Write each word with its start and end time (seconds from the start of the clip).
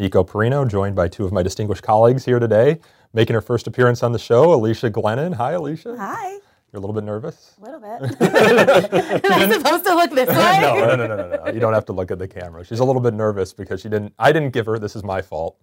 Nico 0.00 0.24
Perino, 0.24 0.66
joined 0.66 0.96
by 0.96 1.08
two 1.08 1.26
of 1.26 1.32
my 1.32 1.42
distinguished 1.42 1.82
colleagues 1.82 2.24
here 2.24 2.38
today, 2.38 2.80
making 3.12 3.34
her 3.34 3.42
first 3.42 3.66
appearance 3.66 4.02
on 4.02 4.12
the 4.12 4.18
show, 4.18 4.54
Alicia 4.54 4.90
Glennon. 4.90 5.34
Hi, 5.34 5.52
Alicia. 5.52 5.94
Hi. 5.98 6.30
You're 6.72 6.78
a 6.78 6.80
little 6.80 6.94
bit 6.94 7.04
nervous? 7.04 7.54
A 7.60 7.64
little 7.64 7.80
bit. 7.80 8.22
Am 9.24 9.32
I 9.32 9.52
supposed 9.52 9.84
to 9.84 9.94
look 9.94 10.10
this 10.12 10.28
way? 10.28 10.58
no, 10.62 10.74
no, 10.78 10.96
no, 10.96 11.06
no, 11.06 11.16
no, 11.16 11.44
no. 11.44 11.52
You 11.52 11.60
don't 11.60 11.74
have 11.74 11.84
to 11.84 11.92
look 11.92 12.10
at 12.10 12.18
the 12.18 12.26
camera. 12.26 12.64
She's 12.64 12.78
a 12.78 12.84
little 12.84 13.02
bit 13.02 13.12
nervous 13.12 13.52
because 13.52 13.82
she 13.82 13.90
didn't. 13.90 14.14
I 14.18 14.32
didn't 14.32 14.54
give 14.54 14.64
her. 14.66 14.78
This 14.78 14.96
is 14.96 15.04
my 15.04 15.20
fault. 15.20 15.58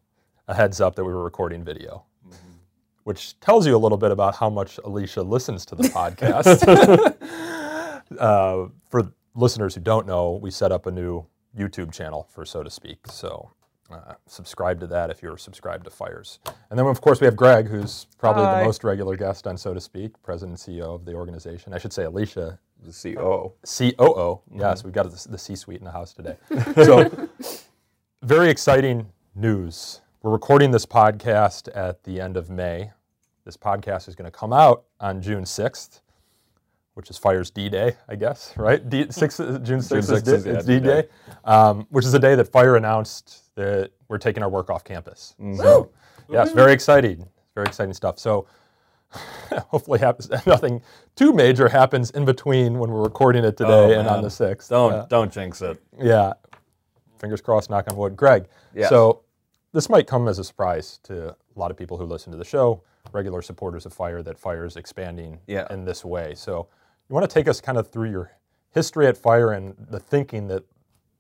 A 0.47 0.53
heads 0.53 0.79
up 0.81 0.95
that 0.97 1.03
we 1.03 1.13
were 1.13 1.23
recording 1.23 1.63
video, 1.63 2.05
which 3.05 3.39
tells 3.39 3.65
you 3.65 3.75
a 3.75 3.79
little 3.79 3.97
bit 3.97 4.11
about 4.11 4.35
how 4.35 4.51
much 4.51 4.79
Alicia 4.83 5.23
listens 5.23 5.65
to 5.65 5.75
the 5.75 5.83
podcast. 5.89 6.61
uh, 8.19 8.67
for 8.87 9.11
listeners 9.33 9.73
who 9.73 9.81
don't 9.81 10.05
know, 10.05 10.39
we 10.41 10.51
set 10.51 10.71
up 10.71 10.85
a 10.85 10.91
new 10.91 11.25
YouTube 11.57 11.91
channel 11.91 12.27
for 12.31 12.45
So 12.45 12.61
to 12.61 12.69
Speak. 12.69 13.07
So 13.07 13.51
uh, 13.91 14.13
subscribe 14.25 14.79
to 14.79 14.87
that 14.87 15.09
if 15.09 15.21
you're 15.21 15.37
subscribed 15.37 15.85
to 15.85 15.89
Fires. 15.89 16.39
And 16.69 16.77
then, 16.77 16.85
of 16.85 16.99
course, 17.01 17.21
we 17.21 17.25
have 17.25 17.35
Greg, 17.35 17.67
who's 17.67 18.07
probably 18.17 18.43
Hi. 18.43 18.59
the 18.59 18.65
most 18.65 18.83
regular 18.83 19.15
guest 19.15 19.47
on 19.47 19.57
So 19.57 19.73
to 19.73 19.79
Speak, 19.79 20.21
president 20.23 20.67
and 20.67 20.75
CEO 20.75 20.95
of 20.95 21.05
the 21.05 21.13
organization. 21.13 21.73
I 21.73 21.77
should 21.77 21.93
say 21.93 22.03
Alicia. 22.03 22.59
The 22.83 22.91
COO. 22.91 23.53
COO. 23.63 23.95
Mm-hmm. 23.97 24.59
Yes, 24.59 24.83
we've 24.83 24.93
got 24.93 25.09
the, 25.09 25.29
the 25.29 25.37
C 25.37 25.55
suite 25.55 25.79
in 25.79 25.85
the 25.85 25.91
house 25.91 26.13
today. 26.13 26.35
so, 26.83 27.29
very 28.21 28.49
exciting 28.49 29.07
news. 29.35 30.01
We're 30.21 30.31
recording 30.31 30.71
this 30.71 30.85
podcast 30.85 31.69
at 31.75 32.03
the 32.03 32.19
end 32.19 32.37
of 32.37 32.49
May. 32.49 32.91
This 33.45 33.57
podcast 33.57 34.07
is 34.09 34.15
going 34.15 34.29
to 34.29 34.37
come 34.37 34.51
out 34.51 34.83
on 34.99 35.21
June 35.21 35.43
6th 35.43 36.01
which 36.97 37.11
is 37.11 37.17
Fire's 37.17 37.51
D-Day, 37.51 37.95
I 38.09 38.15
guess, 38.15 38.57
right? 38.57 38.89
D- 38.89 39.05
six, 39.11 39.37
June 39.37 39.61
6th, 39.61 39.63
June 39.63 39.79
6th 39.79 40.27
is, 40.27 40.43
D- 40.43 40.49
is 40.49 40.65
D-Day, 40.65 41.07
um, 41.45 41.85
which 41.91 42.03
is 42.03 42.11
the 42.11 42.17
day 42.17 42.33
that 42.33 42.45
Fire 42.45 42.75
announced 42.75 43.53
that 43.53 43.91
we're 44.07 44.17
taking 44.17 44.41
our 44.41 44.49
work 44.49 44.71
off 44.71 44.83
campus. 44.83 45.35
Mm-hmm. 45.39 45.57
So, 45.57 45.91
yes, 46.27 46.53
very 46.53 46.73
exciting, 46.73 47.27
very 47.53 47.67
exciting 47.67 47.93
stuff. 47.93 48.17
So, 48.17 48.47
hopefully, 49.67 49.99
happens, 49.99 50.27
nothing 50.47 50.81
too 51.15 51.33
major 51.33 51.69
happens 51.69 52.09
in 52.09 52.25
between 52.25 52.79
when 52.79 52.89
we're 52.89 53.03
recording 53.03 53.45
it 53.45 53.57
today 53.57 53.95
oh, 53.95 53.99
and 53.99 54.07
on 54.07 54.23
the 54.23 54.29
6th. 54.29 54.67
Don't, 54.67 54.93
uh, 54.93 55.05
don't 55.07 55.31
jinx 55.31 55.61
it. 55.61 55.79
Yeah. 56.01 56.33
Fingers 57.19 57.41
crossed, 57.41 57.69
knock 57.69 57.85
on 57.91 57.95
wood. 57.95 58.15
Greg, 58.15 58.47
yes. 58.73 58.89
so 58.89 59.21
this 59.71 59.87
might 59.87 60.07
come 60.07 60.27
as 60.27 60.39
a 60.39 60.43
surprise 60.43 60.99
to 61.03 61.29
a 61.29 61.35
lot 61.59 61.69
of 61.69 61.77
people 61.77 61.95
who 61.95 62.05
listen 62.05 62.31
to 62.31 62.39
the 62.39 62.45
show, 62.45 62.81
regular 63.11 63.43
supporters 63.43 63.85
of 63.85 63.93
Fire, 63.93 64.23
that 64.23 64.39
Fire 64.39 64.65
is 64.65 64.77
expanding 64.77 65.37
yeah. 65.45 65.67
in 65.69 65.85
this 65.85 66.03
way. 66.03 66.33
So, 66.33 66.67
you 67.09 67.13
want 67.13 67.29
to 67.29 67.33
take 67.33 67.47
us 67.47 67.61
kind 67.61 67.77
of 67.77 67.89
through 67.89 68.11
your 68.11 68.31
history 68.73 69.07
at 69.07 69.17
Fire 69.17 69.51
and 69.51 69.75
the 69.89 69.99
thinking 69.99 70.47
that 70.47 70.63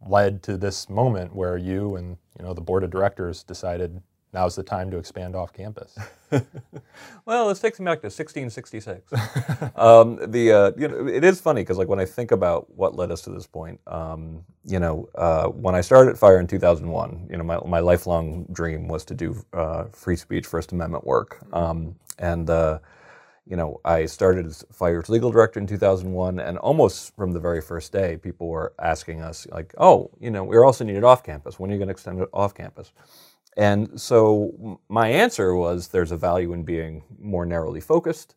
led 0.05 0.43
to 0.43 0.57
this 0.57 0.89
moment 0.89 1.35
where 1.35 1.57
you 1.57 1.95
and 1.95 2.17
you 2.37 2.45
know 2.45 2.53
the 2.53 2.61
board 2.61 2.83
of 2.83 2.91
directors 2.91 3.43
decided 3.43 4.01
now's 4.33 4.55
the 4.55 4.63
time 4.63 4.91
to 4.91 4.97
expand 4.97 5.35
off 5.35 5.51
campus. 5.53 5.97
well, 7.25 7.47
let's 7.47 7.59
take 7.59 7.79
me 7.79 7.85
back 7.85 8.01
to 8.01 8.07
1666. 8.07 9.11
um, 9.75 10.19
the 10.31 10.51
uh, 10.51 10.71
you 10.77 10.87
know 10.87 11.07
it 11.07 11.23
is 11.23 11.41
funny 11.41 11.61
because 11.61 11.77
like 11.77 11.87
when 11.87 11.99
I 11.99 12.05
think 12.05 12.31
about 12.31 12.71
what 12.75 12.95
led 12.95 13.11
us 13.11 13.21
to 13.23 13.31
this 13.31 13.47
point, 13.47 13.79
um, 13.87 14.43
you 14.65 14.79
know, 14.79 15.09
uh, 15.15 15.47
when 15.47 15.73
I 15.73 15.81
started 15.81 16.11
at 16.11 16.17
Fire 16.17 16.39
in 16.39 16.47
2001, 16.47 17.27
you 17.31 17.37
know, 17.37 17.43
my 17.43 17.59
my 17.65 17.79
lifelong 17.79 18.45
dream 18.51 18.87
was 18.87 19.05
to 19.05 19.15
do 19.15 19.35
uh, 19.53 19.85
free 19.85 20.17
speech, 20.17 20.45
First 20.45 20.73
Amendment 20.73 21.05
work, 21.05 21.39
um, 21.53 21.95
and 22.19 22.49
uh, 22.49 22.79
you 23.49 23.55
know, 23.55 23.79
I 23.85 24.05
started 24.05 24.45
as 24.45 24.65
Fire's 24.71 25.09
legal 25.09 25.31
director 25.31 25.59
in 25.59 25.67
2001, 25.67 26.39
and 26.39 26.57
almost 26.57 27.15
from 27.15 27.31
the 27.31 27.39
very 27.39 27.61
first 27.61 27.91
day, 27.91 28.17
people 28.17 28.47
were 28.47 28.73
asking 28.79 29.21
us, 29.21 29.47
like, 29.51 29.73
oh, 29.77 30.11
you 30.19 30.29
know, 30.29 30.43
we're 30.43 30.65
also 30.65 30.83
needed 30.83 31.03
off 31.03 31.23
campus. 31.23 31.59
When 31.59 31.69
are 31.69 31.73
you 31.73 31.79
going 31.79 31.87
to 31.87 31.93
extend 31.93 32.19
it 32.21 32.29
off 32.33 32.53
campus? 32.53 32.91
And 33.55 33.99
so 33.99 34.79
my 34.89 35.09
answer 35.09 35.55
was 35.55 35.87
there's 35.87 36.11
a 36.11 36.17
value 36.17 36.53
in 36.53 36.63
being 36.63 37.03
more 37.19 37.45
narrowly 37.45 37.81
focused 37.81 38.35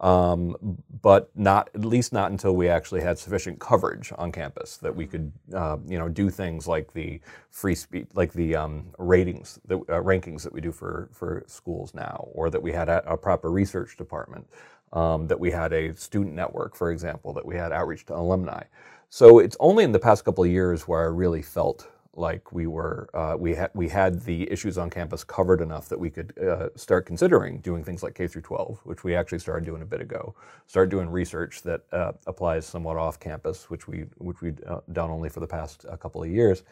um, 0.00 0.56
but 1.02 1.30
not 1.36 1.70
at 1.74 1.84
least 1.84 2.12
not 2.12 2.30
until 2.30 2.54
we 2.54 2.68
actually 2.68 3.00
had 3.00 3.18
sufficient 3.18 3.58
coverage 3.58 4.12
on 4.18 4.30
campus 4.30 4.76
that 4.78 4.94
we 4.94 5.06
could 5.06 5.32
uh, 5.54 5.76
you 5.86 5.98
know 5.98 6.08
do 6.08 6.30
things 6.30 6.68
like 6.68 6.92
the 6.92 7.20
free 7.50 7.74
speech 7.74 8.06
like 8.14 8.32
the 8.32 8.54
um, 8.54 8.86
ratings 8.98 9.58
the 9.66 9.78
uh, 9.78 10.02
rankings 10.02 10.42
that 10.42 10.52
we 10.52 10.60
do 10.60 10.72
for 10.72 11.08
for 11.12 11.44
schools 11.46 11.94
now 11.94 12.28
or 12.32 12.50
that 12.50 12.62
we 12.62 12.72
had 12.72 12.88
a, 12.88 13.02
a 13.10 13.16
proper 13.16 13.50
research 13.50 13.96
department 13.96 14.46
um, 14.92 15.26
that 15.26 15.38
we 15.38 15.50
had 15.50 15.72
a 15.72 15.94
student 15.96 16.34
network 16.34 16.76
for 16.76 16.92
example 16.92 17.32
that 17.32 17.44
we 17.44 17.56
had 17.56 17.72
outreach 17.72 18.06
to 18.06 18.14
alumni. 18.14 18.62
So 19.10 19.38
it's 19.38 19.56
only 19.60 19.84
in 19.84 19.92
the 19.92 19.98
past 19.98 20.24
couple 20.24 20.44
of 20.44 20.50
years 20.50 20.86
where 20.86 21.02
I 21.02 21.06
really 21.06 21.42
felt 21.42 21.88
like 22.18 22.52
we 22.52 22.66
were 22.66 23.08
uh, 23.14 23.36
we 23.38 23.54
had 23.54 23.70
we 23.74 23.88
had 23.88 24.22
the 24.22 24.50
issues 24.52 24.78
on 24.78 24.90
campus 24.90 25.24
covered 25.24 25.62
enough 25.62 25.88
that 25.90 26.00
we 26.00 26.10
could 26.10 26.34
uh, 26.38 26.68
start 26.76 27.06
considering 27.06 27.60
doing 27.60 27.84
things 27.84 28.02
like 28.02 28.14
K 28.14 28.28
through 28.28 28.42
12, 28.42 28.80
which 28.84 29.04
we 29.04 29.14
actually 29.16 29.40
started 29.40 29.66
doing 29.66 29.82
a 29.82 29.86
bit 29.86 30.02
ago. 30.02 30.34
Start 30.66 30.90
doing 30.90 31.10
research 31.10 31.62
that 31.62 31.82
uh, 31.92 32.12
applies 32.26 32.66
somewhat 32.66 32.98
off 32.98 33.20
campus, 33.20 33.70
which 33.70 33.88
we 33.88 34.06
which 34.18 34.42
we've 34.42 34.60
uh, 34.68 34.80
done 34.92 35.10
only 35.10 35.30
for 35.30 35.40
the 35.40 35.48
past 35.48 35.86
a 35.90 35.96
couple 35.98 36.22
of 36.22 36.30
years. 36.30 36.64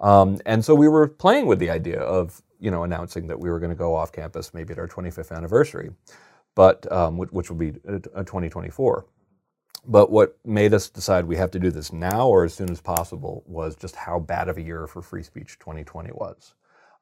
Um, 0.00 0.40
and 0.46 0.64
so 0.64 0.74
we 0.74 0.88
were 0.88 1.08
playing 1.08 1.46
with 1.46 1.58
the 1.60 1.70
idea 1.70 2.00
of 2.00 2.42
you 2.60 2.70
know 2.70 2.84
announcing 2.84 3.26
that 3.28 3.40
we 3.40 3.50
were 3.50 3.60
going 3.60 3.70
to 3.72 3.76
go 3.76 3.94
off 3.94 4.12
campus 4.12 4.54
maybe 4.54 4.72
at 4.72 4.80
our 4.80 4.88
25th 4.88 5.36
anniversary, 5.36 5.90
but 6.54 6.90
um, 6.92 7.18
which, 7.18 7.30
which 7.32 7.50
will 7.50 7.58
be 7.58 7.72
2024. 7.72 9.06
But 9.86 10.10
what 10.10 10.38
made 10.44 10.72
us 10.72 10.88
decide 10.88 11.26
we 11.26 11.36
have 11.36 11.50
to 11.52 11.58
do 11.58 11.70
this 11.70 11.92
now 11.92 12.28
or 12.28 12.44
as 12.44 12.54
soon 12.54 12.70
as 12.70 12.80
possible 12.80 13.42
was 13.46 13.76
just 13.76 13.96
how 13.96 14.18
bad 14.18 14.48
of 14.48 14.56
a 14.56 14.62
year 14.62 14.86
for 14.86 15.02
free 15.02 15.22
speech 15.22 15.58
2020 15.58 16.10
was 16.12 16.54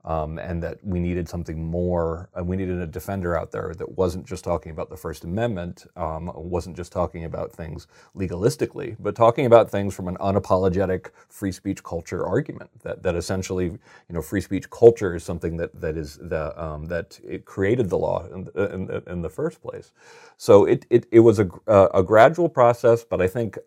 um, 0.05 0.39
and 0.39 0.63
that 0.63 0.79
we 0.85 1.01
needed 1.01 1.29
something 1.29 1.65
more. 1.65 2.29
and 2.35 2.47
we 2.49 2.57
needed 2.57 2.79
a 2.81 2.87
defender 2.87 3.37
out 3.37 3.53
there 3.53 3.75
that 3.79 3.97
wasn't 3.99 4.27
just 4.27 4.45
talking 4.45 4.73
about 4.73 4.91
the 4.91 4.97
First 4.97 5.25
Amendment, 5.25 5.87
um, 5.97 6.31
wasn't 6.35 6.77
just 6.77 6.93
talking 6.93 7.25
about 7.25 7.53
things 7.53 7.87
legalistically, 8.17 8.97
but 9.01 9.15
talking 9.15 9.47
about 9.47 9.71
things 9.71 9.95
from 9.95 10.09
an 10.09 10.17
unapologetic 10.19 11.11
free 11.29 11.53
speech 11.53 11.83
culture 11.85 12.27
argument. 12.27 12.71
That 12.83 13.03
that 13.03 13.15
essentially, 13.17 13.67
you 13.67 13.79
know, 14.11 14.23
free 14.23 14.41
speech 14.41 14.71
culture 14.71 15.15
is 15.15 15.25
something 15.25 15.57
that 15.59 15.81
that 15.81 15.97
is 15.97 16.19
the 16.19 16.61
um, 16.63 16.87
that 16.87 17.21
it 17.25 17.45
created 17.45 17.91
the 17.91 17.99
law 17.99 18.27
in, 18.27 18.49
in, 18.57 19.03
in 19.07 19.23
the 19.23 19.31
first 19.31 19.63
place. 19.63 19.93
So 20.37 20.65
it 20.65 20.87
it, 20.91 21.07
it 21.13 21.21
was 21.21 21.39
a, 21.39 21.49
a 21.95 22.03
gradual 22.03 22.49
process, 22.49 23.05
but 23.05 23.21
I 23.23 23.29
think 23.29 23.59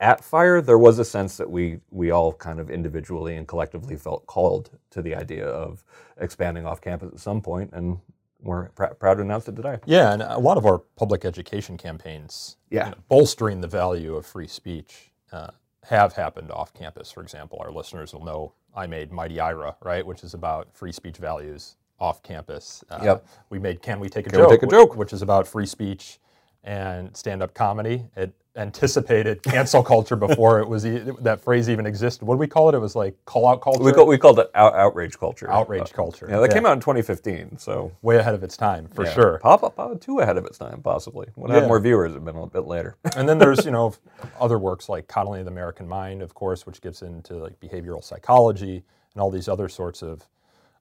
at 0.00 0.22
Fire, 0.22 0.60
there 0.60 0.78
was 0.78 0.98
a 0.98 1.04
sense 1.04 1.36
that 1.36 1.50
we 1.50 1.80
we 1.90 2.10
all 2.10 2.32
kind 2.32 2.60
of 2.60 2.70
individually 2.70 3.36
and 3.36 3.48
collectively 3.48 3.96
felt 3.96 4.26
called 4.26 4.70
to 4.90 5.02
the 5.02 5.14
idea 5.14 5.46
of 5.46 5.84
expanding 6.18 6.66
off 6.66 6.80
campus 6.80 7.12
at 7.12 7.20
some 7.20 7.40
point, 7.40 7.70
and 7.72 7.98
we're 8.40 8.68
pr- 8.70 8.86
proud 8.86 9.14
to 9.14 9.22
announce 9.22 9.48
it 9.48 9.56
today. 9.56 9.78
Yeah, 9.86 10.12
and 10.12 10.22
a 10.22 10.38
lot 10.38 10.58
of 10.58 10.66
our 10.66 10.78
public 10.78 11.24
education 11.24 11.78
campaigns, 11.78 12.56
yeah, 12.70 12.86
you 12.86 12.90
know, 12.92 12.96
bolstering 13.08 13.60
the 13.60 13.68
value 13.68 14.16
of 14.16 14.26
free 14.26 14.48
speech, 14.48 15.12
uh, 15.32 15.50
have 15.84 16.12
happened 16.12 16.50
off 16.50 16.74
campus. 16.74 17.10
For 17.10 17.22
example, 17.22 17.58
our 17.62 17.72
listeners 17.72 18.12
will 18.12 18.24
know 18.24 18.52
I 18.74 18.86
made 18.86 19.12
Mighty 19.12 19.40
Ira, 19.40 19.76
right, 19.82 20.04
which 20.04 20.22
is 20.22 20.34
about 20.34 20.68
free 20.74 20.92
speech 20.92 21.16
values 21.16 21.76
off 21.98 22.22
campus. 22.22 22.84
Uh, 22.90 23.00
yep. 23.02 23.26
We 23.48 23.58
made 23.58 23.80
Can 23.80 24.00
We 24.00 24.10
Take 24.10 24.26
a 24.26 24.30
Can 24.30 24.40
Joke? 24.40 24.50
We 24.50 24.56
take 24.56 24.62
a 24.64 24.70
joke, 24.70 24.96
which 24.96 25.14
is 25.14 25.22
about 25.22 25.46
free 25.46 25.64
speech 25.64 26.18
and 26.66 27.16
stand-up 27.16 27.54
comedy. 27.54 28.04
It 28.16 28.34
anticipated 28.56 29.42
cancel 29.42 29.82
culture 29.94 30.16
before 30.16 30.60
it 30.60 30.68
was 30.68 30.82
that 30.82 31.40
phrase 31.40 31.70
even 31.70 31.86
existed. 31.86 32.24
What 32.24 32.34
do 32.34 32.38
we 32.38 32.46
call 32.46 32.68
it? 32.68 32.74
It 32.74 32.78
was 32.78 32.96
like 32.96 33.14
call-out 33.24 33.60
culture. 33.60 33.82
We, 33.82 33.92
call, 33.92 34.06
we 34.06 34.18
called 34.18 34.40
it 34.40 34.50
out, 34.54 34.74
outrage 34.74 35.18
culture. 35.18 35.48
Outrage 35.50 35.92
culture. 35.92 36.26
Yeah, 36.28 36.40
that 36.40 36.50
yeah. 36.50 36.54
came 36.54 36.66
out 36.66 36.72
in 36.72 36.80
2015. 36.80 37.58
So 37.58 37.92
way 38.02 38.16
ahead 38.16 38.34
of 38.34 38.42
its 38.42 38.56
time 38.56 38.88
for 38.88 39.04
yeah. 39.04 39.14
sure. 39.14 39.38
Pop 39.38 39.62
up 39.62 39.78
uh, 39.78 39.94
too 40.00 40.18
ahead 40.18 40.36
of 40.36 40.44
its 40.44 40.58
time, 40.58 40.82
possibly. 40.82 41.28
Would 41.36 41.50
yeah. 41.50 41.60
have 41.60 41.68
more 41.68 41.78
viewers. 41.78 42.12
Have 42.14 42.24
been 42.24 42.34
a 42.34 42.38
little 42.38 42.48
bit 42.48 42.66
later. 42.66 42.96
and 43.16 43.28
then 43.28 43.38
there's 43.38 43.64
you 43.64 43.70
know 43.72 43.94
other 44.40 44.58
works 44.58 44.88
like 44.88 45.06
Coddling 45.06 45.44
the 45.44 45.50
American 45.50 45.86
Mind, 45.86 46.20
of 46.20 46.34
course, 46.34 46.66
which 46.66 46.80
gets 46.80 47.02
into 47.02 47.36
like 47.36 47.58
behavioral 47.60 48.02
psychology 48.02 48.82
and 49.14 49.22
all 49.22 49.30
these 49.30 49.48
other 49.48 49.68
sorts 49.68 50.02
of 50.02 50.26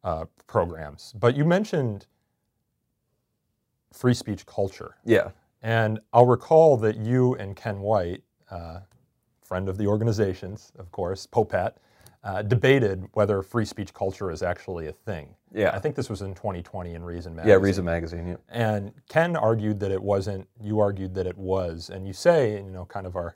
uh, 0.03 0.25
programs. 0.47 1.13
But 1.19 1.35
you 1.35 1.45
mentioned 1.45 2.07
free 3.93 4.13
speech 4.13 4.45
culture. 4.45 4.95
Yeah. 5.05 5.29
And 5.65 5.99
I'll 6.13 6.27
recall 6.27 6.77
that 6.77 6.95
you 6.95 7.33
and 7.37 7.55
Ken 7.55 7.79
White, 7.79 8.21
uh, 8.51 8.81
friend 9.43 9.67
of 9.67 9.79
the 9.79 9.87
organizations, 9.87 10.71
of 10.77 10.91
course, 10.91 11.25
Popehat, 11.25 11.73
uh, 12.23 12.43
debated 12.43 13.07
whether 13.13 13.41
free 13.41 13.65
speech 13.65 13.91
culture 13.91 14.29
is 14.29 14.43
actually 14.43 14.85
a 14.85 14.91
thing. 14.91 15.33
Yeah. 15.51 15.71
I 15.73 15.79
think 15.79 15.95
this 15.95 16.07
was 16.07 16.21
in 16.21 16.35
2020 16.35 16.93
in 16.93 17.03
Reason 17.03 17.35
Magazine. 17.35 17.49
Yeah. 17.49 17.55
Reason 17.55 17.83
magazine. 17.83 18.27
Yeah. 18.27 18.35
And 18.49 18.91
Ken 19.09 19.35
argued 19.35 19.79
that 19.79 19.91
it 19.91 20.03
wasn't. 20.03 20.47
You 20.61 20.79
argued 20.79 21.15
that 21.15 21.25
it 21.25 21.37
was, 21.37 21.89
and 21.89 22.05
you 22.05 22.13
say, 22.13 22.57
you 22.57 22.69
know, 22.69 22.85
kind 22.85 23.07
of 23.07 23.15
our 23.15 23.35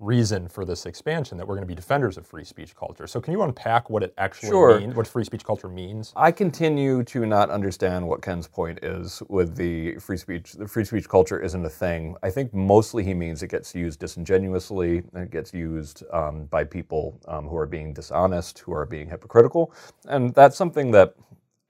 reason 0.00 0.48
for 0.48 0.64
this 0.64 0.86
expansion 0.86 1.38
that 1.38 1.46
we're 1.46 1.54
going 1.54 1.62
to 1.62 1.68
be 1.68 1.74
defenders 1.74 2.16
of 2.16 2.26
free 2.26 2.44
speech 2.44 2.74
culture. 2.74 3.06
So 3.06 3.20
can 3.20 3.32
you 3.32 3.42
unpack 3.42 3.90
what 3.90 4.02
it 4.02 4.14
actually 4.18 4.50
Sure. 4.50 4.80
means, 4.80 4.96
what 4.96 5.06
free 5.06 5.24
speech 5.24 5.44
culture 5.44 5.68
means? 5.68 6.12
I 6.16 6.32
continue 6.32 7.04
to 7.04 7.26
not 7.26 7.50
understand 7.50 8.08
what 8.08 8.22
Ken's 8.22 8.48
point 8.48 8.80
is 8.82 9.22
with 9.28 9.56
the 9.56 9.96
free 9.98 10.16
speech. 10.16 10.54
The 10.54 10.66
free 10.66 10.84
speech 10.84 11.08
culture 11.08 11.38
isn't 11.40 11.64
a 11.64 11.70
thing. 11.70 12.16
I 12.22 12.30
think 12.30 12.54
mostly 12.54 13.04
he 13.04 13.14
means 13.14 13.42
it 13.42 13.50
gets 13.50 13.74
used 13.74 14.00
disingenuously. 14.00 15.04
and 15.14 15.24
It 15.24 15.30
gets 15.30 15.54
used 15.54 16.02
um, 16.12 16.46
by 16.46 16.64
people 16.64 17.20
um, 17.28 17.46
who 17.46 17.56
are 17.56 17.66
being 17.66 17.92
dishonest, 17.92 18.60
who 18.60 18.72
are 18.72 18.86
being 18.86 19.08
hypocritical, 19.08 19.72
and 20.08 20.34
that's 20.34 20.56
something 20.56 20.90
that 20.92 21.14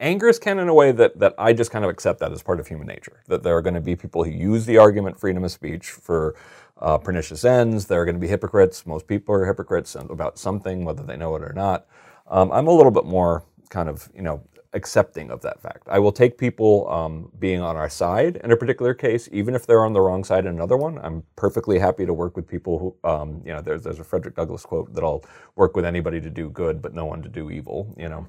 angers 0.00 0.38
Ken 0.38 0.58
in 0.58 0.68
a 0.68 0.74
way 0.74 0.92
that 0.92 1.18
that 1.18 1.34
I 1.38 1.52
just 1.52 1.70
kind 1.70 1.84
of 1.84 1.90
accept 1.90 2.20
that 2.20 2.32
as 2.32 2.42
part 2.42 2.60
of 2.60 2.66
human 2.68 2.86
nature. 2.86 3.20
That 3.28 3.42
there 3.42 3.56
are 3.56 3.62
going 3.62 3.74
to 3.74 3.80
be 3.80 3.96
people 3.96 4.24
who 4.24 4.30
use 4.30 4.66
the 4.66 4.78
argument 4.78 5.18
freedom 5.20 5.44
of 5.44 5.50
speech 5.50 5.90
for 5.90 6.36
uh, 6.80 6.98
pernicious 6.98 7.44
ends. 7.44 7.86
There 7.86 8.00
are 8.00 8.04
going 8.04 8.14
to 8.16 8.20
be 8.20 8.28
hypocrites. 8.28 8.86
Most 8.86 9.06
people 9.06 9.34
are 9.34 9.46
hypocrites 9.46 9.94
about 9.94 10.38
something, 10.38 10.84
whether 10.84 11.02
they 11.02 11.16
know 11.16 11.36
it 11.36 11.42
or 11.42 11.52
not. 11.52 11.86
Um, 12.28 12.50
I'm 12.52 12.66
a 12.68 12.72
little 12.72 12.92
bit 12.92 13.04
more 13.04 13.44
kind 13.70 13.88
of 13.88 14.08
you 14.14 14.22
know 14.22 14.42
accepting 14.72 15.30
of 15.30 15.40
that 15.42 15.60
fact. 15.60 15.88
I 15.88 15.98
will 15.98 16.12
take 16.12 16.38
people 16.38 16.88
um, 16.90 17.30
being 17.38 17.60
on 17.60 17.76
our 17.76 17.88
side 17.88 18.40
in 18.44 18.52
a 18.52 18.56
particular 18.56 18.94
case, 18.94 19.28
even 19.32 19.54
if 19.54 19.66
they're 19.66 19.84
on 19.84 19.92
the 19.92 20.00
wrong 20.00 20.22
side 20.24 20.46
in 20.46 20.54
another 20.54 20.76
one. 20.76 20.98
I'm 20.98 21.24
perfectly 21.36 21.78
happy 21.78 22.06
to 22.06 22.12
work 22.12 22.36
with 22.36 22.46
people 22.46 22.78
who, 22.78 23.08
um, 23.08 23.42
you 23.44 23.52
know, 23.52 23.60
there's, 23.60 23.82
there's 23.82 23.98
a 23.98 24.04
Frederick 24.04 24.36
Douglass 24.36 24.64
quote 24.64 24.92
that 24.94 25.02
I'll 25.02 25.24
work 25.56 25.74
with 25.74 25.84
anybody 25.84 26.20
to 26.20 26.30
do 26.30 26.50
good, 26.50 26.80
but 26.80 26.94
no 26.94 27.04
one 27.04 27.22
to 27.22 27.28
do 27.28 27.50
evil, 27.50 27.92
you 27.98 28.08
know, 28.08 28.26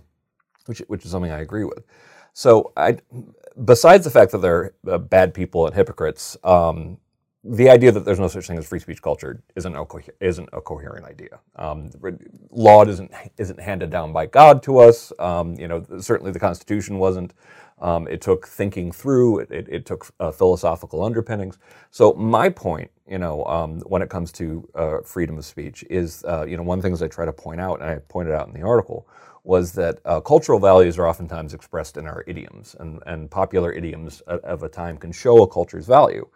which, 0.65 0.80
which 0.88 1.06
is 1.06 1.12
something 1.12 1.31
I 1.31 1.42
agree 1.42 1.63
with. 1.63 1.83
So 2.33 2.71
I, 2.75 2.97
besides 3.63 4.06
the 4.06 4.12
fact 4.12 4.31
that 4.31 4.39
they're 4.39 4.74
uh, 4.88 4.97
bad 4.97 5.33
people 5.33 5.68
and 5.68 5.75
hypocrites, 5.75 6.38
um, 6.44 6.97
the 7.43 7.69
idea 7.69 7.91
that 7.91 8.05
there's 8.05 8.19
no 8.19 8.27
such 8.27 8.47
thing 8.47 8.57
as 8.57 8.67
free 8.67 8.79
speech 8.79 9.01
culture 9.01 9.41
isn't 9.55 9.75
a, 9.75 9.85
isn't 10.19 10.49
a 10.53 10.61
coherent 10.61 11.05
idea. 11.05 11.39
Um, 11.55 11.89
law 12.51 12.85
isn't 12.85 13.11
isn't 13.38 13.59
handed 13.59 13.89
down 13.89 14.13
by 14.13 14.27
God 14.27 14.61
to 14.63 14.79
us. 14.79 15.11
Um, 15.19 15.55
you 15.55 15.67
know, 15.67 15.83
certainly 15.99 16.31
the 16.31 16.39
Constitution 16.39 16.99
wasn't. 16.99 17.33
Um, 17.79 18.07
it 18.07 18.21
took 18.21 18.47
thinking 18.47 18.91
through. 18.91 19.39
It, 19.39 19.51
it, 19.51 19.67
it 19.69 19.85
took 19.88 20.07
uh, 20.19 20.31
philosophical 20.31 21.03
underpinnings. 21.03 21.57
So 21.89 22.13
my 22.13 22.49
point, 22.49 22.91
you 23.07 23.17
know, 23.17 23.44
um, 23.45 23.79
when 23.81 24.03
it 24.03 24.09
comes 24.09 24.31
to 24.33 24.69
uh, 24.75 24.97
freedom 25.03 25.39
of 25.39 25.45
speech, 25.45 25.83
is 25.89 26.23
uh, 26.27 26.45
you 26.45 26.57
know 26.57 26.63
one 26.63 26.77
of 26.77 26.83
the 26.83 26.87
things 26.89 27.01
I 27.01 27.07
try 27.07 27.25
to 27.25 27.33
point 27.33 27.59
out, 27.59 27.81
and 27.81 27.89
I 27.89 27.95
pointed 28.07 28.35
out 28.35 28.47
in 28.47 28.53
the 28.53 28.61
article, 28.61 29.07
was 29.44 29.71
that 29.73 29.99
uh, 30.05 30.21
cultural 30.21 30.59
values 30.59 30.99
are 30.99 31.07
oftentimes 31.07 31.55
expressed 31.55 31.97
in 31.97 32.05
our 32.05 32.23
idioms, 32.27 32.75
and, 32.79 33.01
and 33.07 33.31
popular 33.31 33.71
idioms 33.73 34.21
of, 34.21 34.41
of 34.41 34.63
a 34.63 34.69
time 34.69 34.97
can 34.97 35.11
show 35.11 35.41
a 35.41 35.47
culture's 35.47 35.87
value. 35.87 36.27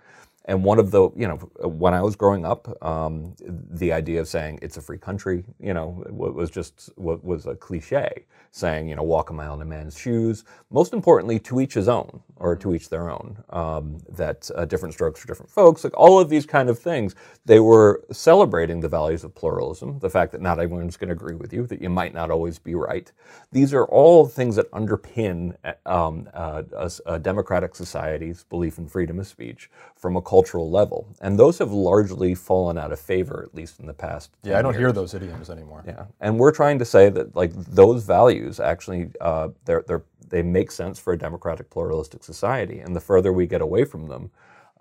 And 0.45 0.63
one 0.63 0.79
of 0.79 0.91
the, 0.91 1.09
you 1.15 1.27
know, 1.27 1.37
when 1.67 1.93
I 1.93 2.01
was 2.01 2.15
growing 2.15 2.45
up, 2.45 2.67
um, 2.83 3.35
the 3.47 3.93
idea 3.93 4.21
of 4.21 4.27
saying 4.27 4.59
it's 4.61 4.77
a 4.77 4.81
free 4.81 4.97
country, 4.99 5.45
you 5.59 5.73
know, 5.73 6.03
was 6.09 6.51
just 6.51 6.91
wa- 6.97 7.19
was 7.23 7.47
a 7.47 7.55
cliche. 7.55 8.25
Saying, 8.51 8.89
you 8.89 8.95
know, 8.95 9.03
walk 9.03 9.31
a 9.31 9.33
mile 9.33 9.53
in 9.55 9.61
a 9.61 9.65
man's 9.65 9.97
shoes. 9.99 10.45
Most 10.71 10.93
importantly, 10.93 11.39
to 11.41 11.61
each 11.61 11.75
his 11.75 11.89
own, 11.89 12.21
or 12.37 12.55
to 12.57 12.73
each 12.75 12.89
their 12.89 13.09
own. 13.09 13.37
Um, 13.51 13.99
that 14.09 14.49
uh, 14.55 14.65
different 14.65 14.93
strokes 14.93 15.19
for 15.21 15.27
different 15.27 15.51
folks. 15.51 15.83
Like 15.83 15.97
all 15.97 16.19
of 16.19 16.29
these 16.29 16.45
kind 16.45 16.69
of 16.69 16.79
things, 16.79 17.15
they 17.45 17.59
were 17.59 18.03
celebrating 18.11 18.79
the 18.81 18.89
values 18.89 19.23
of 19.23 19.35
pluralism, 19.35 19.99
the 19.99 20.09
fact 20.09 20.31
that 20.33 20.41
not 20.41 20.59
everyone's 20.59 20.97
going 20.97 21.09
to 21.09 21.13
agree 21.15 21.35
with 21.35 21.53
you, 21.53 21.67
that 21.67 21.81
you 21.81 21.89
might 21.89 22.13
not 22.13 22.31
always 22.31 22.59
be 22.59 22.75
right. 22.75 23.11
These 23.51 23.73
are 23.73 23.85
all 23.85 24.27
things 24.27 24.55
that 24.55 24.71
underpin 24.71 25.55
um, 25.85 26.29
uh, 26.33 26.63
a, 26.73 26.91
a 27.05 27.19
democratic 27.19 27.75
society's 27.75 28.43
belief 28.45 28.77
in 28.77 28.87
freedom 28.87 29.19
of 29.19 29.27
speech 29.27 29.69
from 29.95 30.15
a 30.15 30.21
cultural 30.35 30.69
level, 30.69 31.07
and 31.21 31.39
those 31.39 31.59
have 31.59 31.71
largely 31.71 32.35
fallen 32.35 32.77
out 32.77 32.91
of 32.91 32.99
favor, 32.99 33.41
at 33.47 33.55
least 33.55 33.79
in 33.79 33.85
the 33.85 33.93
past. 33.93 34.31
Yeah, 34.43 34.55
10 34.55 34.59
I 34.59 34.61
don't 34.63 34.77
hear 34.77 34.91
those 34.91 35.13
idioms 35.13 35.49
anymore. 35.49 35.81
Yeah, 35.87 36.05
and 36.19 36.37
we're 36.37 36.51
trying 36.51 36.77
to 36.79 36.85
say 36.85 37.09
that 37.09 37.37
like 37.37 37.53
those 37.53 38.03
values 38.03 38.59
actually 38.59 39.11
uh, 39.21 39.47
they're, 39.63 39.85
they're, 39.87 40.03
they 40.27 40.41
make 40.41 40.71
sense 40.71 40.99
for 40.99 41.13
a 41.13 41.17
democratic 41.17 41.69
pluralistic 41.69 42.21
society, 42.21 42.79
and 42.79 42.93
the 42.93 42.99
further 42.99 43.31
we 43.31 43.47
get 43.47 43.61
away 43.61 43.85
from 43.85 44.07
them, 44.07 44.29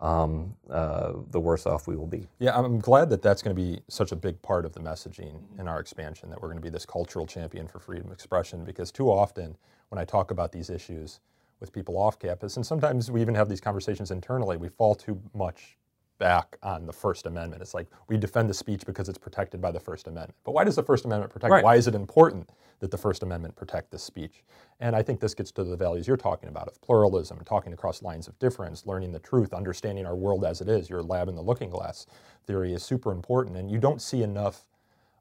um, 0.00 0.56
uh, 0.70 1.12
the 1.30 1.38
worse 1.38 1.66
off 1.66 1.86
we 1.86 1.94
will 1.94 2.08
be. 2.08 2.26
Yeah, 2.40 2.58
I'm 2.58 2.80
glad 2.80 3.10
that 3.10 3.22
that's 3.22 3.40
going 3.40 3.54
to 3.54 3.62
be 3.62 3.80
such 3.86 4.10
a 4.10 4.16
big 4.16 4.42
part 4.42 4.64
of 4.64 4.72
the 4.72 4.80
messaging 4.80 5.34
in 5.60 5.68
our 5.68 5.78
expansion, 5.78 6.30
that 6.30 6.42
we're 6.42 6.48
going 6.48 6.62
to 6.64 6.68
be 6.70 6.74
this 6.78 6.84
cultural 6.84 7.26
champion 7.28 7.68
for 7.68 7.78
freedom 7.78 8.06
of 8.08 8.12
expression, 8.12 8.64
because 8.64 8.90
too 8.90 9.08
often 9.08 9.56
when 9.90 10.00
I 10.00 10.04
talk 10.04 10.32
about 10.32 10.50
these 10.50 10.68
issues 10.68 11.20
with 11.64 11.72
people 11.72 11.96
off 11.96 12.18
campus, 12.18 12.56
and 12.56 12.66
sometimes 12.66 13.10
we 13.10 13.22
even 13.22 13.34
have 13.34 13.48
these 13.48 13.60
conversations 13.60 14.10
internally, 14.10 14.58
we 14.58 14.68
fall 14.68 14.94
too 14.94 15.18
much 15.32 15.78
back 16.18 16.58
on 16.62 16.84
the 16.84 16.92
First 16.92 17.26
Amendment. 17.26 17.62
It's 17.62 17.72
like 17.72 17.88
we 18.06 18.18
defend 18.18 18.50
the 18.50 18.54
speech 18.54 18.84
because 18.84 19.08
it's 19.08 19.18
protected 19.18 19.62
by 19.62 19.72
the 19.72 19.80
First 19.80 20.06
Amendment. 20.06 20.36
But 20.44 20.52
why 20.52 20.62
does 20.62 20.76
the 20.76 20.82
First 20.82 21.06
Amendment 21.06 21.32
protect? 21.32 21.50
Right. 21.50 21.64
Why 21.64 21.76
is 21.76 21.88
it 21.88 21.94
important 21.94 22.50
that 22.80 22.90
the 22.90 22.98
First 22.98 23.22
Amendment 23.22 23.56
protect 23.56 23.90
this 23.90 24.02
speech? 24.02 24.44
And 24.78 24.94
I 24.94 25.02
think 25.02 25.20
this 25.20 25.34
gets 25.34 25.50
to 25.52 25.64
the 25.64 25.76
values 25.76 26.06
you're 26.06 26.18
talking 26.18 26.50
about 26.50 26.68
of 26.68 26.80
pluralism, 26.82 27.40
talking 27.46 27.72
across 27.72 28.02
lines 28.02 28.28
of 28.28 28.38
difference, 28.38 28.86
learning 28.86 29.12
the 29.12 29.18
truth, 29.18 29.54
understanding 29.54 30.04
our 30.04 30.14
world 30.14 30.44
as 30.44 30.60
it 30.60 30.68
is. 30.68 30.90
Your 30.90 31.02
lab 31.02 31.28
in 31.28 31.34
the 31.34 31.42
looking 31.42 31.70
glass 31.70 32.06
theory 32.46 32.74
is 32.74 32.82
super 32.82 33.10
important, 33.10 33.56
and 33.56 33.70
you 33.70 33.78
don't 33.78 34.02
see 34.02 34.22
enough 34.22 34.66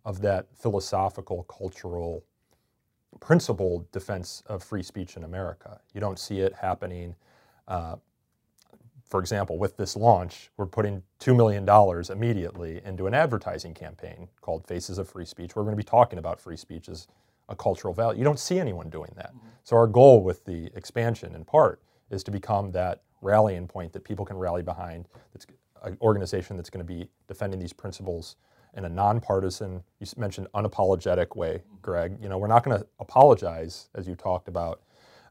of 0.06 0.22
that 0.22 0.48
philosophical, 0.54 1.44
cultural, 1.44 2.24
principled 3.20 3.92
defense 3.92 4.44
of 4.48 4.64
free 4.64 4.84
speech 4.84 5.18
in 5.18 5.24
America. 5.24 5.80
You 5.94 6.02
don't 6.02 6.20
see 6.20 6.40
it 6.40 6.54
happening. 6.54 7.16
Uh, 7.68 7.96
for 9.10 9.20
example, 9.20 9.58
with 9.60 9.78
this 9.78 9.96
launch, 9.96 10.50
we're 10.58 10.66
putting 10.66 11.04
$2 11.20 11.36
million 11.36 11.68
immediately 12.12 12.82
into 12.84 13.08
an 13.08 13.14
advertising 13.14 13.74
campaign 13.74 14.28
called 14.42 14.66
Faces 14.68 14.98
of 14.98 15.08
Free 15.08 15.26
Speech. 15.26 15.56
We're 15.56 15.64
going 15.64 15.74
to 15.74 15.78
be 15.78 15.84
talking 15.84 16.20
about 16.20 16.40
free 16.40 16.58
speech 16.58 16.90
as 16.90 17.08
a 17.50 17.56
cultural 17.56 17.94
value. 17.94 18.18
You 18.20 18.24
don't 18.24 18.40
see 18.40 18.60
anyone 18.60 18.90
doing 18.90 19.12
that. 19.16 19.34
So, 19.64 19.76
our 19.76 19.88
goal 19.88 20.24
with 20.24 20.46
the 20.46 20.72
expansion, 20.76 21.36
in 21.36 21.46
part, 21.46 21.82
is 22.10 22.24
to 22.24 22.32
become 22.32 22.72
that 22.72 23.04
rallying 23.22 23.68
point 23.68 23.94
that 23.94 24.04
people 24.04 24.26
can 24.26 24.38
rally 24.38 24.64
behind. 24.64 25.08
That's 25.34 25.46
an 25.84 25.98
organization 26.02 26.58
that's 26.58 26.70
going 26.70 26.86
to 26.86 26.94
be 26.94 27.08
defending 27.28 27.60
these 27.60 27.74
principles 27.74 28.36
in 28.76 28.86
a 28.86 28.90
nonpartisan, 28.90 29.84
you 30.00 30.08
mentioned 30.18 30.48
unapologetic 30.56 31.36
way, 31.36 31.62
Greg. 31.82 32.18
You 32.22 32.30
know, 32.30 32.38
we're 32.38 32.48
not 32.48 32.64
going 32.64 32.80
to 32.80 32.86
apologize, 33.00 33.90
as 33.96 34.08
you 34.08 34.16
talked 34.16 34.48
about 34.48 34.82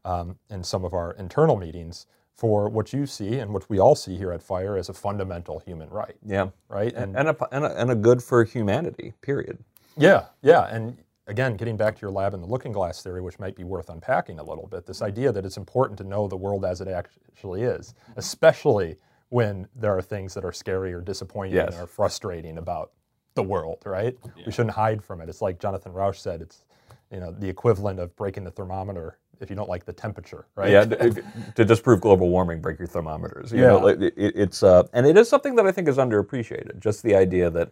um, 0.05 0.37
in 0.49 0.63
some 0.63 0.85
of 0.85 0.93
our 0.93 1.13
internal 1.13 1.55
meetings, 1.57 2.07
for 2.33 2.67
what 2.67 2.91
you 2.93 3.05
see 3.05 3.39
and 3.39 3.53
what 3.53 3.69
we 3.69 3.79
all 3.79 3.95
see 3.95 4.17
here 4.17 4.31
at 4.31 4.41
Fire 4.41 4.75
as 4.77 4.89
a 4.89 4.93
fundamental 4.93 5.59
human 5.59 5.87
right, 5.89 6.15
Yeah, 6.25 6.49
right? 6.67 6.91
and 6.95 7.15
and 7.15 7.29
a, 7.29 7.55
and 7.55 7.63
a, 7.63 7.79
and 7.81 7.91
a 7.91 7.95
good 7.95 8.23
for 8.23 8.43
humanity. 8.43 9.13
Period. 9.21 9.59
Yeah, 9.95 10.25
yeah. 10.41 10.63
And 10.65 10.97
again, 11.27 11.55
getting 11.55 11.77
back 11.77 11.95
to 11.95 12.01
your 12.01 12.09
lab 12.11 12.33
and 12.33 12.41
the 12.41 12.47
looking 12.47 12.71
glass 12.71 13.03
theory, 13.03 13.21
which 13.21 13.37
might 13.37 13.55
be 13.55 13.63
worth 13.63 13.89
unpacking 13.89 14.39
a 14.39 14.43
little 14.43 14.65
bit, 14.67 14.85
this 14.87 15.03
idea 15.03 15.31
that 15.31 15.45
it's 15.45 15.57
important 15.57 15.97
to 15.99 16.03
know 16.03 16.27
the 16.27 16.35
world 16.35 16.65
as 16.65 16.81
it 16.81 16.87
actually 16.87 17.61
is, 17.61 17.93
especially 18.15 18.97
when 19.29 19.67
there 19.75 19.95
are 19.95 20.01
things 20.01 20.33
that 20.33 20.43
are 20.43 20.51
scary 20.51 20.91
or 20.93 21.01
disappointing 21.01 21.55
Yes. 21.55 21.75
or 21.79 21.85
frustrating 21.87 22.57
about 22.57 22.91
the 23.35 23.43
world, 23.43 23.79
right? 23.85 24.17
We 24.45 24.51
shouldn't 24.51 24.75
hide 24.75 25.03
from 25.03 25.21
it. 25.21 25.29
It's 25.29 25.41
like 25.41 25.59
Jonathan 25.59 25.93
Rauch 25.93 26.19
said, 26.19 26.41
it's 26.41 26.65
you 27.11 27.19
know 27.19 27.31
the 27.31 27.49
equivalent 27.49 27.99
of 27.99 28.15
breaking 28.15 28.43
the 28.43 28.51
thermometer 28.51 29.19
if 29.41 29.49
you 29.49 29.55
don't 29.55 29.69
like 29.69 29.85
the 29.85 29.93
temperature, 29.93 30.47
right? 30.55 30.69
Yeah, 30.69 30.85
to, 30.85 31.65
disprove 31.65 32.01
global 32.01 32.29
warming, 32.29 32.61
break 32.61 32.79
your 32.79 32.87
thermometers. 32.87 33.51
You 33.51 33.59
Yeah. 33.59 33.67
know, 33.67 33.87
it, 33.87 34.13
it's 34.17 34.63
uh, 34.63 34.83
and 34.93 35.05
it 35.07 35.17
is 35.17 35.29
something 35.29 35.55
that 35.55 35.65
I 35.67 35.71
think 35.71 35.87
is 35.89 35.97
underappreciated. 35.97 36.79
Just 36.79 37.03
the 37.03 37.15
idea 37.15 37.49
that 37.51 37.69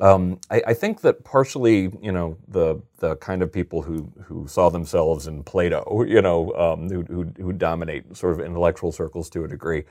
um, 0.00 0.40
I, 0.50 0.62
I 0.68 0.74
think 0.74 1.02
that 1.02 1.24
partially, 1.24 1.92
you 2.02 2.12
know, 2.12 2.38
the 2.48 2.80
the 2.98 3.16
kind 3.16 3.42
of 3.42 3.52
people 3.52 3.82
who 3.82 4.12
who 4.24 4.46
saw 4.48 4.70
themselves 4.70 5.26
in 5.26 5.42
Plato, 5.44 6.04
you 6.04 6.22
know, 6.22 6.52
um, 6.54 6.88
who, 6.90 7.02
who 7.04 7.24
who 7.42 7.52
dominate 7.52 8.16
sort 8.16 8.34
of 8.34 8.40
intellectual 8.46 8.92
circles 8.92 9.30
to 9.30 9.44
a 9.44 9.48
degree, 9.48 9.84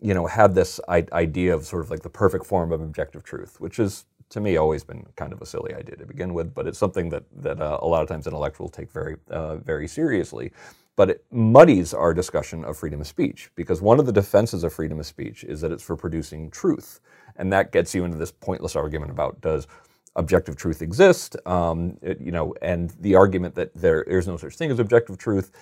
you 0.00 0.14
know, 0.14 0.26
had 0.26 0.54
this 0.54 0.80
I- 0.88 1.06
idea 1.12 1.54
of 1.54 1.66
sort 1.66 1.84
of 1.84 1.90
like 1.90 2.02
the 2.02 2.10
perfect 2.10 2.46
form 2.46 2.72
of 2.72 2.82
objective 2.82 3.24
truth, 3.24 3.60
which 3.60 3.78
is 3.78 4.06
to 4.30 4.40
me 4.40 4.56
always 4.56 4.84
been 4.84 5.06
kind 5.16 5.32
of 5.32 5.42
a 5.42 5.46
silly 5.46 5.74
idea 5.74 5.96
to 5.96 6.06
begin 6.06 6.34
with, 6.34 6.54
but 6.54 6.66
it's 6.66 6.78
something 6.78 7.10
that 7.10 7.24
that 7.42 7.60
uh, 7.60 7.78
a 7.82 7.86
lot 7.88 8.02
of 8.02 8.08
times 8.08 8.26
intellectuals 8.26 8.72
take 8.72 8.92
very 8.92 9.16
uh, 9.30 9.56
very 9.58 9.88
seriously. 9.88 10.52
But 10.96 11.10
it 11.10 11.24
muddies 11.32 11.94
our 11.94 12.14
discussion 12.14 12.64
of 12.64 12.76
freedom 12.78 13.00
of 13.02 13.06
speech 13.06 13.50
because 13.56 13.82
one 13.82 14.00
of 14.00 14.06
the 14.06 14.12
defenses 14.12 14.64
of 14.64 14.72
freedom 14.72 15.00
of 15.00 15.06
speech 15.06 15.44
is 15.44 15.60
that 15.62 15.72
it's 15.72 15.82
for 15.84 15.96
producing 15.96 16.50
truth, 16.50 17.00
and 17.36 17.52
that 17.52 17.72
gets 17.72 17.94
you 17.94 18.04
into 18.04 18.18
this 18.18 18.32
pointless 18.32 18.76
argument 18.76 19.10
about 19.12 19.40
does 19.40 19.66
objective 20.16 20.56
truth 20.56 20.82
exist? 20.82 21.36
Um, 21.46 21.98
it- 22.02 22.20
you 22.20 22.32
know, 22.32 22.54
and 22.62 22.90
the 23.00 23.16
argument 23.16 23.56
that 23.56 23.74
there 23.74 24.02
is 24.04 24.28
no 24.28 24.36
such 24.38 24.56
thing 24.56 24.70
as 24.72 24.80
objective 24.80 25.18
truth 25.18 25.52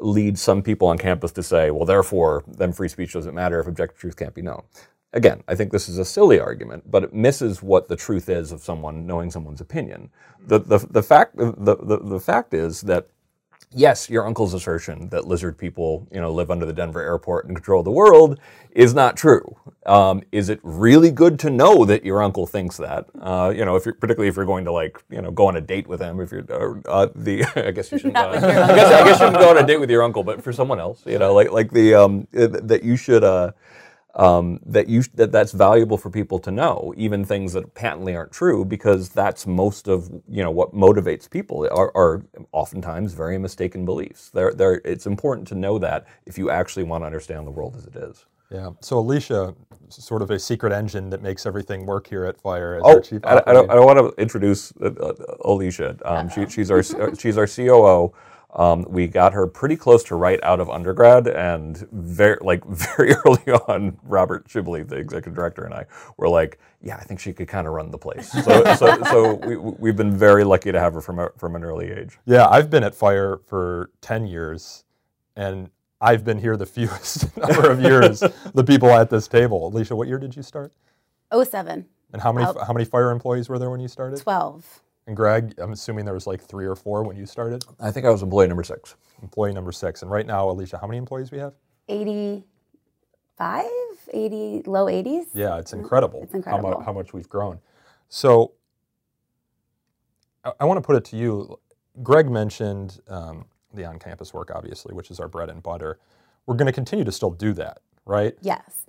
leads 0.00 0.42
some 0.42 0.62
people 0.62 0.88
on 0.88 0.98
campus 0.98 1.32
to 1.34 1.44
say, 1.44 1.70
well, 1.70 1.86
therefore, 1.86 2.44
then 2.48 2.72
free 2.72 2.88
speech 2.88 3.14
doesn't 3.14 3.34
matter 3.34 3.60
if 3.60 3.68
objective 3.68 3.98
truth 4.00 4.16
can't 4.16 4.34
be 4.34 4.42
known. 4.42 4.62
Again, 5.14 5.42
I 5.48 5.54
think 5.54 5.72
this 5.72 5.88
is 5.88 5.98
a 5.98 6.04
silly 6.04 6.38
argument, 6.38 6.90
but 6.90 7.04
it 7.04 7.14
misses 7.14 7.62
what 7.62 7.88
the 7.88 7.96
truth 7.96 8.28
is 8.28 8.52
of 8.52 8.60
someone 8.60 9.06
knowing 9.06 9.30
someone's 9.30 9.60
opinion. 9.60 10.10
The, 10.46 10.58
the, 10.58 10.78
the, 10.78 11.02
fact, 11.02 11.36
the, 11.36 11.76
the, 11.80 11.98
the 11.98 12.20
fact 12.20 12.52
is 12.52 12.82
that 12.82 13.08
yes, 13.74 14.08
your 14.08 14.26
uncle's 14.26 14.54
assertion 14.54 15.08
that 15.08 15.26
lizard 15.26 15.58
people, 15.58 16.06
you 16.12 16.20
know, 16.20 16.32
live 16.32 16.50
under 16.50 16.66
the 16.66 16.72
Denver 16.72 17.02
airport 17.02 17.46
and 17.46 17.56
control 17.56 17.82
the 17.82 17.90
world 17.90 18.38
is 18.70 18.94
not 18.94 19.16
true. 19.16 19.56
Um, 19.86 20.22
is 20.32 20.48
it 20.48 20.60
really 20.62 21.10
good 21.10 21.38
to 21.40 21.50
know 21.50 21.84
that 21.84 22.04
your 22.04 22.22
uncle 22.22 22.46
thinks 22.46 22.76
that? 22.78 23.06
Uh, 23.20 23.52
you 23.54 23.64
know, 23.64 23.76
if 23.76 23.84
you're, 23.84 23.94
particularly 23.94 24.28
if 24.28 24.36
you're 24.36 24.44
going 24.44 24.64
to 24.64 24.72
like, 24.72 25.02
you 25.10 25.20
know, 25.20 25.30
go 25.30 25.46
on 25.46 25.56
a 25.56 25.60
date 25.60 25.86
with 25.86 26.00
him. 26.00 26.20
If 26.20 26.32
you're 26.32 26.44
uh, 26.50 26.88
uh 26.88 27.08
the, 27.14 27.44
I 27.56 27.70
guess 27.72 27.90
you 27.92 27.98
shouldn't. 28.00 28.16
Uh, 28.16 28.28
I, 28.28 28.40
guess, 28.40 28.44
I 28.44 28.76
guess 28.76 29.08
you 29.08 29.14
shouldn't 29.26 29.38
go 29.38 29.50
on 29.50 29.58
a 29.58 29.66
date 29.66 29.78
with 29.78 29.90
your 29.90 30.02
uncle, 30.02 30.24
but 30.24 30.42
for 30.42 30.52
someone 30.52 30.80
else, 30.80 31.02
you 31.06 31.18
know, 31.18 31.34
like 31.34 31.50
like 31.50 31.70
the 31.70 31.94
um, 31.94 32.26
that 32.32 32.82
you 32.82 32.96
should. 32.96 33.52
Um, 34.16 34.60
that 34.64 34.88
you 34.88 35.02
that 35.14 35.32
that's 35.32 35.50
valuable 35.50 35.98
for 35.98 36.08
people 36.08 36.38
to 36.38 36.52
know, 36.52 36.94
even 36.96 37.24
things 37.24 37.52
that 37.54 37.74
patently 37.74 38.14
aren't 38.14 38.30
true, 38.30 38.64
because 38.64 39.08
that's 39.08 39.44
most 39.44 39.88
of 39.88 40.08
you 40.28 40.42
know 40.42 40.52
what 40.52 40.72
motivates 40.72 41.28
people 41.28 41.68
are, 41.72 41.90
are 41.96 42.22
oftentimes 42.52 43.12
very 43.12 43.38
mistaken 43.38 43.84
beliefs. 43.84 44.30
They're, 44.30 44.52
they're, 44.52 44.80
it's 44.84 45.06
important 45.06 45.48
to 45.48 45.56
know 45.56 45.78
that 45.80 46.06
if 46.26 46.38
you 46.38 46.48
actually 46.48 46.84
want 46.84 47.02
to 47.02 47.06
understand 47.06 47.44
the 47.44 47.50
world 47.50 47.74
as 47.76 47.86
it 47.86 47.96
is. 47.96 48.24
Yeah. 48.50 48.70
So 48.80 48.98
Alicia, 48.98 49.54
sort 49.88 50.22
of 50.22 50.30
a 50.30 50.38
secret 50.38 50.72
engine 50.72 51.10
that 51.10 51.22
makes 51.22 51.46
everything 51.46 51.86
work 51.86 52.06
here 52.06 52.24
at 52.24 52.40
Fire. 52.40 52.76
As 52.76 52.82
oh, 52.84 53.02
I, 53.24 53.42
I, 53.46 53.52
don't, 53.52 53.70
I 53.70 53.74
don't 53.74 53.86
want 53.86 53.98
to 53.98 54.20
introduce 54.20 54.72
uh, 54.80 54.90
uh, 55.00 55.36
Alicia. 55.44 55.96
Um, 56.04 56.28
she, 56.28 56.46
she's 56.48 56.70
our 56.70 56.82
she's 57.16 57.36
our 57.36 57.46
COO. 57.46 58.12
Um, 58.54 58.86
we 58.88 59.08
got 59.08 59.32
her 59.32 59.46
pretty 59.46 59.76
close 59.76 60.04
to 60.04 60.16
right 60.16 60.40
out 60.42 60.60
of 60.60 60.70
undergrad, 60.70 61.26
and 61.28 61.76
very 61.92 62.38
like 62.40 62.64
very 62.96 63.14
early 63.26 63.52
on, 63.68 63.98
Robert 64.04 64.48
Shibley, 64.48 64.86
the 64.88 64.96
executive 64.96 65.34
director, 65.34 65.64
and 65.64 65.74
I 65.74 65.86
were 66.16 66.28
like, 66.28 66.58
"Yeah, 66.82 66.96
I 66.96 67.02
think 67.04 67.20
she 67.20 67.32
could 67.32 67.48
kind 67.48 67.66
of 67.66 67.72
run 67.74 67.90
the 67.90 67.98
place." 67.98 68.30
So, 68.30 68.74
so, 68.76 69.02
so 69.04 69.34
we, 69.34 69.56
we've 69.56 69.96
been 69.96 70.16
very 70.16 70.44
lucky 70.44 70.72
to 70.72 70.80
have 70.80 70.94
her 70.94 71.00
from 71.00 71.18
a, 71.18 71.30
from 71.36 71.56
an 71.56 71.64
early 71.64 71.90
age. 71.90 72.18
Yeah, 72.26 72.48
I've 72.48 72.70
been 72.70 72.84
at 72.84 72.94
Fire 72.94 73.38
for 73.46 73.90
ten 74.00 74.26
years, 74.26 74.84
and 75.36 75.70
I've 76.00 76.24
been 76.24 76.38
here 76.38 76.56
the 76.56 76.66
fewest 76.76 77.36
number 77.36 77.70
of 77.70 77.80
years. 77.80 78.20
the 78.54 78.64
people 78.64 78.90
at 78.90 79.10
this 79.10 79.28
table. 79.28 79.68
Alicia, 79.68 79.96
what 79.96 80.08
year 80.08 80.18
did 80.18 80.36
you 80.36 80.42
start? 80.42 80.72
07. 81.32 81.86
And 82.12 82.22
how 82.22 82.32
many 82.32 82.46
how 82.46 82.72
many 82.72 82.84
fire 82.84 83.10
employees 83.10 83.48
were 83.48 83.58
there 83.58 83.70
when 83.70 83.80
you 83.80 83.88
started? 83.88 84.20
Twelve. 84.20 84.82
And 85.06 85.14
Greg, 85.16 85.54
I'm 85.58 85.72
assuming 85.72 86.04
there 86.04 86.14
was 86.14 86.26
like 86.26 86.40
three 86.42 86.66
or 86.66 86.74
four 86.74 87.02
when 87.02 87.16
you 87.16 87.26
started. 87.26 87.64
I 87.78 87.90
think 87.90 88.06
I 88.06 88.10
was 88.10 88.22
employee 88.22 88.48
number 88.48 88.62
six. 88.62 88.96
Employee 89.22 89.52
number 89.52 89.70
six. 89.72 90.00
And 90.02 90.10
right 90.10 90.26
now, 90.26 90.48
Alicia, 90.48 90.78
how 90.78 90.86
many 90.86 90.96
employees 90.98 91.30
we 91.30 91.38
have? 91.38 91.52
85, 91.88 93.64
80, 94.12 94.62
low 94.66 94.86
80s. 94.86 95.26
Yeah, 95.34 95.58
it's 95.58 95.74
incredible. 95.74 96.20
It's 96.22 96.32
incredible. 96.32 96.70
How, 96.70 96.78
mu- 96.78 96.84
how 96.84 96.92
much 96.92 97.12
we've 97.12 97.28
grown. 97.28 97.58
So 98.08 98.52
I, 100.44 100.52
I 100.60 100.64
want 100.64 100.78
to 100.78 100.86
put 100.86 100.96
it 100.96 101.04
to 101.06 101.16
you. 101.16 101.58
Greg 102.02 102.30
mentioned 102.30 103.00
um, 103.08 103.44
the 103.74 103.84
on 103.84 103.98
campus 103.98 104.32
work, 104.32 104.50
obviously, 104.54 104.94
which 104.94 105.10
is 105.10 105.20
our 105.20 105.28
bread 105.28 105.50
and 105.50 105.62
butter. 105.62 105.98
We're 106.46 106.56
going 106.56 106.66
to 106.66 106.72
continue 106.72 107.04
to 107.04 107.12
still 107.12 107.30
do 107.30 107.52
that, 107.54 107.78
right? 108.06 108.34
Yes. 108.40 108.86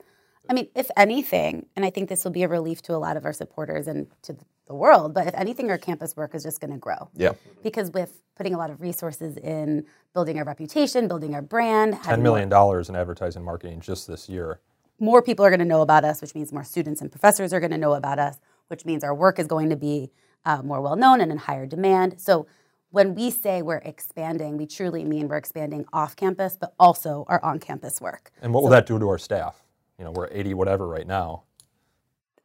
I 0.50 0.54
mean, 0.54 0.68
if 0.76 0.90
anything, 0.96 1.66
and 1.76 1.84
I 1.84 1.90
think 1.90 2.08
this 2.08 2.24
will 2.24 2.32
be 2.32 2.44
a 2.44 2.48
relief 2.48 2.82
to 2.84 2.94
a 2.96 2.98
lot 2.98 3.18
of 3.18 3.26
our 3.26 3.34
supporters 3.34 3.88
and 3.88 4.08
to 4.24 4.38
the 4.68 4.76
world, 4.76 5.14
but 5.14 5.28
if 5.28 5.34
anything, 5.36 5.70
our 5.70 5.78
campus 5.78 6.16
work 6.16 6.34
is 6.34 6.44
just 6.44 6.60
going 6.60 6.72
to 6.72 6.78
grow. 6.78 7.10
Yeah. 7.16 7.34
Because 7.64 7.92
with 7.92 8.22
putting 8.36 8.54
a 8.54 8.58
lot 8.58 8.70
of 8.70 8.82
resources 8.82 9.38
in 9.38 9.86
building 10.14 10.38
our 10.38 10.44
reputation, 10.44 11.08
building 11.08 11.36
our 11.36 11.42
brand, 11.42 11.96
$10 11.96 12.22
million 12.22 12.52
in 12.52 12.96
advertising 12.96 13.44
marketing 13.44 13.80
just 13.80 14.08
this 14.08 14.28
year. 14.28 14.60
More 15.00 15.22
people 15.22 15.46
are 15.46 15.50
going 15.50 15.60
to 15.60 15.66
know 15.66 15.82
about 15.82 16.04
us, 16.04 16.22
which 16.22 16.34
means 16.34 16.52
more 16.52 16.64
students 16.64 17.02
and 17.02 17.12
professors 17.12 17.54
are 17.54 17.60
going 17.60 17.72
to 17.72 17.78
know 17.78 17.94
about 17.94 18.18
us, 18.18 18.40
which 18.68 18.86
means 18.86 19.04
our 19.04 19.14
work 19.14 19.40
is 19.40 19.48
going 19.48 19.70
to 19.70 19.76
be 19.76 20.12
uh, 20.46 20.62
more 20.62 20.82
well 20.82 20.96
known 20.96 21.22
and 21.22 21.32
in 21.32 21.38
higher 21.38 21.66
demand. 21.66 22.20
So 22.20 22.48
when 22.90 23.14
we 23.14 23.30
say 23.30 23.62
we're 23.62 23.78
expanding, 23.78 24.58
we 24.58 24.66
truly 24.66 25.04
mean 25.04 25.28
we're 25.28 25.38
expanding 25.38 25.86
off 25.92 26.16
campus, 26.16 26.58
but 26.60 26.74
also 26.80 27.26
our 27.28 27.44
on 27.44 27.60
campus 27.60 28.00
work. 28.00 28.32
And 28.42 28.54
what 28.54 28.64
will 28.64 28.70
that 28.70 28.86
do 28.86 28.98
to 28.98 29.10
our 29.10 29.18
staff? 29.18 29.64
You 30.00 30.06
know, 30.06 30.12
we're 30.12 30.30
80 30.32 30.54
whatever 30.54 30.88
right 30.88 31.08
now. 31.08 31.44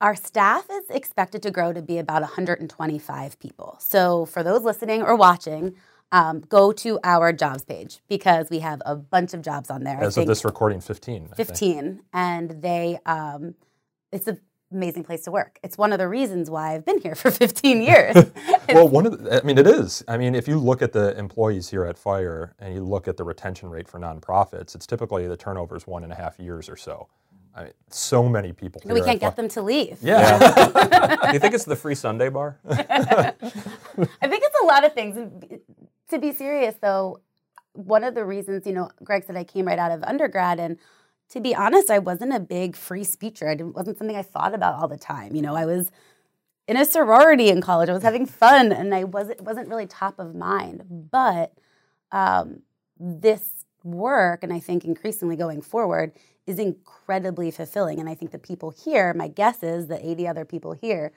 Our 0.00 0.14
staff 0.16 0.66
is 0.70 0.88
expected 0.88 1.42
to 1.42 1.50
grow 1.50 1.74
to 1.74 1.82
be 1.82 1.98
about 1.98 2.22
125 2.22 3.38
people. 3.38 3.76
So, 3.80 4.24
for 4.24 4.42
those 4.42 4.62
listening 4.62 5.02
or 5.02 5.14
watching, 5.14 5.74
um, 6.10 6.40
go 6.40 6.72
to 6.72 6.98
our 7.04 7.34
jobs 7.34 7.64
page 7.64 8.00
because 8.08 8.48
we 8.48 8.60
have 8.60 8.80
a 8.86 8.96
bunch 8.96 9.34
of 9.34 9.42
jobs 9.42 9.68
on 9.70 9.84
there. 9.84 10.02
As 10.02 10.16
of 10.16 10.26
this 10.26 10.44
recording, 10.44 10.80
15. 10.80 11.28
15. 11.36 12.00
And 12.14 12.62
they, 12.62 12.98
um, 13.04 13.54
it's 14.10 14.26
an 14.26 14.40
amazing 14.72 15.04
place 15.04 15.22
to 15.24 15.30
work. 15.30 15.58
It's 15.62 15.76
one 15.76 15.92
of 15.92 15.98
the 15.98 16.08
reasons 16.08 16.48
why 16.48 16.74
I've 16.74 16.86
been 16.86 17.00
here 17.00 17.14
for 17.16 17.30
15 17.30 17.82
years. 17.82 18.16
well, 18.70 18.88
one 18.88 19.04
of 19.04 19.22
the, 19.22 19.42
I 19.42 19.44
mean, 19.44 19.58
it 19.58 19.66
is. 19.66 20.02
I 20.08 20.16
mean, 20.16 20.34
if 20.34 20.48
you 20.48 20.58
look 20.58 20.80
at 20.80 20.92
the 20.92 21.16
employees 21.18 21.68
here 21.68 21.84
at 21.84 21.98
Fire 21.98 22.54
and 22.58 22.74
you 22.74 22.82
look 22.82 23.06
at 23.06 23.18
the 23.18 23.24
retention 23.24 23.68
rate 23.68 23.86
for 23.86 24.00
nonprofits, 24.00 24.74
it's 24.74 24.86
typically 24.86 25.28
the 25.28 25.36
turnover 25.36 25.76
is 25.76 25.86
one 25.86 26.04
and 26.04 26.12
a 26.12 26.16
half 26.16 26.38
years 26.38 26.70
or 26.70 26.76
so. 26.76 27.06
I 27.54 27.64
mean, 27.64 27.72
so 27.90 28.28
many 28.28 28.52
people. 28.52 28.80
we 28.84 29.02
can't 29.02 29.20
get 29.20 29.36
them 29.36 29.48
to 29.48 29.62
leave. 29.62 29.98
Yeah. 30.02 30.38
yeah. 30.40 31.32
You 31.32 31.38
think 31.38 31.54
it's 31.54 31.64
the 31.64 31.76
free 31.76 31.94
sundae 31.94 32.28
bar? 32.28 32.58
I 32.68 33.32
think 33.34 34.42
it's 34.44 34.60
a 34.62 34.66
lot 34.66 34.84
of 34.84 34.94
things. 34.94 35.16
To 36.08 36.18
be 36.18 36.32
serious, 36.32 36.74
though, 36.80 37.20
one 37.72 38.04
of 38.04 38.14
the 38.14 38.24
reasons, 38.24 38.66
you 38.66 38.72
know, 38.72 38.90
Greg 39.02 39.24
said 39.24 39.36
I 39.36 39.44
came 39.44 39.66
right 39.66 39.78
out 39.78 39.92
of 39.92 40.02
undergrad, 40.02 40.58
and 40.58 40.78
to 41.30 41.40
be 41.40 41.54
honest, 41.54 41.90
I 41.90 41.98
wasn't 41.98 42.34
a 42.34 42.40
big 42.40 42.76
free 42.76 43.04
speecher. 43.04 43.58
It 43.58 43.62
wasn't 43.62 43.98
something 43.98 44.16
I 44.16 44.22
thought 44.22 44.54
about 44.54 44.74
all 44.74 44.88
the 44.88 44.98
time. 44.98 45.34
You 45.34 45.42
know, 45.42 45.54
I 45.54 45.66
was 45.66 45.90
in 46.66 46.76
a 46.76 46.84
sorority 46.84 47.48
in 47.48 47.60
college. 47.60 47.88
I 47.88 47.92
was 47.92 48.02
having 48.02 48.26
fun, 48.26 48.72
and 48.72 48.94
I 48.94 49.04
wasn't 49.04 49.40
wasn't 49.40 49.68
really 49.68 49.86
top 49.86 50.18
of 50.18 50.34
mind. 50.34 50.84
But 50.88 51.52
um, 52.12 52.62
this 52.98 53.59
work, 53.84 54.42
and 54.42 54.52
I 54.52 54.60
think 54.60 54.84
increasingly 54.84 55.36
going 55.36 55.62
forward, 55.62 56.12
is 56.46 56.58
incredibly 56.58 57.50
fulfilling. 57.50 58.00
And 58.00 58.08
I 58.08 58.14
think 58.14 58.32
the 58.32 58.38
people 58.38 58.70
here, 58.70 59.14
my 59.14 59.28
guess 59.28 59.62
is 59.62 59.86
that 59.86 60.00
80 60.02 60.26
other 60.26 60.44
people 60.44 60.72
here, 60.72 61.12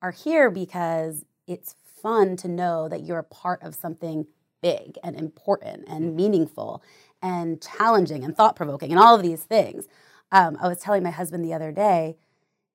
are 0.00 0.10
here 0.10 0.50
because 0.50 1.24
it's 1.46 1.76
fun 2.02 2.36
to 2.36 2.48
know 2.48 2.88
that 2.88 3.04
you're 3.04 3.18
a 3.18 3.24
part 3.24 3.62
of 3.62 3.74
something 3.74 4.26
big 4.60 4.98
and 5.02 5.16
important 5.16 5.84
and 5.88 6.06
mm-hmm. 6.06 6.16
meaningful 6.16 6.82
and 7.22 7.62
challenging 7.62 8.24
and 8.24 8.36
thought 8.36 8.56
provoking 8.56 8.90
and 8.90 9.00
all 9.00 9.14
of 9.14 9.22
these 9.22 9.44
things. 9.44 9.86
Um, 10.32 10.56
I 10.60 10.68
was 10.68 10.78
telling 10.78 11.02
my 11.02 11.10
husband 11.10 11.44
the 11.44 11.54
other 11.54 11.72
day, 11.72 12.16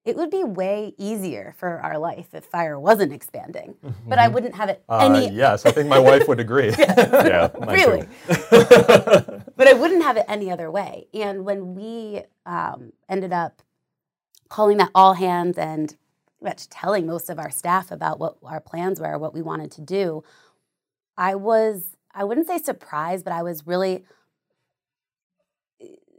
it 0.07 0.15
would 0.15 0.31
be 0.31 0.45
way 0.45 0.93
easier 0.97 1.53
for 1.57 1.81
our 1.81 1.97
life 1.97 2.33
if 2.33 2.45
fire 2.45 2.79
wasn't 2.79 3.11
expanding, 3.11 3.75
mm-hmm. 3.83 4.09
but 4.09 4.17
I 4.17 4.29
wouldn't 4.29 4.55
have 4.55 4.69
it 4.69 4.81
uh, 4.87 4.99
any. 4.99 5.35
yes, 5.35 5.65
I 5.65 5.71
think 5.71 5.89
my 5.89 5.99
wife 5.99 6.29
would 6.29 6.39
agree. 6.39 6.73
yeah, 6.79 7.49
really. 7.67 8.07
but 8.29 9.67
I 9.67 9.73
wouldn't 9.73 10.03
have 10.03 10.15
it 10.15 10.23
any 10.29 10.49
other 10.49 10.71
way. 10.71 11.07
And 11.13 11.43
when 11.43 11.75
we 11.75 12.21
um, 12.45 12.93
ended 13.09 13.33
up 13.33 13.61
calling 14.47 14.77
that 14.77 14.91
all 14.95 15.13
hands 15.13 15.57
and 15.57 15.93
much 16.41 16.69
telling 16.69 17.05
most 17.05 17.29
of 17.29 17.37
our 17.37 17.51
staff 17.51 17.91
about 17.91 18.17
what 18.17 18.37
our 18.43 18.61
plans 18.61 19.01
were, 19.01 19.17
what 19.17 19.33
we 19.33 19.41
wanted 19.41 19.71
to 19.71 19.81
do, 19.81 20.23
I 21.17 21.35
was, 21.35 21.97
I 22.15 22.23
wouldn't 22.23 22.47
say 22.47 22.59
surprised, 22.59 23.25
but 23.25 23.33
I 23.33 23.43
was 23.43 23.67
really 23.67 24.05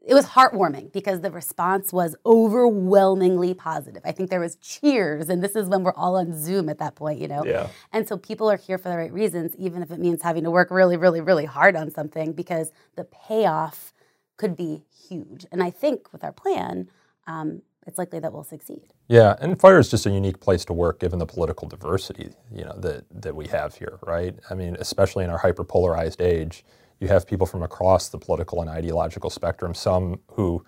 it 0.08 0.14
was 0.14 0.24
heartwarming 0.24 0.90
because 0.90 1.20
the 1.20 1.30
response 1.30 1.92
was 1.92 2.16
overwhelmingly 2.24 3.52
positive. 3.52 4.00
I 4.06 4.12
think 4.12 4.30
there 4.30 4.40
was 4.40 4.56
cheers, 4.56 5.28
and 5.28 5.44
this 5.44 5.54
is 5.54 5.68
when 5.68 5.82
we're 5.82 5.92
all 5.92 6.16
on 6.16 6.32
Zoom 6.32 6.70
at 6.70 6.78
that 6.78 6.94
point, 6.94 7.20
you 7.20 7.28
know. 7.28 7.44
Yeah. 7.44 7.68
And 7.92 8.08
so 8.08 8.16
people 8.16 8.50
are 8.50 8.56
here 8.56 8.78
for 8.78 8.88
the 8.88 8.96
right 8.96 9.12
reasons, 9.12 9.54
even 9.58 9.82
if 9.82 9.90
it 9.90 10.00
means 10.00 10.22
having 10.22 10.44
to 10.44 10.50
work 10.50 10.70
really, 10.70 10.96
really, 10.96 11.20
really 11.20 11.44
hard 11.44 11.76
on 11.76 11.90
something, 11.90 12.32
because 12.32 12.72
the 12.96 13.04
payoff 13.04 13.92
could 14.38 14.56
be 14.56 14.82
huge. 15.08 15.44
And 15.52 15.62
I 15.62 15.68
think 15.68 16.10
with 16.10 16.24
our 16.24 16.32
plan, 16.32 16.88
um, 17.26 17.60
it's 17.86 17.98
likely 17.98 18.18
that 18.18 18.32
we'll 18.32 18.44
succeed. 18.44 18.84
Yeah, 19.08 19.36
and 19.42 19.60
fire 19.60 19.78
is 19.78 19.90
just 19.90 20.06
a 20.06 20.10
unique 20.10 20.40
place 20.40 20.64
to 20.66 20.72
work 20.72 21.00
given 21.00 21.18
the 21.18 21.26
political 21.26 21.68
diversity, 21.68 22.30
you 22.50 22.64
know, 22.64 22.78
that 22.78 23.04
that 23.10 23.36
we 23.36 23.48
have 23.48 23.74
here, 23.74 23.98
right? 24.06 24.34
I 24.48 24.54
mean, 24.54 24.74
especially 24.80 25.24
in 25.24 25.30
our 25.30 25.40
hyperpolarized 25.40 26.22
age 26.22 26.64
you 27.00 27.08
have 27.08 27.26
people 27.26 27.46
from 27.46 27.62
across 27.62 28.08
the 28.08 28.18
political 28.18 28.60
and 28.60 28.70
ideological 28.70 29.30
spectrum, 29.30 29.74
some 29.74 30.20
who, 30.32 30.64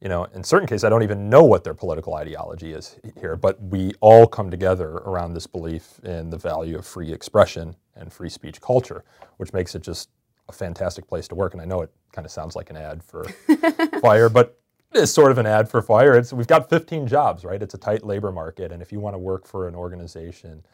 you 0.00 0.08
know, 0.08 0.24
in 0.34 0.44
certain 0.44 0.68
cases, 0.68 0.84
I 0.84 0.88
don't 0.90 1.02
even 1.02 1.30
know 1.30 1.44
what 1.44 1.64
their 1.64 1.74
political 1.74 2.14
ideology 2.14 2.72
is 2.72 2.98
here, 3.20 3.36
but 3.36 3.60
we 3.62 3.92
all 4.00 4.26
come 4.26 4.50
together 4.50 4.88
around 4.90 5.34
this 5.34 5.46
belief 5.46 6.00
in 6.04 6.30
the 6.30 6.36
value 6.38 6.76
of 6.78 6.86
free 6.86 7.12
expression 7.12 7.76
and 7.96 8.12
free 8.12 8.28
speech 8.28 8.60
culture, 8.60 9.04
which 9.38 9.52
makes 9.52 9.74
it 9.74 9.82
just 9.82 10.10
a 10.48 10.52
fantastic 10.52 11.06
place 11.06 11.26
to 11.28 11.34
work. 11.34 11.54
And 11.54 11.62
I 11.62 11.64
know 11.64 11.80
it 11.80 11.90
kind 12.12 12.26
of 12.26 12.32
sounds 12.32 12.54
like 12.54 12.70
an 12.70 12.76
ad 12.76 13.02
for 13.02 13.24
fire, 14.02 14.28
but 14.28 14.58
it 14.92 14.98
is 15.00 15.12
sort 15.12 15.30
of 15.32 15.38
an 15.38 15.46
ad 15.46 15.68
for 15.68 15.80
fire. 15.80 16.14
It's, 16.16 16.32
we've 16.32 16.46
got 16.46 16.68
15 16.68 17.06
jobs, 17.06 17.44
right? 17.44 17.62
It's 17.62 17.74
a 17.74 17.78
tight 17.78 18.04
labor 18.04 18.30
market. 18.30 18.70
And 18.70 18.82
if 18.82 18.92
you 18.92 19.00
want 19.00 19.14
to 19.14 19.18
work 19.18 19.46
for 19.46 19.66
an 19.66 19.74
organization 19.74 20.64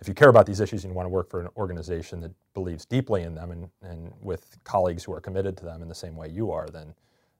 if 0.00 0.08
you 0.08 0.14
care 0.14 0.28
about 0.28 0.46
these 0.46 0.60
issues 0.60 0.84
and 0.84 0.92
you 0.92 0.96
want 0.96 1.06
to 1.06 1.10
work 1.10 1.30
for 1.30 1.40
an 1.40 1.48
organization 1.56 2.20
that 2.20 2.32
believes 2.54 2.84
deeply 2.84 3.22
in 3.22 3.34
them 3.34 3.50
and, 3.50 3.68
and 3.82 4.12
with 4.20 4.58
colleagues 4.64 5.04
who 5.04 5.12
are 5.12 5.20
committed 5.20 5.56
to 5.58 5.64
them 5.64 5.82
in 5.82 5.88
the 5.88 5.94
same 5.94 6.16
way 6.16 6.28
you 6.28 6.50
are, 6.52 6.68
then 6.68 6.94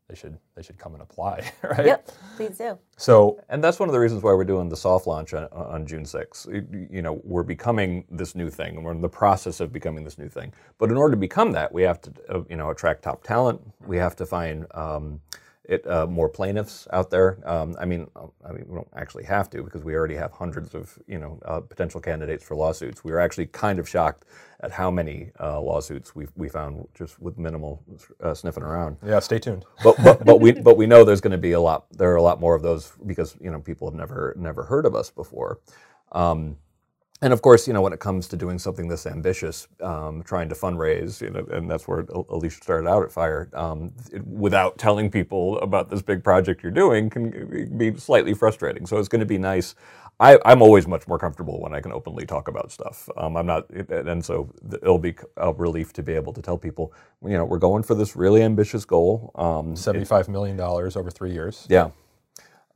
they 0.08 0.14
should 0.14 0.38
they 0.54 0.62
should 0.62 0.78
come 0.78 0.94
and 0.94 1.02
apply, 1.02 1.50
right? 1.64 1.86
Yep, 1.86 2.10
please 2.36 2.58
do. 2.58 2.78
So 2.96 3.40
And 3.48 3.62
that's 3.62 3.80
one 3.80 3.88
of 3.88 3.92
the 3.92 3.98
reasons 4.00 4.22
why 4.22 4.32
we're 4.34 4.44
doing 4.44 4.68
the 4.68 4.76
soft 4.76 5.06
launch 5.06 5.34
on, 5.34 5.44
on 5.52 5.86
June 5.86 6.04
6th. 6.04 6.46
You- 6.52 6.88
You 6.90 7.02
know, 7.02 7.20
we're 7.24 7.42
becoming 7.42 8.04
this 8.10 8.34
new 8.36 8.50
thing, 8.50 8.76
and 8.76 8.84
we're 8.84 8.92
in 8.92 9.00
the 9.00 9.08
process 9.08 9.60
of 9.60 9.72
becoming 9.72 10.04
this 10.04 10.18
new 10.18 10.28
thing. 10.28 10.52
But 10.78 10.90
in 10.90 10.96
order 10.96 11.12
to 11.12 11.16
become 11.20 11.52
that, 11.52 11.72
we 11.72 11.82
have 11.82 12.00
to, 12.02 12.12
uh, 12.28 12.42
you 12.48 12.56
know, 12.56 12.70
attract 12.70 13.02
top 13.02 13.24
talent. 13.24 13.60
We 13.86 13.96
have 13.98 14.14
to 14.16 14.26
find 14.26 14.66
um, 14.74 15.20
it, 15.68 15.86
uh, 15.86 16.06
more 16.06 16.28
plaintiffs 16.28 16.88
out 16.92 17.10
there. 17.10 17.38
Um, 17.44 17.76
I 17.80 17.84
mean, 17.86 18.08
uh, 18.16 18.26
I 18.48 18.52
mean, 18.52 18.64
we 18.68 18.74
don't 18.76 18.88
actually 18.96 19.24
have 19.24 19.50
to 19.50 19.62
because 19.62 19.84
we 19.84 19.94
already 19.94 20.16
have 20.16 20.32
hundreds 20.32 20.74
of, 20.74 20.98
you 21.06 21.18
know, 21.18 21.38
uh, 21.44 21.60
potential 21.60 22.00
candidates 22.00 22.44
for 22.44 22.56
lawsuits. 22.56 23.04
We 23.04 23.12
were 23.12 23.20
actually 23.20 23.46
kind 23.46 23.78
of 23.78 23.88
shocked 23.88 24.24
at 24.60 24.72
how 24.72 24.90
many 24.90 25.30
uh, 25.40 25.60
lawsuits 25.60 26.14
we 26.14 26.26
we 26.36 26.48
found 26.48 26.86
just 26.94 27.20
with 27.20 27.38
minimal 27.38 27.82
uh, 28.22 28.34
sniffing 28.34 28.62
around 28.62 28.96
yeah, 29.04 29.20
stay 29.20 29.38
tuned. 29.38 29.64
but, 29.84 29.96
but, 30.02 30.24
but 30.24 30.40
we 30.40 30.52
but 30.52 30.76
we 30.76 30.86
know 30.86 31.04
there's 31.04 31.20
going 31.20 31.32
to 31.32 31.38
be 31.38 31.52
a 31.52 31.60
lot. 31.60 31.86
There 31.92 32.10
are 32.12 32.16
a 32.16 32.22
lot 32.22 32.40
more 32.40 32.54
of 32.54 32.62
those 32.62 32.92
because 33.06 33.36
you 33.40 33.50
know 33.50 33.60
people 33.60 33.88
have 33.88 33.96
never 33.96 34.34
never 34.38 34.64
heard 34.64 34.86
of 34.86 34.94
us 34.94 35.10
before. 35.10 35.60
Um, 36.12 36.56
and 37.26 37.32
of 37.32 37.42
course, 37.42 37.66
you 37.66 37.74
know 37.74 37.82
when 37.82 37.92
it 37.92 37.98
comes 37.98 38.28
to 38.28 38.36
doing 38.36 38.58
something 38.60 38.86
this 38.88 39.04
ambitious, 39.04 39.66
um, 39.80 40.22
trying 40.22 40.48
to 40.48 40.54
fundraise, 40.54 41.20
you 41.20 41.30
know, 41.30 41.44
and 41.50 41.68
that's 41.68 41.88
where 41.88 42.06
Alicia 42.30 42.62
started 42.62 42.88
out 42.88 43.02
at 43.02 43.10
Fire. 43.10 43.50
Um, 43.52 43.92
it- 44.12 44.24
without 44.26 44.78
telling 44.78 45.10
people 45.10 45.58
about 45.58 45.90
this 45.90 46.02
big 46.02 46.22
project 46.22 46.62
you're 46.62 46.70
doing 46.84 47.10
can 47.10 47.76
be 47.76 47.96
slightly 47.96 48.32
frustrating. 48.32 48.86
So 48.86 48.98
it's 48.98 49.08
going 49.08 49.20
to 49.20 49.26
be 49.26 49.38
nice. 49.38 49.74
I, 50.20 50.38
I'm 50.46 50.62
always 50.62 50.86
much 50.86 51.08
more 51.08 51.18
comfortable 51.18 51.60
when 51.60 51.74
I 51.74 51.80
can 51.80 51.92
openly 51.92 52.26
talk 52.26 52.46
about 52.48 52.70
stuff. 52.70 53.08
Um, 53.16 53.36
I'm 53.36 53.46
not, 53.46 53.68
and 53.70 54.24
so 54.24 54.48
it'll 54.72 54.98
be 55.00 55.14
a 55.36 55.52
relief 55.52 55.92
to 55.94 56.02
be 56.04 56.12
able 56.14 56.32
to 56.34 56.40
tell 56.42 56.56
people, 56.58 56.92
you 57.24 57.36
know, 57.36 57.44
we're 57.44 57.58
going 57.58 57.82
for 57.82 57.96
this 57.96 58.14
really 58.16 58.42
ambitious 58.42 58.84
goal. 58.84 59.32
Um, 59.34 59.74
Seventy-five 59.76 60.28
million 60.28 60.56
dollars 60.56 60.96
over 60.96 61.10
three 61.10 61.32
years. 61.32 61.66
yeah. 61.68 61.90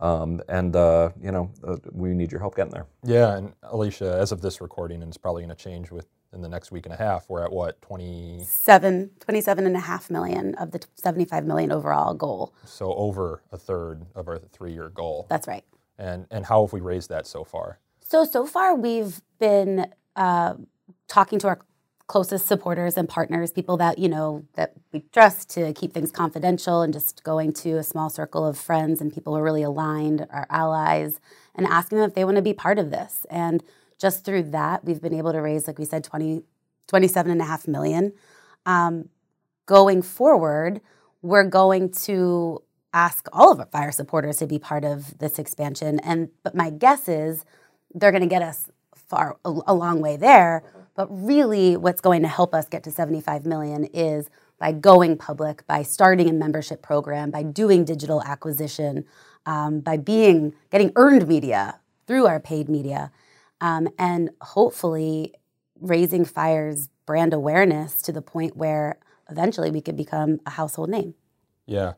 Um, 0.00 0.40
and, 0.48 0.74
uh, 0.74 1.10
you 1.20 1.30
know, 1.30 1.50
uh, 1.66 1.76
we 1.92 2.10
need 2.14 2.32
your 2.32 2.40
help 2.40 2.56
getting 2.56 2.72
there. 2.72 2.86
Yeah, 3.04 3.36
and 3.36 3.52
Alicia, 3.62 4.16
as 4.18 4.32
of 4.32 4.40
this 4.40 4.60
recording, 4.60 5.02
and 5.02 5.10
it's 5.10 5.18
probably 5.18 5.42
going 5.42 5.54
to 5.54 5.62
change 5.62 5.90
with 5.90 6.06
in 6.32 6.42
the 6.42 6.48
next 6.48 6.70
week 6.72 6.86
and 6.86 6.94
a 6.94 6.96
half. 6.96 7.28
We're 7.28 7.44
at 7.44 7.52
what 7.52 7.80
twenty? 7.82 8.42
Seven, 8.44 9.10
27 9.20 9.66
and 9.66 9.76
a 9.76 9.80
half 9.80 10.10
million 10.10 10.54
of 10.56 10.70
the 10.70 10.80
75 10.94 11.44
million 11.44 11.72
overall 11.72 12.14
goal. 12.14 12.54
So 12.64 12.94
over 12.94 13.42
a 13.52 13.56
third 13.58 14.06
of 14.14 14.28
our 14.28 14.38
three-year 14.38 14.90
goal. 14.90 15.26
That's 15.28 15.48
right. 15.48 15.64
And 15.98 16.26
and 16.30 16.46
how 16.46 16.64
have 16.64 16.72
we 16.72 16.80
raised 16.80 17.10
that 17.10 17.26
so 17.26 17.44
far? 17.44 17.78
So, 18.00 18.24
so 18.24 18.46
far 18.46 18.74
we've 18.74 19.20
been 19.38 19.86
uh, 20.16 20.54
talking 21.08 21.38
to 21.40 21.48
our 21.48 21.60
closest 22.10 22.48
supporters 22.48 22.96
and 22.96 23.08
partners, 23.08 23.52
people 23.52 23.76
that, 23.76 23.96
you 23.96 24.08
know, 24.08 24.44
that 24.54 24.72
we 24.92 25.04
trust 25.12 25.48
to 25.48 25.72
keep 25.72 25.92
things 25.92 26.10
confidential 26.10 26.82
and 26.82 26.92
just 26.92 27.22
going 27.22 27.52
to 27.52 27.78
a 27.78 27.84
small 27.84 28.10
circle 28.10 28.44
of 28.44 28.58
friends 28.58 29.00
and 29.00 29.14
people 29.14 29.32
who 29.32 29.38
are 29.38 29.44
really 29.44 29.62
aligned, 29.62 30.26
our 30.32 30.44
allies, 30.50 31.20
and 31.54 31.68
asking 31.68 31.98
them 31.98 32.08
if 32.08 32.16
they 32.16 32.24
want 32.24 32.34
to 32.34 32.42
be 32.42 32.52
part 32.52 32.80
of 32.80 32.90
this. 32.90 33.26
And 33.30 33.62
just 33.96 34.24
through 34.24 34.42
that, 34.50 34.84
we've 34.84 35.00
been 35.00 35.14
able 35.14 35.30
to 35.30 35.40
raise, 35.40 35.68
like 35.68 35.78
we 35.78 35.84
said, 35.84 36.02
20, 36.02 36.42
27 36.88 37.30
and 37.30 37.40
a 37.40 37.44
half 37.44 37.68
million. 37.68 38.12
Um, 38.66 39.08
going 39.66 40.02
forward, 40.02 40.80
we're 41.22 41.44
going 41.44 41.92
to 41.92 42.60
ask 42.92 43.28
all 43.32 43.52
of 43.52 43.60
our 43.60 43.66
fire 43.66 43.92
supporters 43.92 44.38
to 44.38 44.48
be 44.48 44.58
part 44.58 44.84
of 44.84 45.16
this 45.18 45.38
expansion. 45.38 46.00
And 46.00 46.30
but 46.42 46.56
my 46.56 46.70
guess 46.70 47.08
is 47.08 47.44
they're 47.94 48.10
going 48.10 48.24
to 48.24 48.26
get 48.28 48.42
us 48.42 48.68
far 48.96 49.36
a, 49.44 49.60
a 49.68 49.74
long 49.74 50.00
way 50.00 50.16
there. 50.16 50.64
But 51.00 51.08
really, 51.08 51.78
what's 51.78 52.02
going 52.02 52.20
to 52.20 52.28
help 52.28 52.52
us 52.52 52.68
get 52.68 52.84
to 52.84 52.90
75 52.90 53.46
million 53.46 53.84
is 53.84 54.28
by 54.58 54.72
going 54.72 55.16
public, 55.16 55.66
by 55.66 55.82
starting 55.82 56.28
a 56.28 56.32
membership 56.34 56.82
program, 56.82 57.30
by 57.30 57.42
doing 57.42 57.86
digital 57.86 58.22
acquisition, 58.22 59.06
um, 59.46 59.80
by 59.80 59.96
being 59.96 60.52
getting 60.70 60.92
earned 60.96 61.26
media 61.26 61.80
through 62.06 62.26
our 62.26 62.38
paid 62.38 62.68
media, 62.68 63.10
um, 63.62 63.88
and 63.98 64.28
hopefully 64.42 65.32
raising 65.80 66.26
Fire's 66.26 66.90
brand 67.06 67.32
awareness 67.32 68.02
to 68.02 68.12
the 68.12 68.20
point 68.20 68.54
where 68.54 68.98
eventually 69.30 69.70
we 69.70 69.80
could 69.80 69.96
become 69.96 70.38
a 70.44 70.50
household 70.50 70.90
name. 70.90 71.14
Yeah. 71.64 71.94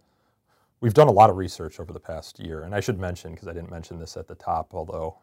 We've 0.80 0.94
done 0.94 1.08
a 1.08 1.12
lot 1.12 1.28
of 1.28 1.36
research 1.36 1.80
over 1.80 1.92
the 1.92 1.98
past 1.98 2.38
year, 2.38 2.62
and 2.62 2.72
I 2.72 2.78
should 2.78 3.00
mention, 3.00 3.32
because 3.32 3.48
I 3.48 3.52
didn't 3.52 3.72
mention 3.72 3.98
this 3.98 4.16
at 4.16 4.28
the 4.28 4.36
top, 4.36 4.74
although 4.74 5.16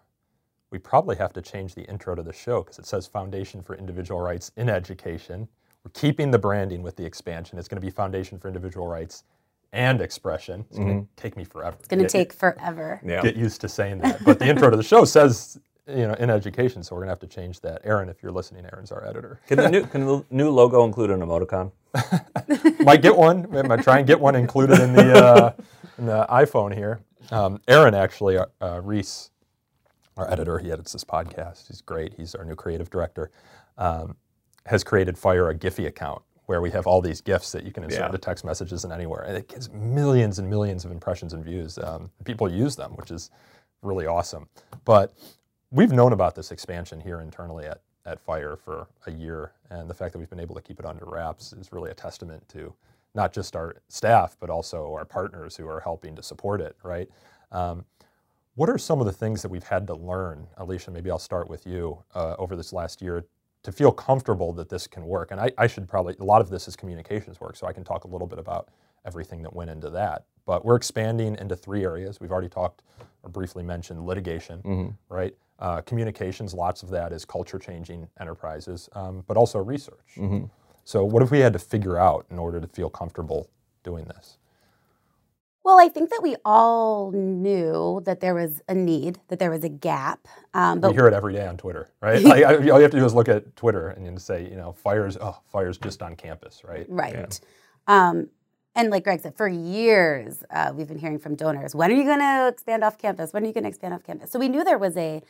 we 0.72 0.80
probably 0.80 1.16
have 1.16 1.34
to 1.34 1.42
change 1.42 1.76
the 1.76 1.84
intro 1.84 2.16
to 2.16 2.24
the 2.24 2.34
show 2.34 2.62
because 2.64 2.80
it 2.80 2.86
says 2.86 3.08
Foundation 3.08 3.62
for 3.62 3.76
Individual 3.76 4.22
Rights 4.22 4.52
in 4.56 4.70
Education. 4.70 5.48
We're 5.84 5.92
keeping 5.94 6.32
the 6.32 6.38
branding 6.40 6.84
with 6.84 6.96
the 6.96 7.06
expansion. 7.06 7.58
It's 7.58 7.68
going 7.68 7.82
to 7.82 7.86
be 7.86 7.90
Foundation 7.92 8.38
for 8.38 8.48
Individual 8.48 8.88
Rights 8.88 9.24
and 9.72 10.02
Expression. 10.02 10.66
It's 10.70 10.78
going 10.78 11.02
to 11.06 11.08
take 11.16 11.38
me 11.38 11.44
forever. 11.44 11.76
It's 11.80 11.88
going 11.88 12.04
to 12.04 12.10
take 12.10 12.34
forever. 12.34 13.02
Yeah. 13.04 13.22
get 13.22 13.36
used 13.36 13.62
to 13.62 13.70
saying 13.70 14.00
that. 14.00 14.24
But 14.24 14.40
the 14.40 14.48
intro 14.48 14.70
to 14.70 14.78
the 14.78 14.84
show 14.84 15.06
says, 15.06 15.60
you 15.88 16.08
know, 16.08 16.14
in 16.16 16.30
education, 16.30 16.84
so 16.84 16.96
we're 16.96 17.02
gonna 17.02 17.12
have 17.12 17.20
to 17.22 17.28
change 17.28 17.62
that. 17.62 17.82
Aaron, 17.84 18.10
if 18.10 18.22
you're 18.22 18.32
listening, 18.32 18.64
Aaron's 18.72 18.92
our 18.92 19.08
editor. 19.08 19.40
Can 19.48 19.58
the 19.58 19.70
new, 19.70 19.86
can 19.88 20.06
the 20.06 20.24
new 20.30 20.52
logo 20.52 20.86
include 20.86 21.10
an 21.10 21.22
emoticon? 21.22 21.72
Might 22.86 23.02
get 23.02 23.18
one. 23.18 23.48
I 23.58 23.64
might 23.64 23.82
try 23.82 23.98
and 23.98 24.06
get 24.06 24.20
one 24.20 24.36
included 24.36 24.80
in 24.80 24.94
the 24.94 25.14
uh, 25.14 25.54
in 25.98 26.06
the 26.06 26.28
iPhone 26.30 26.76
here. 26.76 27.00
Um, 27.32 27.60
Aaron 27.68 27.96
actually, 27.96 28.38
uh, 28.38 28.46
uh, 28.62 28.82
Reese, 28.84 29.32
our 30.20 30.32
editor, 30.32 30.60
he 30.60 30.72
edits 30.72 30.92
this 30.92 31.04
podcast. 31.04 31.68
He's 31.68 31.82
great. 31.82 32.14
He's 32.18 32.36
our 32.36 32.46
new 32.46 32.56
creative 32.56 32.90
director. 32.90 33.32
Um, 33.78 34.16
has 34.66 34.84
created 34.84 35.18
Fire 35.18 35.50
a 35.50 35.56
Giphy 35.56 35.88
account 35.88 36.22
where 36.46 36.62
we 36.62 36.70
have 36.72 36.86
all 36.86 37.00
these 37.02 37.22
gifs 37.22 37.52
that 37.52 37.64
you 37.64 37.72
can 37.72 37.84
insert 37.84 38.00
Yeah. 38.02 38.06
into 38.08 38.18
text 38.18 38.44
messages 38.44 38.84
and 38.84 38.92
anywhere, 38.92 39.22
and 39.22 39.38
it 39.38 39.48
gets 39.48 39.70
millions 39.72 40.40
and 40.40 40.50
millions 40.50 40.84
of 40.84 40.92
impressions 40.92 41.34
and 41.34 41.44
views. 41.44 41.78
Um, 41.78 42.12
people 42.26 42.52
use 42.52 42.76
them, 42.76 42.92
which 42.96 43.12
is 43.12 43.30
really 43.82 44.06
awesome. 44.08 44.50
But 44.84 45.14
we've 45.72 45.92
known 45.92 46.12
about 46.12 46.36
this 46.36 46.52
expansion 46.52 47.00
here 47.00 47.22
internally 47.22 47.66
at, 47.66 47.82
at 48.06 48.20
Fire 48.20 48.58
for 48.58 48.88
a 49.06 49.12
year, 49.12 49.54
and 49.70 49.90
the 49.90 49.94
fact 49.94 50.12
that 50.14 50.20
we've 50.20 50.30
been 50.30 50.40
able 50.40 50.56
to 50.56 50.62
keep 50.62 50.80
it 50.80 50.86
under 50.86 51.06
wraps 51.06 51.54
is 51.54 51.72
really 51.72 51.92
a 51.92 51.96
testament 51.96 52.48
to 52.50 52.74
not 53.16 53.32
just 53.32 53.56
our 53.56 53.76
staff, 53.88 54.36
but 54.40 54.50
also 54.50 54.94
our 54.94 55.06
partners 55.06 55.56
who 55.56 55.68
are 55.68 55.80
helping 55.80 56.16
to 56.16 56.24
support 56.24 56.62
it, 56.62 56.76
right? 56.84 57.10
Um, 57.52 57.86
what 58.60 58.70
are 58.70 58.78
some 58.78 59.00
of 59.00 59.06
the 59.06 59.14
things 59.14 59.42
that 59.42 59.48
we've 59.48 59.64
had 59.64 59.88
to 59.88 59.94
learn, 59.94 60.46
Alicia? 60.58 60.92
Maybe 60.92 61.10
I'll 61.10 61.18
start 61.18 61.50
with 61.50 61.66
you 61.66 62.04
uh, 62.14 62.36
over 62.38 62.58
this 62.58 62.74
last 62.74 63.02
year 63.02 63.24
to 63.64 63.72
feel 63.72 63.90
comfortable 63.90 64.52
that 64.52 64.68
this 64.68 64.86
can 64.86 65.06
work. 65.06 65.32
And 65.32 65.40
I, 65.40 65.50
I 65.58 65.66
should 65.66 65.88
probably, 65.88 66.14
a 66.20 66.26
lot 66.26 66.42
of 66.42 66.50
this 66.50 66.68
is 66.68 66.76
communications 66.76 67.40
work, 67.40 67.56
so 67.56 67.68
I 67.68 67.72
can 67.72 67.86
talk 67.86 68.04
a 68.04 68.10
little 68.10 68.28
bit 68.28 68.38
about 68.38 68.68
everything 69.06 69.42
that 69.44 69.56
went 69.56 69.70
into 69.70 69.90
that. 69.92 70.26
But 70.46 70.66
we're 70.66 70.76
expanding 70.76 71.38
into 71.40 71.56
three 71.56 71.86
areas. 71.86 72.20
We've 72.20 72.34
already 72.34 72.50
talked 72.50 72.82
or 73.24 73.30
briefly 73.30 73.64
mentioned 73.64 74.06
litigation, 74.06 74.62
right? 75.08 75.34
Uh, 75.60 75.80
communications, 75.80 76.54
lots 76.54 76.84
of 76.84 76.90
that 76.90 77.14
is 77.14 77.24
culture 77.24 77.60
changing 77.60 78.10
enterprises, 78.20 78.90
um, 78.92 79.24
but 79.26 79.38
also 79.38 79.60
research. 79.60 80.18
So, 80.84 81.06
what 81.06 81.22
have 81.22 81.32
we 81.32 81.40
had 81.40 81.54
to 81.54 81.60
figure 81.60 81.98
out 81.98 82.26
in 82.30 82.38
order 82.38 82.60
to 82.60 82.68
feel 82.68 82.90
comfortable 82.90 83.50
doing 83.84 84.04
this? 84.04 84.39
Well, 85.64 85.80
I 85.80 85.90
think 85.90 86.10
that 86.10 86.22
we 86.24 86.36
all 86.46 87.12
knew 87.12 88.02
that 88.06 88.22
there 88.22 88.34
was 88.34 88.62
a 88.68 88.74
need, 88.74 89.20
that 89.28 89.40
there 89.40 89.52
was 89.52 89.64
a 89.64 89.70
gap. 89.70 90.28
Um, 90.54 90.80
We 90.82 90.94
hear 90.94 91.08
it 91.08 91.14
every 91.14 91.34
day 91.34 91.46
on 91.46 91.58
Twitter, 91.58 91.92
right? 92.02 92.22
like, 92.24 92.44
I, 92.44 92.56
all 92.56 92.78
you 92.78 92.82
have 92.82 92.92
to 92.92 93.00
do 93.00 93.06
is 93.06 93.14
look 93.14 93.28
at 93.28 93.56
Twitter 93.56 93.90
and 93.90 94.06
you 94.06 94.18
say, 94.18 94.50
you 94.50 94.56
know, 94.56 94.72
fires, 94.72 95.18
oh, 95.20 95.38
fires 95.52 95.78
just 95.78 96.02
on 96.02 96.16
campus, 96.16 96.64
right? 96.64 96.86
Right. 96.90 97.40
Um, 97.88 98.30
and 98.76 98.90
like 98.90 99.04
Greg 99.04 99.20
said, 99.20 99.36
for 99.36 99.48
years 99.48 100.44
uh, 100.52 100.72
we've 100.74 100.88
been 100.88 101.00
hearing 101.00 101.20
from 101.20 101.36
donors, 101.36 101.76
when 101.76 101.92
are 101.92 101.96
you 101.96 102.06
going 102.06 102.20
to 102.20 102.48
expand 102.48 102.84
off 102.84 102.98
campus? 102.98 103.34
When 103.34 103.44
are 103.44 103.48
you 103.48 103.54
going 103.54 103.64
to 103.64 103.70
expand 103.70 103.94
off 103.94 104.04
campus? 104.04 104.32
So 104.32 104.40
we 104.40 104.48
knew 104.48 104.64
there 104.64 104.78
was 104.78 104.96
a 104.96 105.22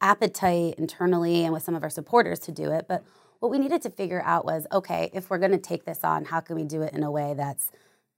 appetite 0.00 0.74
internally 0.76 1.44
and 1.44 1.52
with 1.52 1.62
some 1.62 1.74
of 1.74 1.82
our 1.82 1.90
supporters 1.90 2.40
to 2.40 2.52
do 2.52 2.72
it. 2.72 2.86
But 2.88 3.04
what 3.38 3.50
we 3.50 3.58
needed 3.58 3.82
to 3.82 3.90
figure 3.90 4.22
out 4.24 4.44
was, 4.44 4.66
okay, 4.72 5.10
if 5.12 5.30
we're 5.30 5.38
going 5.38 5.52
to 5.52 5.58
take 5.58 5.84
this 5.84 6.02
on, 6.02 6.24
how 6.24 6.40
can 6.40 6.56
we 6.56 6.64
do 6.64 6.82
it 6.82 6.92
in 6.92 7.02
a 7.02 7.10
way 7.10 7.34
that's 7.36 7.70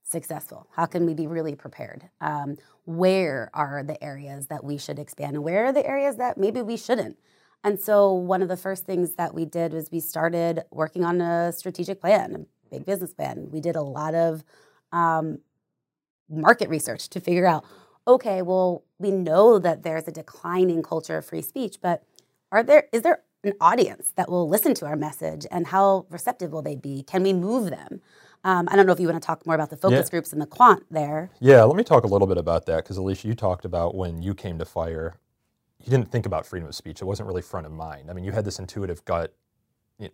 successful? 0.09 0.67
How 0.71 0.85
can 0.85 1.05
we 1.05 1.13
be 1.13 1.27
really 1.27 1.55
prepared? 1.55 2.09
Um, 2.21 2.57
where 2.85 3.49
are 3.53 3.83
the 3.83 4.01
areas 4.03 4.47
that 4.47 4.63
we 4.63 4.77
should 4.77 4.99
expand, 4.99 5.35
and 5.35 5.43
where 5.43 5.65
are 5.65 5.73
the 5.73 5.85
areas 5.85 6.17
that 6.17 6.37
maybe 6.37 6.61
we 6.61 6.77
shouldn't? 6.77 7.17
And 7.63 7.79
so, 7.79 8.13
one 8.13 8.41
of 8.41 8.47
the 8.47 8.57
first 8.57 8.85
things 8.85 9.15
that 9.15 9.33
we 9.33 9.45
did 9.45 9.73
was 9.73 9.91
we 9.91 9.99
started 9.99 10.63
working 10.71 11.03
on 11.03 11.21
a 11.21 11.51
strategic 11.51 11.99
plan, 11.99 12.45
a 12.65 12.69
big 12.75 12.85
business 12.85 13.13
plan. 13.13 13.49
We 13.51 13.59
did 13.59 13.75
a 13.75 13.81
lot 13.81 14.15
of 14.15 14.43
um, 14.91 15.39
market 16.29 16.69
research 16.69 17.09
to 17.09 17.19
figure 17.19 17.45
out 17.45 17.65
okay, 18.07 18.41
well, 18.41 18.85
we 18.99 19.11
know 19.11 19.59
that 19.59 19.83
there's 19.83 20.07
a 20.07 20.11
declining 20.11 20.81
culture 20.81 21.17
of 21.17 21.25
free 21.25 21.41
speech, 21.41 21.77
but 21.81 22.03
are 22.51 22.63
there 22.63 22.87
is 22.93 23.01
there 23.01 23.23
an 23.43 23.53
audience 23.61 24.13
that 24.15 24.29
will 24.29 24.47
listen 24.47 24.73
to 24.75 24.85
our 24.85 24.95
message 24.95 25.45
and 25.51 25.67
how 25.67 26.05
receptive 26.09 26.51
will 26.51 26.61
they 26.61 26.75
be? 26.75 27.03
Can 27.03 27.23
we 27.23 27.33
move 27.33 27.69
them? 27.69 28.01
Um, 28.47 28.69
I 28.71 28.77
don't 28.77 28.87
know 28.87 28.93
if 28.93 28.99
you 29.01 29.09
want 29.09 29.21
to 29.21 29.25
talk 29.25 29.45
more 29.45 29.55
about 29.55 29.71
the 29.71 29.77
focus 29.77 30.07
Yeah. 30.07 30.11
groups 30.11 30.31
and 30.33 30.41
the 30.41 30.45
quant 30.47 30.85
there. 30.89 31.31
Yeah, 31.41 31.63
let 31.65 31.75
me 31.75 31.83
talk 31.83 32.05
a 32.05 32.07
little 32.07 32.27
bit 32.27 32.37
about 32.37 32.65
that 32.67 32.77
because 32.85 32.97
Alicia, 32.97 33.27
you 33.27 33.35
talked 33.35 33.65
about 33.65 33.95
when 33.95 34.21
you 34.23 34.33
came 34.33 34.57
to 34.59 34.65
Fire, 34.65 35.15
you 35.83 35.91
didn't 35.91 36.09
think 36.11 36.25
about 36.25 36.45
freedom 36.45 36.69
of 36.69 36.75
speech. 36.75 37.01
It 37.01 37.05
wasn't 37.05 37.27
really 37.27 37.41
front 37.41 37.65
of 37.67 37.73
mind. 37.73 38.09
I 38.09 38.13
mean, 38.13 38.23
you 38.25 38.31
had 38.31 38.45
this 38.45 38.59
intuitive 38.59 39.03
gut 39.05 39.33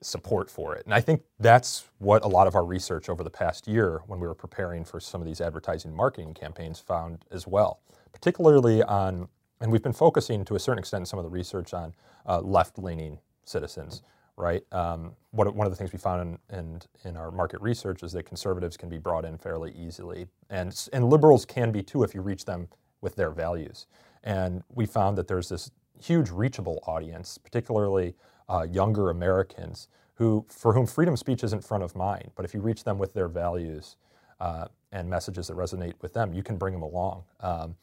support 0.01 0.49
for 0.49 0.75
it. 0.75 0.85
And 0.85 0.93
I 0.93 1.01
think 1.01 1.23
that's 1.39 1.85
what 1.99 2.23
a 2.23 2.27
lot 2.27 2.47
of 2.47 2.55
our 2.55 2.65
research 2.65 3.09
over 3.09 3.23
the 3.23 3.29
past 3.29 3.67
year, 3.67 4.01
when 4.07 4.19
we 4.19 4.27
were 4.27 4.35
preparing 4.35 4.85
for 4.85 4.99
some 4.99 5.21
of 5.21 5.27
these 5.27 5.41
advertising 5.41 5.95
marketing 5.95 6.33
campaigns, 6.33 6.79
found 6.79 7.25
as 7.31 7.47
well, 7.47 7.81
particularly 8.13 8.83
on, 8.83 9.27
and 9.61 9.71
we've 9.71 9.83
been 9.83 9.93
focusing 9.93 10.45
to 10.45 10.55
a 10.55 10.59
certain 10.59 10.79
extent 10.79 11.01
in 11.03 11.05
some 11.05 11.19
of 11.19 11.25
the 11.25 11.31
research 11.31 11.73
on 11.73 11.93
uh, 12.27 12.39
left 12.41 12.79
leaning 12.79 13.19
citizens. 13.45 14.03
Right. 14.35 14.63
Um, 14.71 15.13
what, 15.31 15.53
one 15.55 15.67
of 15.67 15.71
the 15.71 15.77
things 15.77 15.93
we 15.93 15.99
found 15.99 16.39
in, 16.49 16.57
in, 16.57 16.81
in 17.03 17.17
our 17.17 17.29
market 17.31 17.61
research 17.61 18.01
is 18.01 18.11
that 18.13 18.23
conservatives 18.23 18.77
can 18.77 18.89
be 18.89 18.97
brought 18.97 19.25
in 19.25 19.37
fairly 19.37 19.71
easily, 19.73 20.27
and 20.49 20.89
and 20.91 21.09
liberals 21.09 21.45
can 21.45 21.71
be 21.71 21.83
too 21.83 22.03
if 22.03 22.15
you 22.15 22.21
reach 22.21 22.45
them 22.45 22.67
with 23.01 23.15
their 23.15 23.29
values. 23.29 23.85
And 24.23 24.63
we 24.73 24.85
found 24.87 25.17
that 25.19 25.27
there's 25.27 25.49
this 25.49 25.69
huge 26.01 26.31
reachable 26.31 26.79
audience, 26.87 27.37
particularly 27.37 28.15
uh, 28.49 28.65
younger 28.71 29.09
Americans 29.09 29.87
who, 30.15 30.45
for 30.49 30.73
whom 30.73 30.85
freedom 30.87 31.13
of 31.13 31.19
speech 31.19 31.43
isn't 31.43 31.63
front 31.63 31.83
of 31.83 31.95
mind. 31.95 32.31
But 32.35 32.45
if 32.45 32.53
you 32.53 32.61
reach 32.61 32.83
them 32.83 32.97
with 32.97 33.13
their 33.13 33.27
values 33.27 33.97
uh, 34.39 34.67
and 34.91 35.09
messages 35.09 35.47
that 35.47 35.57
resonate 35.57 35.93
with 36.01 36.13
them, 36.13 36.33
you 36.33 36.43
can 36.43 36.57
bring 36.57 36.73
them 36.73 36.83
along. 36.83 37.23
Um, 37.41 37.75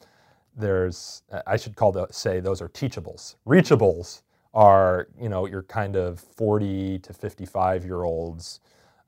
there's, 0.55 1.23
I 1.47 1.57
should 1.57 1.75
call 1.75 1.91
the, 1.91 2.07
say 2.11 2.39
those 2.39 2.61
are 2.61 2.69
teachables. 2.69 3.35
Reachables 3.47 4.21
are, 4.53 5.07
you 5.19 5.29
know, 5.29 5.45
your 5.45 5.63
kind 5.63 5.95
of 5.95 6.19
40 6.19 6.99
to 6.99 7.13
55 7.13 7.85
year 7.85 8.03
olds. 8.03 8.59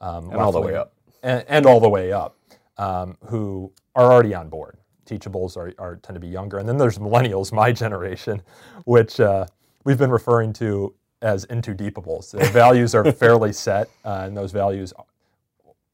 Um, 0.02 0.30
and 0.30 0.40
all 0.40 0.52
the 0.52 0.62
way 0.62 0.76
up. 0.76 0.94
And, 1.22 1.46
and 1.48 1.66
all 1.66 1.80
the 1.80 1.90
way 1.90 2.12
up, 2.12 2.38
um, 2.78 3.18
who 3.26 3.72
are 3.96 4.12
already 4.12 4.34
on 4.34 4.50
board. 4.50 4.78
Teachables 5.06 5.58
are, 5.58 5.74
are, 5.78 5.98
tend 5.98 6.16
to 6.16 6.20
be 6.20 6.28
younger. 6.28 6.58
And 6.58 6.68
then 6.68 6.78
there's 6.78 6.98
millennials, 6.98 7.52
my 7.52 7.72
generation, 7.72 8.42
which 8.86 9.20
uh, 9.20 9.46
we've 9.84 9.98
been 9.98 10.12
referring 10.12 10.54
to 10.54 10.94
as 11.22 11.46
into 11.46 11.74
deepables. 11.74 12.32
Their 12.32 12.50
values 12.52 12.94
are 12.94 13.10
fairly 13.12 13.54
set, 13.54 13.90
uh, 14.06 14.24
and 14.26 14.36
those 14.36 14.52
values, 14.52 14.94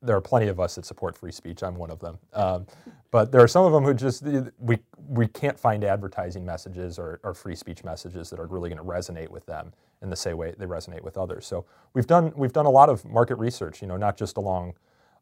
there 0.01 0.15
are 0.15 0.21
plenty 0.21 0.47
of 0.47 0.59
us 0.59 0.75
that 0.75 0.85
support 0.85 1.17
free 1.17 1.31
speech. 1.31 1.61
I'm 1.63 1.75
one 1.75 1.91
of 1.91 1.99
them. 1.99 2.17
Um, 2.33 2.67
but 3.11 3.31
there 3.31 3.41
are 3.41 3.47
some 3.47 3.65
of 3.65 3.73
them 3.73 3.83
who 3.83 3.93
just, 3.93 4.23
we, 4.59 4.77
we 5.07 5.27
can't 5.27 5.59
find 5.59 5.83
advertising 5.83 6.45
messages 6.45 6.97
or, 6.99 7.19
or 7.23 7.33
free 7.33 7.55
speech 7.55 7.83
messages 7.83 8.29
that 8.29 8.39
are 8.39 8.47
really 8.47 8.69
going 8.69 8.77
to 8.77 8.83
resonate 8.83 9.29
with 9.29 9.45
them 9.45 9.73
in 10.01 10.09
the 10.09 10.15
same 10.15 10.37
way 10.37 10.53
they 10.57 10.65
resonate 10.65 11.01
with 11.01 11.17
others. 11.17 11.45
So 11.45 11.65
we've 11.93 12.07
done, 12.07 12.31
we've 12.35 12.53
done 12.53 12.65
a 12.65 12.69
lot 12.69 12.89
of 12.89 13.03
market 13.05 13.35
research, 13.35 13.81
you 13.81 13.87
know, 13.87 13.97
not 13.97 14.15
just 14.15 14.37
along 14.37 14.75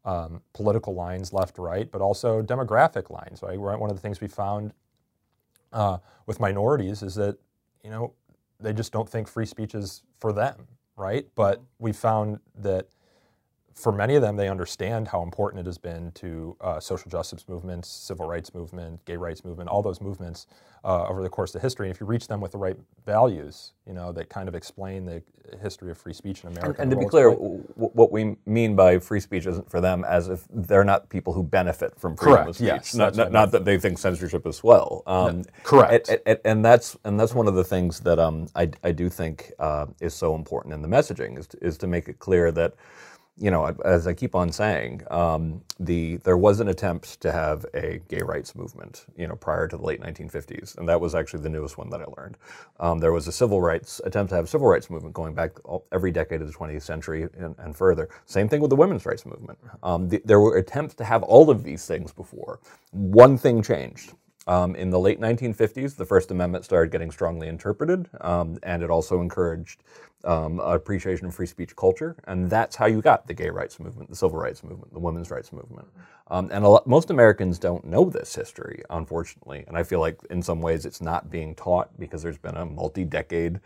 um, 0.04 0.42
political 0.52 0.94
lines, 0.94 1.32
left, 1.32 1.58
right, 1.58 1.90
but 1.90 2.00
also 2.00 2.42
demographic 2.42 3.10
lines, 3.10 3.42
right? 3.42 3.58
One 3.58 3.90
of 3.90 3.96
the 3.96 4.02
things 4.02 4.20
we 4.20 4.28
found 4.28 4.72
uh, 5.72 5.98
with 6.26 6.40
minorities 6.40 7.02
is 7.02 7.14
that, 7.16 7.36
you 7.82 7.90
know, 7.90 8.12
they 8.60 8.72
just 8.72 8.92
don't 8.92 9.08
think 9.08 9.28
free 9.28 9.46
speech 9.46 9.74
is 9.74 10.02
for 10.18 10.32
them, 10.32 10.66
right? 10.96 11.26
But 11.34 11.62
we 11.78 11.92
found 11.92 12.38
that 12.56 12.86
for 13.78 13.92
many 13.92 14.16
of 14.16 14.22
them, 14.22 14.36
they 14.36 14.48
understand 14.48 15.06
how 15.06 15.22
important 15.22 15.60
it 15.60 15.66
has 15.66 15.78
been 15.78 16.10
to 16.12 16.56
uh, 16.60 16.80
social 16.80 17.08
justice 17.08 17.48
movements, 17.48 17.88
civil 17.88 18.26
rights 18.26 18.52
movement, 18.52 19.04
gay 19.04 19.16
rights 19.16 19.44
movement, 19.44 19.70
all 19.70 19.82
those 19.82 20.00
movements 20.00 20.48
uh, 20.84 21.06
over 21.06 21.22
the 21.22 21.28
course 21.28 21.54
of 21.54 21.62
history. 21.62 21.86
And 21.86 21.94
if 21.94 22.00
you 22.00 22.06
reach 22.06 22.26
them 22.26 22.40
with 22.40 22.50
the 22.50 22.58
right 22.58 22.76
values, 23.06 23.74
you 23.86 23.92
know, 23.92 24.10
that 24.12 24.28
kind 24.28 24.48
of 24.48 24.56
explain 24.56 25.04
the 25.04 25.22
history 25.62 25.92
of 25.92 25.98
free 25.98 26.12
speech 26.12 26.42
in 26.42 26.48
America. 26.48 26.82
And, 26.82 26.92
and 26.92 27.00
to 27.00 27.06
be 27.06 27.08
clear, 27.08 27.30
w- 27.30 27.62
what 27.76 28.10
we 28.10 28.36
mean 28.46 28.74
by 28.74 28.98
free 28.98 29.20
speech 29.20 29.46
isn't 29.46 29.70
for 29.70 29.80
them 29.80 30.04
as 30.04 30.28
if 30.28 30.44
they're 30.50 30.84
not 30.84 31.08
people 31.08 31.32
who 31.32 31.44
benefit 31.44 31.98
from 31.98 32.16
freedom 32.16 32.34
Correct, 32.34 32.48
of 32.50 32.56
speech. 32.56 32.66
Yes, 32.66 32.94
not, 32.94 33.14
not, 33.14 33.30
not, 33.30 33.52
that 33.52 33.64
they 33.64 33.78
think 33.78 33.98
censorship 33.98 34.44
is 34.46 34.56
swell. 34.56 35.04
Um, 35.06 35.44
Correct. 35.62 36.08
And, 36.08 36.20
and, 36.26 36.38
and, 36.44 36.64
that's 36.64 36.96
and 37.04 37.18
that's 37.18 37.34
one 37.34 37.46
of 37.46 37.54
the 37.54 37.64
things 37.64 38.00
that 38.00 38.18
um, 38.18 38.48
I, 38.56 38.70
I 38.82 38.90
do 38.90 39.08
think 39.08 39.52
uh, 39.60 39.86
is 40.00 40.14
so 40.14 40.34
important 40.34 40.74
in 40.74 40.82
the 40.82 40.88
messaging 40.88 41.38
is 41.38 41.46
to, 41.48 41.64
is 41.64 41.78
to 41.78 41.86
make 41.86 42.08
it 42.08 42.18
clear 42.18 42.50
that 42.52 42.74
you 43.40 43.50
know, 43.50 43.66
as 43.84 44.06
I 44.06 44.14
keep 44.14 44.34
on 44.34 44.52
saying, 44.52 45.02
um, 45.10 45.62
the 45.80 46.16
there 46.18 46.36
was 46.36 46.60
an 46.60 46.68
attempt 46.68 47.20
to 47.20 47.32
have 47.32 47.64
a 47.74 48.00
gay 48.08 48.22
rights 48.22 48.54
movement, 48.54 49.06
you 49.16 49.28
know, 49.28 49.36
prior 49.36 49.68
to 49.68 49.76
the 49.76 49.82
late 49.82 50.00
1950s, 50.00 50.76
and 50.78 50.88
that 50.88 51.00
was 51.00 51.14
actually 51.14 51.42
the 51.42 51.48
newest 51.48 51.78
one 51.78 51.90
that 51.90 52.00
I 52.00 52.06
learned. 52.16 52.36
Um, 52.80 52.98
there 52.98 53.12
was 53.12 53.28
a 53.28 53.32
civil 53.32 53.60
rights 53.60 54.00
attempt 54.04 54.30
to 54.30 54.36
have 54.36 54.46
a 54.46 54.48
civil 54.48 54.66
rights 54.66 54.90
movement 54.90 55.14
going 55.14 55.34
back 55.34 55.52
every 55.92 56.10
decade 56.10 56.42
of 56.42 56.48
the 56.48 56.52
20th 56.58 56.82
century 56.82 57.28
and, 57.38 57.54
and, 57.58 57.76
further. 57.76 58.08
Same 58.26 58.48
thing 58.48 58.60
with 58.60 58.70
the 58.70 58.76
women's 58.76 59.06
rights 59.06 59.26
movement. 59.26 59.58
Um, 59.82 60.08
the, 60.08 60.20
there 60.24 60.40
were 60.40 60.56
attempts 60.56 60.94
to 60.96 61.04
have 61.04 61.22
all 61.22 61.50
of 61.50 61.64
these 61.64 61.86
things 61.86 62.12
before. 62.12 62.60
One 62.92 63.38
thing 63.38 63.62
changed. 63.62 64.14
Um, 64.48 64.74
in 64.76 64.88
the 64.88 64.98
late 64.98 65.20
1950s, 65.20 65.94
the 65.94 66.06
First 66.06 66.30
Amendment 66.30 66.64
started 66.64 66.90
getting 66.90 67.10
strongly 67.10 67.48
interpreted, 67.48 68.08
um, 68.22 68.58
and 68.62 68.82
it 68.82 68.90
also 68.90 69.20
encouraged 69.20 69.82
um, 70.24 70.58
appreciation 70.58 71.26
of 71.26 71.34
free 71.34 71.46
speech 71.46 71.76
culture, 71.76 72.16
and 72.26 72.48
that's 72.48 72.74
how 72.74 72.86
you 72.86 73.02
got 73.02 73.26
the 73.26 73.34
gay 73.34 73.50
rights 73.50 73.78
movement, 73.78 74.08
the 74.08 74.16
civil 74.16 74.38
rights 74.38 74.64
movement, 74.64 74.90
the 74.94 74.98
women's 74.98 75.30
rights 75.30 75.52
movement. 75.52 75.86
Um, 76.28 76.48
and 76.50 76.64
lot, 76.64 76.86
most 76.86 77.10
Americans 77.10 77.58
don't 77.58 77.84
know 77.84 78.08
this 78.08 78.34
history, 78.34 78.82
unfortunately, 78.88 79.64
and 79.68 79.76
I 79.76 79.82
feel 79.82 80.00
like 80.00 80.18
in 80.30 80.40
some 80.40 80.62
ways 80.62 80.86
it's 80.86 81.02
not 81.02 81.30
being 81.30 81.54
taught 81.54 81.90
because 81.98 82.22
there's 82.22 82.38
been 82.38 82.56
a 82.56 82.64
multi-decade 82.64 83.60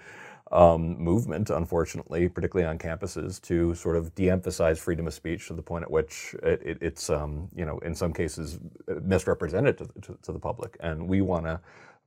um, 0.53 0.99
movement, 0.99 1.51
unfortunately, 1.51 2.29
particularly 2.29 2.69
on 2.69 2.79
campuses, 2.79 3.41
to 3.43 3.75
sort 3.75 3.97
of 3.97 4.15
de-emphasize 4.15 4.79
freedom 4.79 5.07
of 5.07 5.15
speech 5.15 5.49
to 5.49 5.55
the 5.55 5.63
point 5.63 5.83
at 5.83 5.91
which 5.91 6.35
it, 6.43 6.63
it, 6.65 6.79
it's, 6.81 7.11
um, 7.11 7.49
you 7.55 7.65
know, 7.65 7.79
in 7.79 7.95
some 7.95 8.13
cases 8.13 8.59
misrepresented 9.03 9.79
to, 9.79 9.87
to, 10.03 10.19
to 10.23 10.33
the 10.33 10.39
public, 10.39 10.77
and 10.81 11.09
we 11.09 11.23
want 11.23 11.47
to 11.47 11.61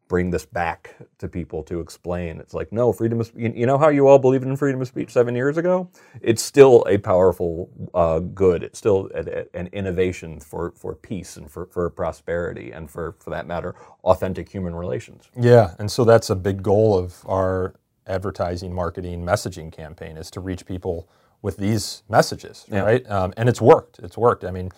bring 0.08 0.30
this 0.30 0.46
back 0.46 0.96
to 1.18 1.28
people 1.28 1.64
to 1.64 1.80
explain. 1.80 2.40
It's 2.40 2.54
like, 2.54 2.72
no, 2.72 2.94
freedom 2.94 3.20
of 3.20 3.32
you 3.36 3.66
know 3.66 3.78
how 3.78 3.90
you 3.90 4.08
all 4.08 4.20
believed 4.20 4.44
in 4.46 4.56
freedom 4.56 4.82
of 4.82 4.88
speech 4.88 5.12
seven 5.12 5.36
years 5.36 5.58
ago? 5.58 5.90
It's 6.22 6.44
still 6.44 6.86
a 6.88 6.98
powerful 6.98 7.70
uh, 7.94 8.20
good. 8.20 8.64
It's 8.64 8.78
still 8.78 9.10
a, 9.16 9.22
a, 9.22 9.46
an 9.60 9.68
innovation 9.74 10.40
for, 10.40 10.72
for 10.72 10.96
peace 10.96 11.38
and 11.38 11.50
for, 11.50 11.66
for 11.68 11.90
prosperity 11.90 12.72
and 12.72 12.90
for, 12.90 13.16
for 13.20 13.32
that 13.32 13.48
matter, 13.48 13.76
authentic 14.04 14.50
human 14.50 14.76
relations. 14.76 15.30
Yeah, 15.40 15.74
and 15.80 15.90
so 15.90 16.06
that's 16.06 16.30
a 16.30 16.36
big 16.36 16.62
goal 16.62 16.98
of 16.98 17.24
our 17.26 17.76
advertising, 18.08 18.74
marketing, 18.74 19.24
messaging 19.24 19.72
campaign 19.72 20.18
is 20.18 20.30
to 20.32 20.40
reach 20.40 20.66
people 20.66 21.10
with 21.42 21.58
these 21.58 22.04
messages, 22.10 22.66
yeah. 22.72 22.82
right? 22.82 23.10
Um, 23.10 23.34
and 23.38 23.50
it's 23.50 23.62
worked. 23.62 24.00
It's 24.00 24.18
worked. 24.18 24.44
I 24.44 24.52
mean, 24.52 24.72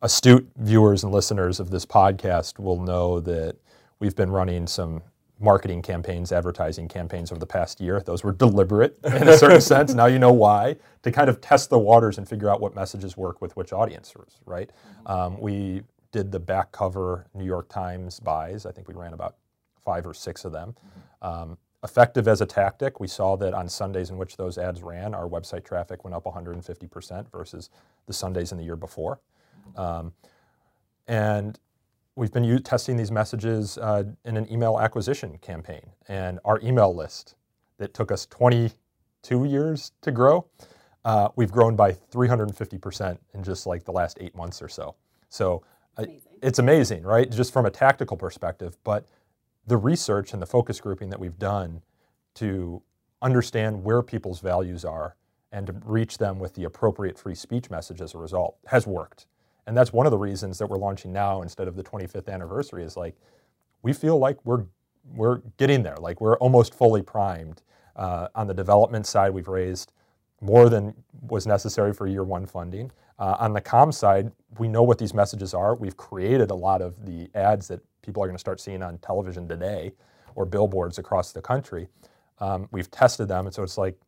astute 0.00 0.50
viewers 0.56 1.04
and 1.04 1.12
listeners 1.12 1.60
of 1.60 1.70
this 1.70 1.86
podcast 1.86 2.58
will 2.58 2.80
know 2.80 3.20
that 3.20 3.56
We've 4.02 4.16
been 4.16 4.32
running 4.32 4.66
some 4.66 5.00
marketing 5.38 5.80
campaigns, 5.80 6.32
advertising 6.32 6.88
campaigns 6.88 7.30
over 7.30 7.38
the 7.38 7.46
past 7.46 7.80
year. 7.80 8.00
Those 8.00 8.24
were 8.24 8.32
deliberate 8.32 8.98
in 9.04 9.28
a 9.28 9.38
certain 9.38 9.60
sense. 9.60 9.94
Now 9.94 10.06
you 10.06 10.18
know 10.18 10.32
why 10.32 10.74
to 11.04 11.12
kind 11.12 11.30
of 11.30 11.40
test 11.40 11.70
the 11.70 11.78
waters 11.78 12.18
and 12.18 12.28
figure 12.28 12.50
out 12.50 12.60
what 12.60 12.74
messages 12.74 13.16
work 13.16 13.40
with 13.40 13.56
which 13.56 13.72
audiences. 13.72 14.40
Right? 14.44 14.70
Um, 15.06 15.40
we 15.40 15.82
did 16.10 16.32
the 16.32 16.40
back 16.40 16.72
cover 16.72 17.28
New 17.32 17.44
York 17.44 17.68
Times 17.68 18.18
buys. 18.18 18.66
I 18.66 18.72
think 18.72 18.88
we 18.88 18.94
ran 18.94 19.12
about 19.12 19.36
five 19.84 20.04
or 20.04 20.14
six 20.14 20.44
of 20.44 20.50
them. 20.50 20.74
Um, 21.22 21.56
effective 21.84 22.28
as 22.28 22.40
a 22.40 22.46
tactic, 22.46 23.00
we 23.00 23.08
saw 23.08 23.36
that 23.36 23.54
on 23.54 23.68
Sundays 23.68 24.10
in 24.10 24.18
which 24.18 24.36
those 24.36 24.58
ads 24.58 24.82
ran, 24.82 25.14
our 25.14 25.28
website 25.28 25.64
traffic 25.64 26.04
went 26.04 26.14
up 26.14 26.24
150% 26.24 27.30
versus 27.32 27.70
the 28.06 28.12
Sundays 28.12 28.52
in 28.52 28.58
the 28.58 28.64
year 28.64 28.76
before. 28.76 29.20
Um, 29.76 30.12
and 31.08 31.58
we've 32.16 32.32
been 32.32 32.44
u- 32.44 32.58
testing 32.58 32.96
these 32.96 33.10
messages 33.10 33.78
uh, 33.78 34.04
in 34.24 34.36
an 34.36 34.50
email 34.50 34.78
acquisition 34.78 35.38
campaign. 35.38 35.82
And 36.08 36.38
our 36.44 36.60
email 36.62 36.94
list 36.94 37.34
that 37.78 37.94
took 37.94 38.12
us 38.12 38.26
22 38.26 39.44
years 39.44 39.92
to 40.02 40.12
grow, 40.12 40.46
uh, 41.04 41.28
we've 41.36 41.50
grown 41.50 41.74
by 41.74 41.92
350% 41.92 43.18
in 43.34 43.42
just 43.42 43.66
like 43.66 43.84
the 43.84 43.92
last 43.92 44.18
eight 44.20 44.36
months 44.36 44.62
or 44.62 44.68
so. 44.68 44.94
So 45.28 45.64
uh, 45.98 46.04
amazing. 46.04 46.22
it's 46.42 46.58
amazing, 46.60 47.02
right? 47.02 47.30
Just 47.30 47.52
from 47.52 47.66
a 47.66 47.70
tactical 47.70 48.16
perspective. 48.16 48.76
But 48.84 49.06
the 49.66 49.76
research 49.76 50.32
and 50.32 50.42
the 50.42 50.46
focus 50.46 50.80
grouping 50.80 51.10
that 51.10 51.20
we've 51.20 51.38
done 51.38 51.82
to 52.34 52.82
understand 53.20 53.84
where 53.84 54.02
people's 54.02 54.40
values 54.40 54.84
are 54.84 55.16
and 55.52 55.66
to 55.66 55.74
reach 55.84 56.18
them 56.18 56.38
with 56.38 56.54
the 56.54 56.64
appropriate 56.64 57.18
free 57.18 57.34
speech 57.34 57.70
message 57.70 58.00
as 58.00 58.14
a 58.14 58.18
result 58.18 58.56
has 58.66 58.86
worked. 58.86 59.26
And 59.66 59.76
that's 59.76 59.92
one 59.92 60.06
of 60.06 60.10
the 60.10 60.18
reasons 60.18 60.58
that 60.58 60.66
we're 60.66 60.78
launching 60.78 61.12
now 61.12 61.42
instead 61.42 61.68
of 61.68 61.76
the 61.76 61.82
25th 61.84 62.28
anniversary 62.28 62.82
is 62.82 62.96
like 62.96 63.14
we 63.82 63.92
feel 63.92 64.18
like 64.18 64.38
we're 64.44 64.64
we're 65.14 65.38
getting 65.56 65.82
there. 65.82 65.96
Like 65.96 66.20
we're 66.20 66.36
almost 66.38 66.74
fully 66.74 67.02
primed. 67.02 67.62
Uh, 67.96 68.28
on 68.34 68.46
the 68.46 68.54
development 68.54 69.06
side, 69.06 69.32
we've 69.32 69.48
raised 69.48 69.92
more 70.40 70.68
than 70.68 70.94
was 71.28 71.46
necessary 71.46 71.92
for 71.92 72.06
year 72.06 72.24
one 72.24 72.46
funding. 72.46 72.90
Uh, 73.18 73.36
on 73.38 73.52
the 73.52 73.60
com 73.60 73.92
side, 73.92 74.32
we 74.58 74.68
know 74.68 74.82
what 74.82 74.98
these 74.98 75.12
messages 75.14 75.54
are. 75.54 75.74
We've 75.74 75.96
created 75.96 76.50
a 76.50 76.54
lot 76.54 76.80
of 76.82 77.04
the 77.04 77.28
ads 77.34 77.68
that 77.68 77.80
people 78.02 78.22
are 78.22 78.26
going 78.26 78.36
to 78.36 78.40
start 78.40 78.60
seeing 78.60 78.82
on 78.82 78.98
television 78.98 79.48
today 79.48 79.92
or 80.34 80.46
billboards 80.46 80.98
across 80.98 81.32
the 81.32 81.42
country. 81.42 81.88
Um, 82.40 82.68
we've 82.72 82.90
tested 82.90 83.28
them, 83.28 83.46
and 83.46 83.54
so 83.54 83.62
it's 83.62 83.78
like 83.78 83.98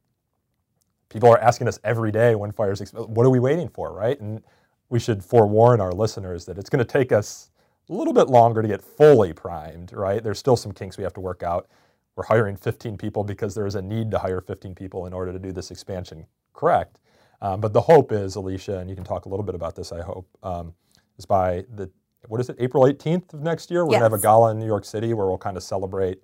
people 1.10 1.30
are 1.30 1.38
asking 1.40 1.68
us 1.68 1.78
every 1.84 2.12
day 2.12 2.34
when 2.34 2.52
fires. 2.52 2.80
What 2.92 3.26
are 3.26 3.30
we 3.30 3.40
waiting 3.40 3.68
for, 3.68 3.92
right? 3.92 4.20
And 4.20 4.42
we 4.90 5.00
should 5.00 5.24
forewarn 5.24 5.80
our 5.80 5.92
listeners 5.92 6.46
that 6.46 6.58
it's 6.58 6.70
going 6.70 6.84
to 6.84 6.84
take 6.84 7.12
us 7.12 7.50
a 7.90 7.92
little 7.94 8.12
bit 8.14 8.28
longer 8.28 8.62
to 8.62 8.68
get 8.68 8.82
fully 8.82 9.32
primed, 9.32 9.92
right? 9.92 10.22
There's 10.22 10.38
still 10.38 10.56
some 10.56 10.72
kinks 10.72 10.98
we 10.98 11.04
have 11.04 11.14
to 11.14 11.20
work 11.20 11.42
out. 11.42 11.68
we're 12.16 12.24
hiring 12.24 12.56
15 12.56 12.98
people 12.98 13.24
because 13.24 13.54
there 13.54 13.66
is 13.66 13.74
a 13.76 13.82
need 13.82 14.10
to 14.12 14.18
hire 14.18 14.40
15 14.40 14.74
people 14.74 15.06
in 15.06 15.12
order 15.14 15.32
to 15.32 15.38
do 15.38 15.52
this 15.52 15.70
expansion. 15.70 16.26
Correct. 16.54 16.98
Um, 17.42 17.60
but 17.60 17.72
the 17.72 17.82
hope 17.82 18.12
is, 18.12 18.36
Alicia, 18.36 18.78
and 18.78 18.90
you 18.90 18.96
can 18.96 19.04
talk 19.04 19.26
a 19.26 19.30
little 19.30 19.44
bit 19.44 19.54
about 19.54 19.76
this, 19.76 19.92
I 19.92 20.02
hope, 20.02 20.28
um, 20.42 20.74
is 21.18 21.26
by 21.26 21.64
the, 21.74 21.90
what 22.28 22.40
is 22.40 22.48
it, 22.48 22.56
April 22.58 22.84
18th 22.84 23.34
of 23.34 23.42
next 23.42 23.70
year? 23.70 23.84
We're 23.84 23.90
going 23.90 24.00
to 24.00 24.04
have 24.04 24.12
a 24.12 24.18
gala 24.18 24.50
in 24.52 24.58
New 24.58 24.66
York 24.66 24.84
City 24.84 25.14
where 25.14 25.26
we'll 25.26 25.38
kind 25.38 25.56
of 25.56 25.62
celebrate. 25.62 26.20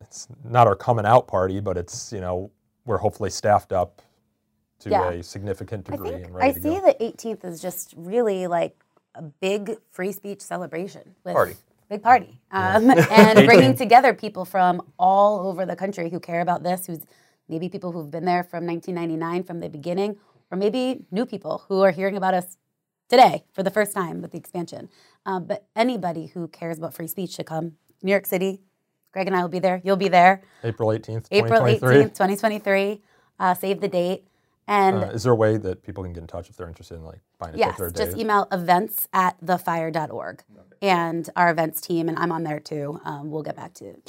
It's 0.00 0.28
not 0.44 0.66
our 0.66 0.76
coming 0.76 1.06
out 1.06 1.26
party, 1.26 1.60
but 1.60 1.76
it's, 1.76 2.12
you 2.12 2.20
know, 2.20 2.50
we're 2.84 2.98
hopefully 2.98 3.30
staffed 3.30 3.72
up 3.72 4.02
to 4.80 4.90
Yeah. 4.90 5.10
a 5.10 5.22
significant 5.22 5.88
I 5.88 5.92
degree 5.92 6.10
think 6.10 6.26
and 6.26 6.36
I 6.36 6.38
ready 6.38 6.52
to 6.54 6.60
see 6.60 6.68
go. 6.80 6.80
the 6.86 7.04
18th 7.04 7.44
is 7.44 7.60
just 7.60 7.94
really 7.96 8.46
like 8.46 8.76
a 9.14 9.22
big 9.22 9.76
free 9.90 10.12
speech 10.12 10.40
celebration. 10.40 11.14
With 11.24 11.34
Party. 11.34 11.56
Big 11.88 12.02
party. 12.02 12.40
Um, 12.50 12.90
and 12.90 13.46
bringing 13.46 13.76
together 13.76 14.14
people 14.14 14.44
from 14.44 14.82
all 14.98 15.46
over 15.48 15.66
the 15.66 15.76
country 15.76 16.10
who 16.10 16.18
care 16.20 16.40
about 16.40 16.62
this, 16.62 16.86
who's 16.86 17.00
maybe 17.48 17.68
people 17.68 17.92
who've 17.92 18.10
been 18.10 18.24
there 18.24 18.42
from 18.42 18.66
1999 18.66 19.44
from 19.44 19.60
the 19.60 19.68
beginning, 19.68 20.16
or 20.50 20.56
maybe 20.58 21.04
new 21.10 21.26
people 21.26 21.62
who 21.68 21.82
are 21.82 21.90
hearing 21.90 22.16
about 22.16 22.34
us 22.34 22.56
today 23.08 23.44
for 23.52 23.62
the 23.62 23.70
first 23.70 23.92
time 23.92 24.22
with 24.22 24.32
the 24.32 24.38
expansion. 24.38 24.88
Um, 25.26 25.44
but 25.46 25.66
anybody 25.76 26.26
who 26.26 26.48
cares 26.48 26.78
about 26.78 26.94
free 26.94 27.06
speech 27.08 27.32
should 27.32 27.46
come. 27.46 27.72
New 28.02 28.10
York 28.10 28.26
City, 28.26 28.60
Greg 29.12 29.26
and 29.26 29.36
I 29.36 29.42
will 29.42 29.48
be 29.48 29.58
there. 29.58 29.80
You'll 29.84 29.96
be 29.96 30.08
there. 30.08 30.42
April 30.62 30.90
18th, 30.90 31.26
April 31.30 31.60
2023. 31.60 31.96
18th, 31.96 32.12
2023. 32.14 33.02
Uh, 33.38 33.54
save 33.54 33.80
the 33.80 33.88
date. 33.88 34.26
And 34.66 35.04
Uh, 35.04 35.06
is 35.08 35.22
there 35.24 35.32
a 35.32 35.36
way 35.36 35.56
that 35.58 35.82
people 35.82 36.02
can 36.04 36.12
get 36.12 36.20
in 36.20 36.26
touch 36.26 36.48
if 36.48 36.56
they're 36.56 36.68
interested 36.68 36.94
in 36.94 37.04
like 37.04 37.20
buying 37.38 37.54
a 37.54 37.58
Yes, 37.58 37.76
ticket 37.76 37.80
or 37.80 37.86
a 37.86 37.92
just 37.92 38.18
email 38.18 38.48
events 38.50 39.08
at 39.12 39.38
thefire.org. 39.44 40.42
And 40.80 41.28
our 41.36 41.50
events 41.50 41.80
team, 41.80 42.08
and 42.08 42.18
I'm 42.18 42.32
on 42.32 42.44
there 42.44 42.60
too, 42.60 43.00
um, 43.04 43.30
we'll 43.30 43.42
get 43.42 43.56
back 43.56 43.74
to 43.74 43.84
you. 43.84 44.02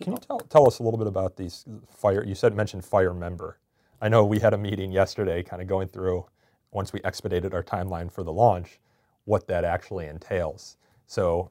Can 0.00 0.12
you 0.12 0.18
tell, 0.18 0.38
tell 0.40 0.66
us 0.66 0.78
a 0.78 0.82
little 0.82 0.98
bit 0.98 1.06
about 1.06 1.36
these 1.36 1.64
fire? 1.88 2.24
You 2.24 2.34
said 2.34 2.54
mentioned 2.54 2.84
fire 2.84 3.12
member. 3.12 3.58
I 4.00 4.08
know 4.08 4.24
we 4.24 4.38
had 4.40 4.54
a 4.54 4.58
meeting 4.58 4.92
yesterday, 4.92 5.42
kind 5.42 5.60
of 5.62 5.68
going 5.68 5.88
through 5.88 6.26
once 6.74 6.92
we 6.92 7.00
expedited 7.04 7.54
our 7.54 7.62
timeline 7.62 8.12
for 8.12 8.22
the 8.22 8.32
launch, 8.32 8.78
what 9.24 9.46
that 9.46 9.64
actually 9.64 10.06
entails. 10.06 10.76
So 11.06 11.50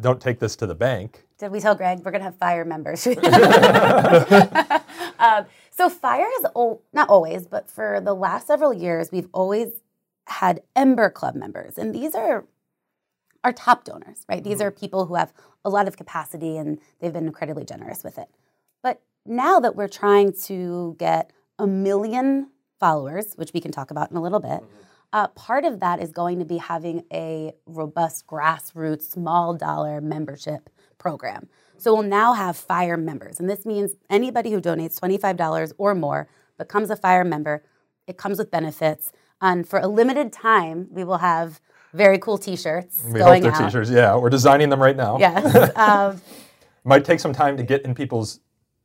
don't 0.00 0.20
take 0.20 0.40
this 0.40 0.56
to 0.56 0.66
the 0.66 0.74
bank. 0.74 1.24
Did 1.38 1.52
we 1.52 1.60
tell 1.60 1.74
Greg 1.74 2.00
we're 2.00 2.10
going 2.10 2.20
to 2.20 2.26
have 2.26 2.36
fire 2.36 2.64
members? 2.64 3.06
um, 5.18 5.46
so, 5.70 5.88
fire 5.88 6.26
is 6.38 6.46
al- 6.54 6.82
not 6.92 7.08
always, 7.08 7.46
but 7.46 7.68
for 7.68 8.00
the 8.00 8.14
last 8.14 8.46
several 8.46 8.72
years, 8.72 9.10
we've 9.10 9.28
always 9.32 9.72
had 10.26 10.62
Ember 10.76 11.10
Club 11.10 11.34
members. 11.34 11.78
And 11.78 11.94
these 11.94 12.14
are 12.14 12.44
our 13.42 13.52
top 13.52 13.84
donors, 13.84 14.24
right? 14.28 14.42
These 14.42 14.60
are 14.60 14.70
people 14.70 15.06
who 15.06 15.16
have 15.16 15.32
a 15.64 15.70
lot 15.70 15.86
of 15.86 15.96
capacity 15.96 16.56
and 16.56 16.78
they've 17.00 17.12
been 17.12 17.26
incredibly 17.26 17.64
generous 17.64 18.02
with 18.02 18.18
it. 18.18 18.28
But 18.82 19.02
now 19.26 19.60
that 19.60 19.76
we're 19.76 19.88
trying 19.88 20.32
to 20.44 20.96
get 20.98 21.30
a 21.58 21.66
million 21.66 22.48
followers, 22.80 23.32
which 23.36 23.52
we 23.52 23.60
can 23.60 23.72
talk 23.72 23.90
about 23.90 24.10
in 24.10 24.16
a 24.16 24.22
little 24.22 24.40
bit, 24.40 24.62
uh, 25.12 25.28
part 25.28 25.64
of 25.64 25.80
that 25.80 26.00
is 26.00 26.10
going 26.10 26.38
to 26.40 26.44
be 26.44 26.58
having 26.58 27.04
a 27.12 27.52
robust 27.66 28.26
grassroots 28.26 29.02
small 29.02 29.54
dollar 29.54 30.00
membership 30.00 30.68
program. 30.98 31.48
So 31.76 31.94
we'll 31.94 32.02
now 32.02 32.32
have 32.32 32.56
FIRE 32.56 32.96
members. 32.96 33.38
And 33.40 33.48
this 33.48 33.64
means 33.66 33.92
anybody 34.10 34.50
who 34.50 34.60
donates 34.60 34.98
$25 34.98 35.72
or 35.78 35.94
more 35.94 36.28
becomes 36.58 36.90
a 36.90 36.96
FIRE 36.96 37.24
member. 37.24 37.62
It 38.06 38.16
comes 38.16 38.38
with 38.38 38.50
benefits. 38.50 39.12
And 39.40 39.68
for 39.68 39.78
a 39.78 39.86
limited 39.88 40.32
time, 40.32 40.88
we 40.90 41.04
will 41.04 41.18
have 41.18 41.60
very 41.92 42.18
cool 42.18 42.38
t 42.38 42.56
shirts 42.56 43.02
We 43.06 43.20
going 43.20 43.42
hope 43.42 43.52
they're 43.52 43.62
out. 43.62 43.68
t-shirts. 43.70 43.90
Yeah, 43.90 44.16
we're 44.16 44.30
designing 44.30 44.68
them 44.68 44.82
right 44.82 44.96
now. 44.96 45.18
Yes. 45.18 45.70
um, 45.76 46.20
Might 46.84 47.04
take 47.04 47.20
some 47.20 47.32
time 47.32 47.56
to 47.56 47.62
get 47.62 47.82
in 47.82 47.94
people's 47.94 48.40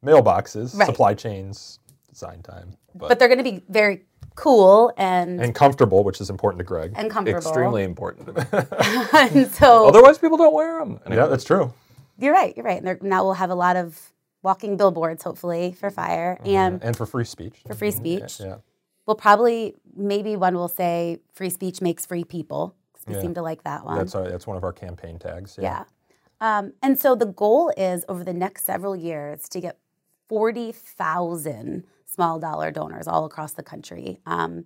mailboxes, 0.06 0.78
Right. 0.78 0.86
supply 0.86 1.14
chains, 1.16 1.80
design 2.20 2.42
time, 2.42 2.74
but, 2.96 3.08
but 3.10 3.20
they're 3.20 3.28
going 3.30 3.38
to 3.38 3.44
be 3.44 3.64
very 3.70 4.04
cool 4.36 4.92
and, 4.98 5.42
and 5.42 5.56
comfortable, 5.56 6.04
which 6.04 6.20
is 6.22 6.30
important 6.30 6.60
to 6.60 6.64
Greg. 6.66 6.94
and 6.96 7.10
comfortable. 7.10 7.38
Extremely 7.40 7.84
important. 7.84 8.28
to 8.28 8.34
me. 8.34 9.38
and 9.42 9.52
so 9.52 9.88
Otherwise, 9.88 10.18
people 10.18 10.38
don't 10.38 10.54
wear 10.54 10.80
them. 10.80 11.00
yeah, 11.10 11.26
that's 11.28 11.44
true. 11.44 11.74
you're 12.18 12.34
right. 12.34 12.56
You're 12.56 12.66
right. 12.66 12.82
And 12.82 13.02
now 13.04 13.24
we'll 13.24 13.34
have 13.34 13.50
a 13.50 13.56
lot 13.56 13.76
of 13.76 14.12
walking 14.44 14.78
billboards, 14.78 15.24
hopefully, 15.24 15.74
for 15.80 15.90
fire 15.90 16.40
and 16.46 16.84
And 16.84 16.96
for 16.96 17.06
free 17.06 17.26
speech. 17.26 17.56
for 17.68 17.74
free 17.74 17.92
speech. 17.92 18.40
Yeah. 18.40 18.58
We'll 19.06 19.16
probably, 19.18 19.76
maybe 19.96 20.36
one 20.36 20.56
will 20.56 20.68
say, 20.70 21.20
free 21.34 21.50
speech 21.50 21.82
makes 21.82 22.06
free 22.06 22.24
people. 22.24 22.76
'cause 22.94 23.04
we 23.08 23.16
Yeah. 23.16 23.22
seem 23.22 23.34
to 23.36 23.42
like 23.42 23.64
that 23.64 23.86
one. 23.86 23.98
That's 23.98 24.14
our, 24.16 24.30
that's 24.30 24.46
one 24.48 24.56
of 24.58 24.64
our 24.64 24.74
campaign 24.74 25.20
tags. 25.20 25.58
Yeah. 25.62 25.84
Um, 26.42 26.74
and 26.82 26.98
so 27.00 27.16
the 27.16 27.26
goal 27.26 27.72
is 27.76 28.06
over 28.08 28.24
the 28.24 28.34
next 28.34 28.64
several 28.66 28.96
years 28.96 29.50
to 29.50 29.60
get 29.60 29.78
40,000 30.30 31.84
small 32.14 32.40
dollar 32.40 32.72
donors 32.72 33.08
all 33.08 33.26
across 33.26 33.54
the 33.54 33.64
country, 33.64 34.20
um, 34.26 34.66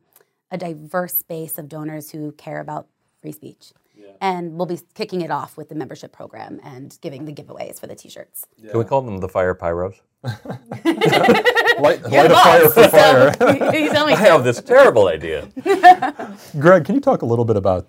a 0.51 0.57
diverse 0.57 1.21
base 1.23 1.57
of 1.57 1.67
donors 1.67 2.11
who 2.11 2.31
care 2.33 2.59
about 2.59 2.87
free 3.21 3.31
speech. 3.31 3.73
And 4.21 4.53
we'll 4.57 4.65
be 4.65 4.79
kicking 4.93 5.21
it 5.21 5.31
off 5.31 5.57
with 5.57 5.69
the 5.69 5.75
membership 5.75 6.11
program 6.11 6.59
and 6.63 6.97
giving 7.01 7.25
the 7.25 7.33
giveaways 7.33 7.79
for 7.79 7.87
the 7.87 7.95
t 7.95 8.09
shirts. 8.09 8.45
Can 8.69 8.77
we 8.77 8.85
call 8.85 9.01
them 9.01 9.17
the 9.17 9.29
fire 9.29 9.55
pyros? 9.55 9.95
Light, 10.23 12.01
light 12.09 12.31
a 12.31 12.35
fire 12.35 12.69
for 12.69 12.87
fire. 12.87 13.73
you 13.73 13.89
tell 13.89 14.05
me. 14.05 14.13
I 14.13 14.17
have 14.17 14.43
this 14.43 14.61
terrible 14.61 15.07
idea. 15.07 15.49
Greg, 16.59 16.85
can 16.85 16.95
you 16.95 17.01
talk 17.01 17.23
a 17.23 17.25
little 17.25 17.43
bit 17.43 17.57
about 17.57 17.87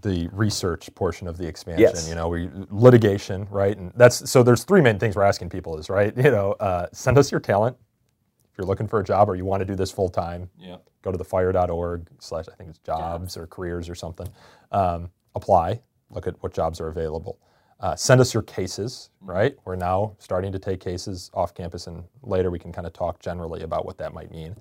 the 0.00 0.28
research 0.32 0.94
portion 0.94 1.26
of 1.26 1.38
the 1.38 1.48
expansion? 1.48 1.82
Yes. 1.82 2.08
You 2.08 2.14
know, 2.14 2.28
we 2.28 2.48
litigation, 2.70 3.48
right? 3.50 3.76
And 3.76 3.92
that's 3.96 4.30
so. 4.30 4.42
There's 4.44 4.62
three 4.64 4.80
main 4.80 4.98
things 4.98 5.16
we're 5.16 5.24
asking 5.24 5.48
people 5.48 5.76
is 5.78 5.88
right. 5.90 6.16
You 6.16 6.30
know, 6.30 6.52
uh, 6.60 6.86
send 6.92 7.18
us 7.18 7.32
your 7.32 7.40
talent 7.40 7.76
if 7.76 7.89
you're 8.60 8.66
looking 8.66 8.86
for 8.86 9.00
a 9.00 9.04
job 9.04 9.28
or 9.30 9.34
you 9.36 9.44
want 9.46 9.60
to 9.60 9.64
do 9.64 9.74
this 9.74 9.90
full 9.90 10.10
time. 10.10 10.50
Yeah. 10.58 10.76
Go 11.02 11.10
to 11.10 11.18
thefire.org 11.18 12.06
slash 12.18 12.44
I 12.52 12.54
think 12.56 12.70
it's 12.70 12.78
jobs, 12.80 13.36
or 13.36 13.46
careers 13.46 13.88
or 13.88 13.94
something. 13.94 14.28
Um, 14.70 15.10
apply. 15.34 15.80
Look 16.10 16.26
at 16.26 16.40
what 16.42 16.52
jobs 16.52 16.80
are 16.80 16.88
available. 16.88 17.38
Uh, 17.80 17.96
send 17.96 18.20
us 18.20 18.34
your 18.34 18.42
cases, 18.42 19.08
right? 19.22 19.56
We're 19.64 19.76
now 19.76 20.14
starting 20.18 20.52
to 20.52 20.58
take 20.58 20.80
cases 20.80 21.30
off 21.32 21.54
campus, 21.54 21.86
and 21.86 22.04
later 22.22 22.50
we 22.50 22.58
can 22.58 22.72
kind 22.72 22.86
of 22.86 22.92
talk 22.92 23.20
generally 23.20 23.62
about 23.62 23.86
what 23.86 23.96
that 23.98 24.12
might 24.12 24.30
mean 24.30 24.56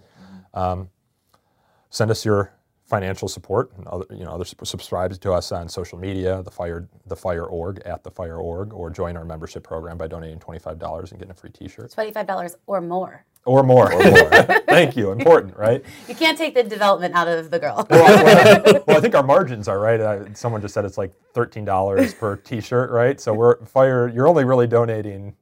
send 1.89 2.11
us 2.11 2.25
your 2.25 2.53
financial 2.89 3.27
support 3.27 3.71
and 3.77 3.87
other 3.87 4.05
you 4.09 4.23
know 4.25 4.31
other 4.31 4.43
sub- 4.45 4.65
subscribe 4.65 5.11
to 5.19 5.31
us 5.31 5.51
on 5.51 5.69
social 5.69 5.97
media 5.97 6.41
the 6.43 6.49
fire 6.51 6.89
the 7.05 7.15
fire 7.15 7.45
org 7.45 7.79
at 7.85 8.03
the 8.03 8.09
fire 8.11 8.37
org 8.37 8.73
or 8.73 8.89
join 8.89 9.15
our 9.15 9.23
membership 9.23 9.63
program 9.63 9.97
by 9.97 10.07
donating 10.07 10.39
$25 10.39 11.11
and 11.11 11.19
getting 11.19 11.31
a 11.31 11.33
free 11.33 11.51
t-shirt. 11.51 11.91
$25 11.91 12.55
or 12.65 12.81
more. 12.81 13.25
or 13.45 13.63
more, 13.63 13.89
thank 14.67 14.97
you. 14.97 15.11
Important 15.11 15.55
right? 15.55 15.83
You 16.09 16.15
can't 16.15 16.37
take 16.37 16.55
the 16.55 16.63
development 16.63 17.13
out 17.15 17.27
of 17.27 17.51
the 17.51 17.59
girl. 17.59 17.85
well, 17.89 18.83
well, 18.87 18.97
i 18.97 18.99
think 18.99 19.13
our 19.15 19.23
margins 19.23 19.67
are 19.67 19.79
right? 19.79 19.99
Uh, 19.99 20.33
someone 20.33 20.61
just 20.61 20.73
said 20.73 20.83
it's 20.85 20.97
like 20.97 21.13
$13 21.35 22.17
per 22.19 22.35
t-shirt 22.37 22.89
right? 22.91 23.19
So 23.21 23.33
we're 23.33 23.63
fire 23.65 24.07
you're 24.09 24.27
only 24.27 24.43
really 24.45 24.67
donating 24.67 25.35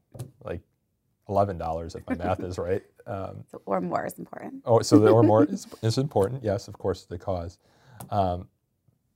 like 0.44 0.62
$11 1.30 1.96
if 1.96 2.08
my 2.08 2.16
math 2.16 2.44
is 2.44 2.58
right 2.58 2.84
um, 3.08 3.44
or 3.66 3.82
more 3.82 4.06
is 4.06 4.20
important. 4.20 4.64
Oh, 4.66 4.82
so 4.82 5.00
the 5.00 5.10
or 5.10 5.24
more 5.24 5.46
is, 5.50 5.68
is 5.82 5.98
important. 5.98 6.44
Yes, 6.44 6.68
of 6.68 6.76
course, 6.78 7.06
the 7.06 7.18
cause. 7.18 7.60
Um, 8.10 8.48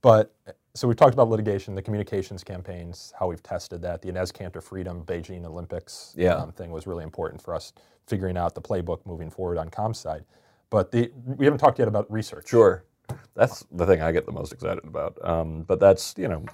but 0.02 0.34
so 0.74 0.88
we've 0.88 0.96
talked 0.96 1.14
about 1.14 1.28
litigation, 1.28 1.74
the 1.74 1.82
communications 1.82 2.44
campaigns, 2.44 3.12
how 3.18 3.28
we've 3.28 3.42
tested 3.42 3.82
that. 3.82 4.02
The 4.02 4.10
Enes 4.12 4.32
Kanter 4.32 4.62
Freedom 4.62 5.04
Beijing 5.04 5.44
Olympics 5.44 6.14
Yeah. 6.16 6.34
um, 6.36 6.52
thing 6.52 6.70
was 6.70 6.86
really 6.86 7.04
important 7.04 7.42
for 7.42 7.54
us 7.54 7.72
figuring 8.06 8.36
out 8.36 8.54
the 8.54 8.62
playbook 8.62 9.04
moving 9.06 9.30
forward 9.30 9.58
on 9.58 9.68
comms 9.70 9.96
side. 9.96 10.24
But 10.70 10.92
the, 10.92 11.12
we 11.26 11.44
haven't 11.46 11.58
talked 11.60 11.78
yet 11.78 11.88
about 11.88 12.10
research. 12.10 12.48
Sure. 12.48 12.84
That's 13.34 13.64
the 13.72 13.86
thing 13.86 14.02
I 14.02 14.12
get 14.12 14.26
the 14.26 14.32
most 14.32 14.52
excited 14.52 14.84
about. 14.84 15.18
Um, 15.22 15.62
but 15.62 15.80
that's, 15.80 16.14
you 16.16 16.28
know, 16.28 16.44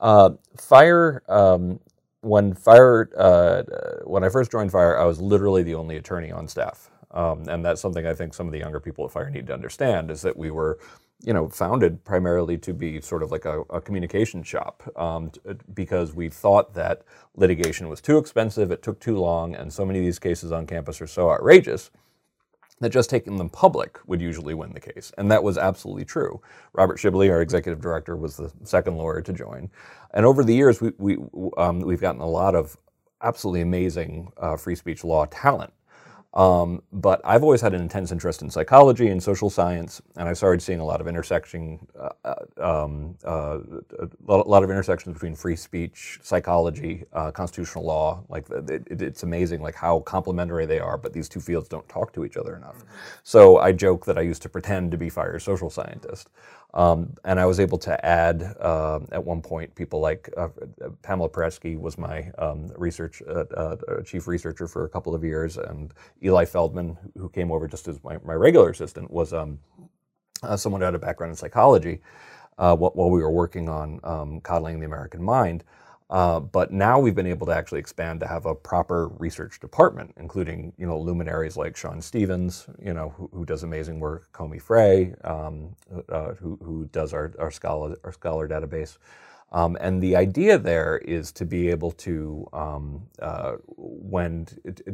uh, 0.00 0.30
fire. 0.56 1.22
Um, 1.28 1.80
when 2.22 2.54
fire, 2.54 3.10
uh, 3.16 3.62
when 4.04 4.24
I 4.24 4.28
first 4.28 4.50
joined 4.52 4.72
fire, 4.72 4.98
I 4.98 5.04
was 5.04 5.20
literally 5.20 5.62
the 5.62 5.74
only 5.74 5.96
attorney 5.96 6.32
on 6.32 6.48
staff, 6.48 6.90
um, 7.12 7.48
and 7.48 7.64
that's 7.64 7.80
something 7.80 8.06
I 8.06 8.14
think 8.14 8.34
some 8.34 8.46
of 8.46 8.52
the 8.52 8.58
younger 8.58 8.80
people 8.80 9.04
at 9.06 9.12
fire 9.12 9.30
need 9.30 9.46
to 9.48 9.54
understand 9.54 10.10
is 10.10 10.22
that 10.22 10.36
we 10.36 10.50
were, 10.50 10.78
you 11.22 11.32
know, 11.32 11.48
founded 11.48 12.04
primarily 12.04 12.58
to 12.58 12.74
be 12.74 13.00
sort 13.00 13.22
of 13.22 13.32
like 13.32 13.46
a, 13.46 13.62
a 13.70 13.80
communication 13.80 14.42
shop, 14.42 14.82
um, 14.96 15.30
t- 15.30 15.40
because 15.74 16.14
we 16.14 16.28
thought 16.28 16.74
that 16.74 17.02
litigation 17.36 17.88
was 17.88 18.00
too 18.02 18.18
expensive, 18.18 18.70
it 18.70 18.82
took 18.82 19.00
too 19.00 19.18
long, 19.18 19.54
and 19.54 19.72
so 19.72 19.86
many 19.86 19.98
of 20.00 20.04
these 20.04 20.18
cases 20.18 20.52
on 20.52 20.66
campus 20.66 21.00
are 21.00 21.06
so 21.08 21.30
outrageous 21.30 21.90
that 22.80 22.90
just 22.90 23.10
taking 23.10 23.36
them 23.36 23.50
public 23.50 23.98
would 24.06 24.20
usually 24.20 24.54
win 24.54 24.72
the 24.72 24.80
case. 24.80 25.12
And 25.18 25.30
that 25.30 25.42
was 25.42 25.58
absolutely 25.58 26.04
true. 26.04 26.40
Robert 26.72 26.98
Shibley, 26.98 27.30
our 27.30 27.42
executive 27.42 27.80
director, 27.80 28.16
was 28.16 28.36
the 28.36 28.50
second 28.64 28.96
lawyer 28.96 29.20
to 29.20 29.32
join. 29.32 29.70
And 30.12 30.24
over 30.24 30.42
the 30.42 30.54
years, 30.54 30.80
we, 30.80 30.92
we, 30.98 31.18
um, 31.56 31.80
we've 31.80 32.00
gotten 32.00 32.20
a 32.20 32.28
lot 32.28 32.54
of 32.54 32.76
absolutely 33.22 33.60
amazing 33.60 34.32
uh, 34.38 34.56
free 34.56 34.74
speech 34.74 35.04
law 35.04 35.26
talent. 35.26 35.72
Um, 36.34 36.82
but 36.92 37.20
I've 37.24 37.42
always 37.42 37.60
had 37.60 37.74
an 37.74 37.80
intense 37.80 38.12
interest 38.12 38.42
in 38.42 38.50
psychology 38.50 39.08
and 39.08 39.22
social 39.22 39.50
science, 39.50 40.00
and 40.16 40.28
I 40.28 40.32
started 40.32 40.62
seeing 40.62 40.80
a 40.80 40.84
lot 40.84 41.00
of 41.00 41.08
intersection, 41.08 41.86
uh, 42.24 42.34
um, 42.58 43.16
uh, 43.24 43.58
a 44.28 44.34
lot 44.36 44.62
of 44.62 44.70
intersections 44.70 45.14
between 45.14 45.34
free 45.34 45.56
speech, 45.56 46.20
psychology, 46.22 47.04
uh, 47.12 47.32
constitutional 47.32 47.84
law. 47.84 48.22
Like 48.28 48.48
it, 48.50 48.86
it- 48.90 49.02
it's 49.02 49.24
amazing, 49.24 49.60
like 49.62 49.74
how 49.74 50.00
complementary 50.00 50.66
they 50.66 50.78
are, 50.80 50.96
but 50.98 51.12
these 51.12 51.28
two 51.28 51.40
fields 51.40 51.68
don't 51.68 51.88
talk 51.88 52.12
to 52.14 52.24
each 52.24 52.36
other 52.36 52.56
enough. 52.56 52.84
So 53.24 53.58
I 53.58 53.72
joke 53.72 54.06
that 54.06 54.18
I 54.18 54.22
used 54.22 54.42
to 54.42 54.48
pretend 54.48 54.92
to 54.92 54.98
be 54.98 55.08
Fire's 55.10 55.44
social 55.44 55.70
scientist. 55.70 56.30
Um, 56.74 57.14
and 57.24 57.40
I 57.40 57.46
was 57.46 57.58
able 57.60 57.78
to 57.78 58.06
add 58.06 58.56
um 58.60 59.08
at 59.12 59.24
one 59.24 59.42
point 59.42 59.74
people 59.74 60.00
like 60.00 60.30
uh, 60.36 60.48
Pamela 61.02 61.28
Paresky 61.28 61.78
was 61.78 61.98
my 61.98 62.30
um, 62.38 62.70
research 62.76 63.22
uh, 63.28 63.44
uh, 63.56 64.02
chief 64.04 64.28
researcher 64.28 64.68
for 64.68 64.84
a 64.84 64.88
couple 64.88 65.14
of 65.14 65.24
years, 65.24 65.58
and 65.58 65.92
Eli 66.24 66.44
Feldman, 66.44 66.96
who 67.16 67.28
came 67.28 67.50
over 67.50 67.68
just 67.68 67.88
as 67.88 68.02
my, 68.04 68.18
my 68.24 68.34
regular 68.34 68.70
assistant, 68.70 69.10
was 69.10 69.32
um, 69.32 69.58
uh, 70.42 70.56
someone 70.56 70.80
who 70.80 70.84
had 70.86 70.94
a 70.94 70.98
background 70.98 71.30
in 71.30 71.36
psychology 71.36 72.00
uh, 72.58 72.76
while 72.76 73.10
we 73.10 73.22
were 73.22 73.30
working 73.30 73.68
on 73.68 74.00
um, 74.04 74.40
coddling 74.40 74.80
the 74.80 74.86
American 74.86 75.22
mind. 75.22 75.64
Uh, 76.10 76.40
but 76.40 76.72
now 76.72 76.98
we've 76.98 77.14
been 77.14 77.26
able 77.26 77.46
to 77.46 77.52
actually 77.52 77.78
expand 77.78 78.20
to 78.20 78.26
have 78.26 78.44
a 78.44 78.54
proper 78.54 79.08
research 79.18 79.60
department, 79.60 80.12
including 80.18 80.72
you 80.76 80.86
know 80.86 80.98
luminaries 80.98 81.56
like 81.56 81.76
Sean 81.76 82.02
Stevens, 82.02 82.66
you 82.82 82.92
know 82.92 83.10
who, 83.16 83.30
who 83.32 83.44
does 83.46 83.62
amazing 83.62 84.00
work, 84.00 84.28
Komi 84.32 84.60
Frey, 84.60 85.14
um, 85.22 85.76
uh, 86.08 86.34
who, 86.34 86.58
who 86.64 86.86
does 86.86 87.14
our, 87.14 87.32
our 87.38 87.50
scholar 87.52 87.96
our 88.04 88.12
scholar 88.12 88.48
database. 88.48 88.98
Um, 89.52 89.76
and 89.80 90.00
the 90.00 90.14
idea 90.14 90.58
there 90.58 90.98
is 90.98 91.32
to 91.32 91.44
be 91.44 91.70
able 91.70 91.90
to, 91.92 92.46
um, 92.52 93.02
uh, 93.20 93.54
when 93.76 94.46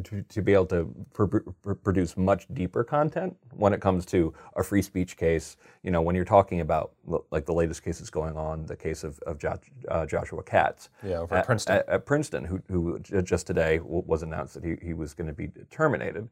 to, 0.03 0.23
to 0.23 0.41
be 0.41 0.53
able 0.53 0.65
to 0.67 0.93
pr- 1.13 1.25
pr- 1.25 1.73
produce 1.73 2.17
much 2.17 2.47
deeper 2.53 2.83
content 2.83 3.37
when 3.51 3.71
it 3.71 3.81
comes 3.81 4.03
to 4.07 4.33
a 4.55 4.63
free 4.63 4.81
speech 4.81 5.15
case. 5.15 5.57
You 5.83 5.91
know, 5.91 6.01
when 6.01 6.15
you're 6.15 6.25
talking 6.25 6.61
about 6.61 6.93
like 7.29 7.45
the 7.45 7.53
latest 7.53 7.83
cases 7.83 8.09
going 8.09 8.35
on, 8.35 8.65
the 8.65 8.75
case 8.75 9.03
of, 9.03 9.19
of 9.19 9.37
jo- 9.37 9.59
uh, 9.89 10.07
Joshua 10.07 10.41
Katz. 10.41 10.89
Yeah, 11.03 11.19
over 11.19 11.35
at 11.35 11.45
Princeton. 11.45 11.75
At, 11.75 11.89
at 11.89 12.05
Princeton, 12.07 12.43
who, 12.43 12.61
who 12.71 12.99
just 12.99 13.45
today 13.45 13.79
was 13.83 14.23
announced 14.23 14.55
that 14.55 14.63
he, 14.63 14.75
he 14.81 14.93
was 14.93 15.13
going 15.13 15.27
to 15.27 15.33
be 15.33 15.49
terminated. 15.69 16.29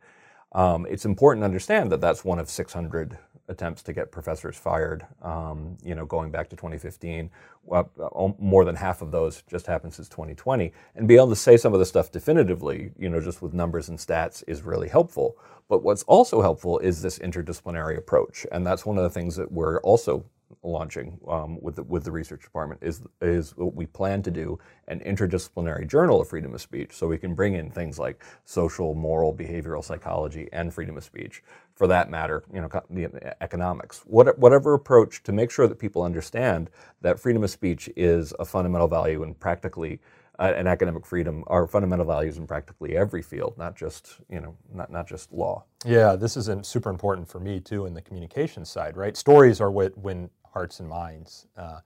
Um, 0.53 0.87
it's 0.89 1.05
important 1.05 1.41
to 1.41 1.45
understand 1.45 1.91
that 1.91 2.01
that's 2.01 2.25
one 2.25 2.39
of 2.39 2.49
600 2.49 3.17
attempts 3.47 3.83
to 3.83 3.93
get 3.93 4.11
professors 4.11 4.57
fired. 4.57 5.05
Um, 5.21 5.77
you 5.83 5.95
know, 5.95 6.05
going 6.05 6.31
back 6.31 6.49
to 6.49 6.55
2015, 6.55 7.29
well, 7.63 8.35
more 8.39 8.65
than 8.65 8.75
half 8.75 9.01
of 9.01 9.11
those 9.11 9.43
just 9.49 9.67
happened 9.67 9.93
since 9.93 10.09
2020. 10.09 10.71
And 10.95 11.07
be 11.07 11.15
able 11.15 11.29
to 11.29 11.35
say 11.35 11.57
some 11.57 11.73
of 11.73 11.79
the 11.79 11.85
stuff 11.85 12.11
definitively, 12.11 12.91
you 12.97 13.09
know, 13.09 13.19
just 13.19 13.41
with 13.41 13.53
numbers 13.53 13.89
and 13.89 13.97
stats, 13.97 14.43
is 14.47 14.63
really 14.63 14.89
helpful. 14.89 15.37
But 15.67 15.83
what's 15.83 16.03
also 16.03 16.41
helpful 16.41 16.79
is 16.79 17.01
this 17.01 17.19
interdisciplinary 17.19 17.97
approach, 17.97 18.45
and 18.51 18.65
that's 18.65 18.85
one 18.85 18.97
of 18.97 19.03
the 19.03 19.09
things 19.09 19.35
that 19.35 19.51
we're 19.51 19.79
also 19.81 20.25
launching 20.63 21.19
um, 21.27 21.61
with 21.61 21.75
the, 21.75 21.83
with 21.83 22.03
the 22.03 22.11
research 22.11 22.43
department 22.43 22.81
is 22.83 23.01
is 23.21 23.55
what 23.57 23.75
we 23.75 23.85
plan 23.85 24.21
to 24.23 24.31
do 24.31 24.57
an 24.87 24.99
interdisciplinary 25.01 25.87
journal 25.87 26.21
of 26.21 26.27
freedom 26.29 26.53
of 26.53 26.61
speech, 26.61 26.93
so 26.93 27.07
we 27.07 27.17
can 27.17 27.33
bring 27.33 27.55
in 27.55 27.71
things 27.71 27.97
like 27.97 28.23
social, 28.45 28.93
moral, 28.93 29.33
behavioral 29.33 29.83
psychology, 29.83 30.47
and 30.53 30.73
freedom 30.73 30.97
of 30.97 31.03
speech. 31.03 31.43
For 31.73 31.87
that 31.87 32.09
matter, 32.09 32.43
you 32.53 32.61
know, 32.61 32.69
the 32.89 33.43
economics, 33.43 34.01
what, 34.05 34.37
whatever 34.39 34.73
approach 34.73 35.23
to 35.23 35.31
make 35.31 35.51
sure 35.51 35.67
that 35.67 35.79
people 35.79 36.03
understand 36.03 36.69
that 37.01 37.19
freedom 37.19 37.43
of 37.43 37.49
speech 37.49 37.89
is 37.95 38.33
a 38.39 38.45
fundamental 38.45 38.87
value 38.87 39.23
and 39.23 39.37
practically 39.39 39.99
uh, 40.39 40.53
and 40.55 40.67
academic 40.67 41.05
freedom 41.05 41.43
are 41.47 41.67
fundamental 41.67 42.05
values 42.05 42.37
in 42.37 42.47
practically 42.47 42.97
every 42.97 43.21
field, 43.21 43.57
not 43.57 43.75
just 43.75 44.19
you 44.29 44.39
know 44.39 44.55
not 44.73 44.91
not 44.91 45.07
just 45.07 45.31
law. 45.31 45.63
Yeah, 45.85 46.15
this 46.15 46.37
is 46.37 46.49
super 46.67 46.89
important 46.89 47.27
for 47.27 47.39
me 47.39 47.59
too 47.59 47.85
in 47.85 47.93
the 47.93 48.01
communication 48.01 48.65
side, 48.65 48.97
right? 48.97 49.15
Stories 49.15 49.61
are 49.61 49.71
what 49.71 49.97
win 49.97 50.29
hearts 50.53 50.79
and 50.79 50.89
minds, 50.89 51.47
uh, 51.57 51.79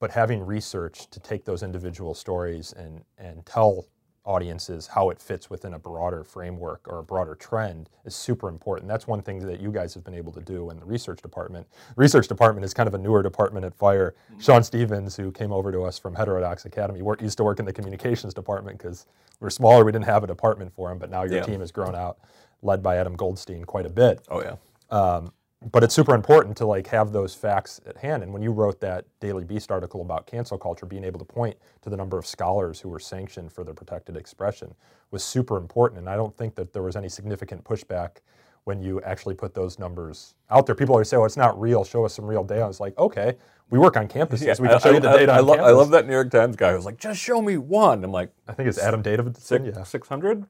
but 0.00 0.10
having 0.10 0.44
research 0.44 1.08
to 1.10 1.20
take 1.20 1.44
those 1.44 1.62
individual 1.62 2.14
stories 2.14 2.72
and 2.72 3.04
and 3.18 3.44
tell 3.46 3.86
audiences 4.24 4.86
how 4.86 5.10
it 5.10 5.20
fits 5.20 5.48
within 5.48 5.74
a 5.74 5.78
broader 5.78 6.22
framework 6.24 6.86
or 6.86 6.98
a 6.98 7.02
broader 7.02 7.34
trend 7.34 7.88
is 8.04 8.14
super 8.14 8.48
important. 8.48 8.88
That's 8.88 9.06
one 9.06 9.22
thing 9.22 9.38
that 9.46 9.60
you 9.60 9.72
guys 9.72 9.94
have 9.94 10.04
been 10.04 10.14
able 10.14 10.32
to 10.32 10.40
do 10.40 10.70
in 10.70 10.78
the 10.78 10.84
research 10.84 11.22
department. 11.22 11.66
The 11.96 12.00
research 12.02 12.28
department 12.28 12.64
is 12.64 12.74
kind 12.74 12.86
of 12.86 12.94
a 12.94 12.98
newer 12.98 13.22
department 13.22 13.64
at 13.64 13.74
Fire. 13.74 14.14
Mm-hmm. 14.30 14.40
Sean 14.40 14.62
Stevens, 14.62 15.16
who 15.16 15.32
came 15.32 15.52
over 15.52 15.72
to 15.72 15.82
us 15.82 15.98
from 15.98 16.14
Heterodox 16.14 16.64
Academy, 16.66 17.02
worked, 17.02 17.22
used 17.22 17.38
to 17.38 17.44
work 17.44 17.58
in 17.58 17.64
the 17.64 17.72
communications 17.72 18.34
department 18.34 18.78
because 18.78 19.06
we 19.40 19.46
were 19.46 19.50
smaller, 19.50 19.84
we 19.84 19.92
didn't 19.92 20.04
have 20.06 20.24
a 20.24 20.26
department 20.26 20.72
for 20.74 20.90
him, 20.90 20.98
but 20.98 21.10
now 21.10 21.22
your 21.22 21.36
Yeah. 21.36 21.42
team 21.44 21.60
has 21.60 21.72
grown 21.72 21.94
out, 21.94 22.18
led 22.62 22.82
by 22.82 22.96
Adam 22.96 23.16
Goldstein 23.16 23.64
quite 23.64 23.86
a 23.86 23.90
bit 23.90 24.20
Oh 24.28 24.42
yeah. 24.42 24.56
Um, 24.90 25.32
but 25.60 25.82
it's 25.82 25.94
super 25.94 26.14
important 26.14 26.56
to 26.56 26.66
like 26.66 26.86
have 26.86 27.12
those 27.12 27.34
facts 27.34 27.80
at 27.86 27.96
hand. 27.96 28.22
And 28.22 28.32
when 28.32 28.42
you 28.42 28.52
wrote 28.52 28.80
that 28.80 29.06
Daily 29.20 29.44
Beast 29.44 29.72
article 29.72 30.02
about 30.02 30.26
cancel 30.26 30.56
culture, 30.56 30.86
being 30.86 31.04
able 31.04 31.18
to 31.18 31.24
point 31.24 31.56
to 31.82 31.90
the 31.90 31.96
number 31.96 32.16
of 32.16 32.26
scholars 32.26 32.80
who 32.80 32.88
were 32.88 33.00
sanctioned 33.00 33.52
for 33.52 33.64
their 33.64 33.74
protected 33.74 34.16
expression 34.16 34.74
was 35.10 35.24
super 35.24 35.56
important. 35.56 35.98
And 35.98 36.08
I 36.08 36.16
don't 36.16 36.36
think 36.36 36.54
that 36.54 36.72
there 36.72 36.82
was 36.82 36.94
any 36.94 37.08
significant 37.08 37.64
pushback 37.64 38.18
when 38.64 38.80
you 38.80 39.00
actually 39.02 39.34
put 39.34 39.54
those 39.54 39.78
numbers 39.78 40.34
out 40.50 40.66
there. 40.66 40.74
People 40.74 40.94
always 40.94 41.08
say, 41.08 41.16
"Oh, 41.16 41.24
it's 41.24 41.36
not 41.36 41.58
real. 41.60 41.84
Show 41.84 42.04
us 42.04 42.14
some 42.14 42.26
real 42.26 42.44
data." 42.44 42.62
I 42.62 42.66
was 42.68 42.80
like, 42.80 42.96
"Okay, 42.98 43.36
we 43.70 43.78
work 43.78 43.96
on 43.96 44.08
campuses. 44.08 44.60
we 44.60 44.68
can 44.68 44.80
show 44.80 44.90
you 44.92 45.00
the 45.00 45.12
data 45.12 45.32
I, 45.32 45.40
lo- 45.40 45.54
I 45.54 45.72
love 45.72 45.90
that 45.90 46.06
New 46.06 46.12
York 46.12 46.30
Times 46.30 46.56
guy 46.56 46.70
who 46.70 46.76
was 46.76 46.86
like, 46.86 46.98
just 46.98 47.20
show 47.20 47.42
me 47.42 47.58
one. 47.58 48.02
I'm 48.02 48.10
like, 48.12 48.32
I 48.46 48.52
think 48.54 48.68
it's 48.68 48.78
Adam 48.78 49.02
Davidson. 49.02 49.34
six, 49.64 49.76
Yeah. 49.76 49.82
600? 49.84 50.46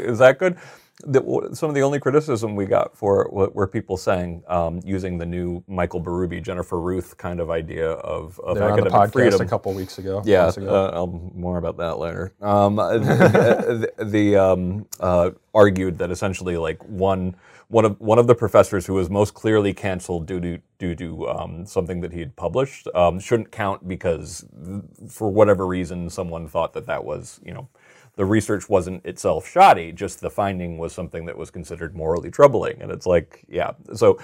Is 0.00 0.18
that 0.20 0.38
good? 0.38 0.56
The, 1.02 1.50
some 1.54 1.68
of 1.70 1.74
the 1.74 1.82
only 1.82 1.98
criticism 1.98 2.56
we 2.56 2.66
got 2.66 2.94
for 2.96 3.22
it 3.22 3.32
were 3.32 3.66
people 3.66 3.96
saying 3.96 4.42
um, 4.48 4.80
using 4.84 5.16
the 5.18 5.24
new 5.26 5.62
Michael 5.66 6.02
Berube, 6.02 6.42
Jennifer 6.42 6.78
Ruth 6.78 7.16
kind 7.16 7.40
of 7.40 7.50
idea 7.50 7.90
of, 7.90 8.38
of 8.40 8.56
were 8.58 8.64
on 8.64 8.68
the 8.80 8.84
academic 8.84 8.92
podcast 8.92 9.12
freedom. 9.12 9.40
a 9.40 9.46
couple 9.46 9.72
weeks 9.74 9.98
ago. 9.98 10.22
Yeah, 10.26 10.48
ago. 10.48 10.68
uh, 10.68 10.90
I'll 10.94 11.06
more 11.34 11.56
about 11.58 11.78
that 11.78 11.98
later. 11.98 12.34
Um, 12.42 12.76
the 12.76 13.90
the 13.98 14.36
um, 14.36 14.86
uh, 14.98 15.30
argued 15.54 15.98
that 15.98 16.10
essentially, 16.10 16.56
like 16.58 16.82
one 16.84 17.34
one 17.70 17.84
of 17.86 18.00
one 18.00 18.18
of 18.18 18.26
the 18.28 18.34
professors 18.34 18.86
who 18.86 18.94
was 18.94 19.10
most 19.10 19.34
clearly 19.34 19.72
canceled 19.74 20.26
due 20.26 20.40
to 20.40 20.58
due 20.78 20.94
to 20.96 21.28
um, 21.28 21.66
something 21.66 22.00
that 22.02 22.12
he 22.12 22.20
had 22.20 22.36
published 22.36 22.88
um, 22.94 23.20
shouldn't 23.20 23.52
count 23.52 23.88
because 23.88 24.44
for 25.08 25.30
whatever 25.30 25.66
reason 25.66 26.10
someone 26.10 26.48
thought 26.48 26.74
that 26.74 26.86
that 26.86 27.04
was 27.04 27.40
you 27.44 27.54
know. 27.54 27.68
The 28.16 28.26
research 28.26 28.68
wasn't 28.68 29.06
itself 29.06 29.48
shoddy, 29.48 29.92
just 29.92 30.20
the 30.20 30.30
finding 30.30 30.78
was 30.78 30.92
something 30.92 31.26
that 31.26 31.38
was 31.38 31.50
considered 31.50 31.96
morally 31.96 32.30
troubling. 32.30 32.82
And 32.82 32.92
it's 32.92 33.06
like, 33.06 33.44
yeah. 33.48 33.72
So 33.94 34.18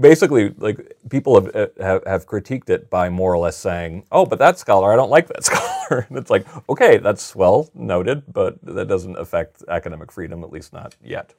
basically, 0.00 0.54
like 0.58 0.96
people 1.10 1.36
have, 1.40 1.54
uh, 1.54 1.68
have, 1.80 2.02
have 2.06 2.26
critiqued 2.26 2.70
it 2.70 2.90
by 2.90 3.10
more 3.10 3.32
or 3.32 3.38
less 3.38 3.56
saying, 3.56 4.06
oh, 4.10 4.26
but 4.26 4.40
that 4.40 4.58
scholar, 4.58 4.92
I 4.92 4.96
don't 4.96 5.10
like 5.10 5.28
that 5.28 5.44
scholar. 5.46 6.06
and 6.08 6.18
it's 6.18 6.30
like, 6.30 6.46
okay, 6.68 6.98
that's 6.98 7.36
well 7.36 7.70
noted, 7.74 8.24
but 8.32 8.58
that 8.64 8.88
doesn't 8.88 9.16
affect 9.18 9.62
academic 9.68 10.10
freedom, 10.10 10.42
at 10.42 10.50
least 10.50 10.72
not 10.72 10.96
yet. 11.02 11.34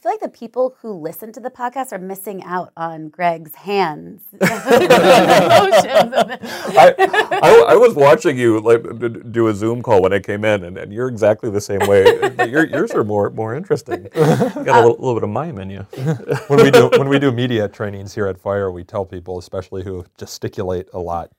I 0.00 0.02
feel 0.02 0.12
like 0.12 0.20
the 0.20 0.28
people 0.30 0.76
who 0.80 0.94
listen 0.94 1.30
to 1.34 1.40
the 1.40 1.50
podcast 1.50 1.92
are 1.92 1.98
missing 1.98 2.42
out 2.42 2.72
on 2.74 3.10
Greg's 3.10 3.54
hands. 3.54 4.22
Emotions 4.32 6.14
of 6.14 6.30
it. 6.30 6.40
I, 6.42 6.94
I, 7.42 7.64
I 7.68 7.74
was 7.74 7.94
watching 7.94 8.38
you 8.38 8.60
like 8.60 8.82
d- 8.98 9.08
d- 9.10 9.20
do 9.30 9.48
a 9.48 9.54
Zoom 9.54 9.82
call 9.82 10.00
when 10.00 10.14
I 10.14 10.18
came 10.18 10.42
in, 10.46 10.64
and, 10.64 10.78
and 10.78 10.90
you're 10.90 11.08
exactly 11.08 11.50
the 11.50 11.60
same 11.60 11.80
way. 11.80 12.04
Your, 12.48 12.64
yours 12.66 12.92
are 12.92 13.04
more 13.04 13.28
more 13.28 13.54
interesting. 13.54 14.08
You 14.14 14.64
got 14.64 14.84
a 14.84 14.86
little, 14.88 14.96
little 14.96 15.14
bit 15.16 15.24
of 15.24 15.30
mime 15.30 15.58
in 15.58 15.68
you. 15.68 15.80
when 16.46 16.62
we 16.62 16.70
do 16.70 16.88
when 16.96 17.08
we 17.10 17.18
do 17.18 17.30
media 17.30 17.68
trainings 17.68 18.14
here 18.14 18.26
at 18.26 18.38
Fire, 18.38 18.70
we 18.70 18.84
tell 18.84 19.04
people, 19.04 19.38
especially 19.38 19.84
who 19.84 20.06
gesticulate 20.16 20.88
a 20.94 20.98
lot, 20.98 21.30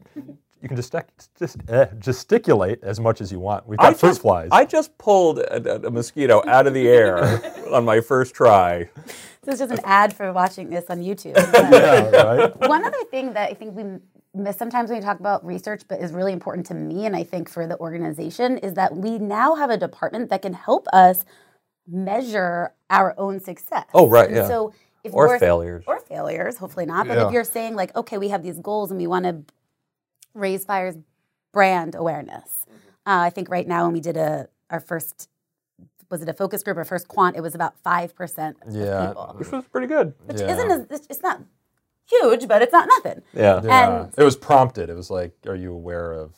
you 0.62 0.68
can 0.68 0.76
just 0.78 0.94
just 1.40 1.58
eh, 1.70 1.88
gesticulate 2.00 2.80
as 2.84 3.00
much 3.00 3.20
as 3.22 3.32
you 3.32 3.40
want. 3.40 3.68
We've 3.68 3.80
got 3.80 3.98
fruit 3.98 4.10
just, 4.12 4.22
flies. 4.22 4.50
I 4.52 4.66
just 4.66 4.98
pulled 4.98 5.40
a, 5.40 5.76
a- 5.84 5.88
a 5.88 5.92
mosquito 5.92 6.44
out 6.48 6.68
of 6.68 6.74
the 6.74 6.88
air 6.88 7.42
on 7.74 7.84
my 7.86 8.00
first 8.02 8.34
try. 8.36 8.90
This 9.44 9.56
is 9.56 9.60
just 9.60 9.72
an 9.74 9.80
ad 9.86 10.14
for 10.16 10.32
watching 10.32 10.70
this 10.70 10.86
on 10.90 11.00
YouTube. 11.00 11.36
yeah, 11.72 12.22
right. 12.22 12.70
One 12.70 12.86
other 12.86 13.04
thing 13.10 13.34
that 13.34 13.50
I 13.50 13.54
think 13.56 13.76
we 13.76 13.84
miss 14.36 14.56
sometimes 14.58 14.90
when 14.90 15.00
we 15.00 15.04
talk 15.06 15.20
about 15.20 15.44
research, 15.46 15.82
but 15.88 16.00
is 16.00 16.12
really 16.14 16.32
important 16.32 16.66
to 16.68 16.74
me 16.76 17.06
and 17.08 17.16
I 17.16 17.24
think 17.24 17.50
for 17.50 17.66
the 17.66 17.78
organization, 17.80 18.60
is 18.60 18.76
that 18.76 18.96
we 18.96 19.18
now 19.18 19.56
have 19.56 19.70
a 19.72 19.78
department 19.78 20.30
that 20.30 20.42
can 20.44 20.54
help 20.54 20.88
us 20.94 21.26
measure 21.88 22.74
our 22.90 23.16
own 23.18 23.40
success. 23.40 23.86
Oh, 23.94 24.08
right, 24.08 24.28
And 24.28 24.36
yeah. 24.36 24.48
So 24.48 24.74
if 25.04 25.14
Or 25.14 25.28
we're- 25.28 25.40
failures. 25.40 25.84
or 25.88 26.00
failures, 26.00 26.58
hopefully 26.58 26.86
not. 26.86 27.08
But 27.08 27.18
Yeah. 27.18 27.28
if 27.28 27.34
you're 27.34 27.44
saying 27.44 27.76
like, 27.76 27.96
okay, 27.96 28.18
we 28.18 28.30
have 28.30 28.44
these 28.44 28.60
goals 28.60 28.92
and 28.92 29.00
we 29.00 29.08
want 29.08 29.26
to 29.26 29.44
raise 30.34 30.66
Fire's 30.66 30.98
brand 31.52 31.96
awareness, 31.96 32.66
uh, 33.06 33.20
I 33.28 33.30
think 33.30 33.50
right 33.50 33.68
now 33.68 33.84
when 33.86 33.94
we 33.94 34.00
did 34.02 34.18
a 34.18 34.48
our 34.70 34.80
first 34.80 35.28
was 36.10 36.22
it 36.22 36.28
a 36.30 36.34
focus 36.34 36.62
group 36.64 36.76
or 36.78 36.84
first 36.84 37.08
quant, 37.08 37.36
it 37.38 37.42
was 37.42 37.56
about 37.56 37.78
five 37.84 38.14
percent 38.16 38.58
of 38.66 38.74
Yeah. 38.76 39.08
people, 39.08 39.36
Which 39.38 39.52
was 39.52 39.66
pretty 39.66 39.88
good. 39.88 40.14
which 40.26 40.40
Yeah. 40.42 40.54
isn't 40.54 40.72
as, 40.72 40.80
it's- 40.82 41.08
it's 41.10 41.22
not 41.24 41.42
huge, 42.06 42.48
but 42.48 42.62
it's 42.62 42.74
not 42.74 42.88
nothing. 42.88 43.22
Yeah. 43.34 43.62
Yeah. 43.64 44.02
And- 44.04 44.14
it 44.18 44.24
was 44.24 44.36
prompted. 44.36 44.90
It 44.90 44.96
was 44.96 45.10
like, 45.10 45.34
are 45.48 45.56
you 45.56 45.74
aware 45.74 46.12
of 46.14 46.36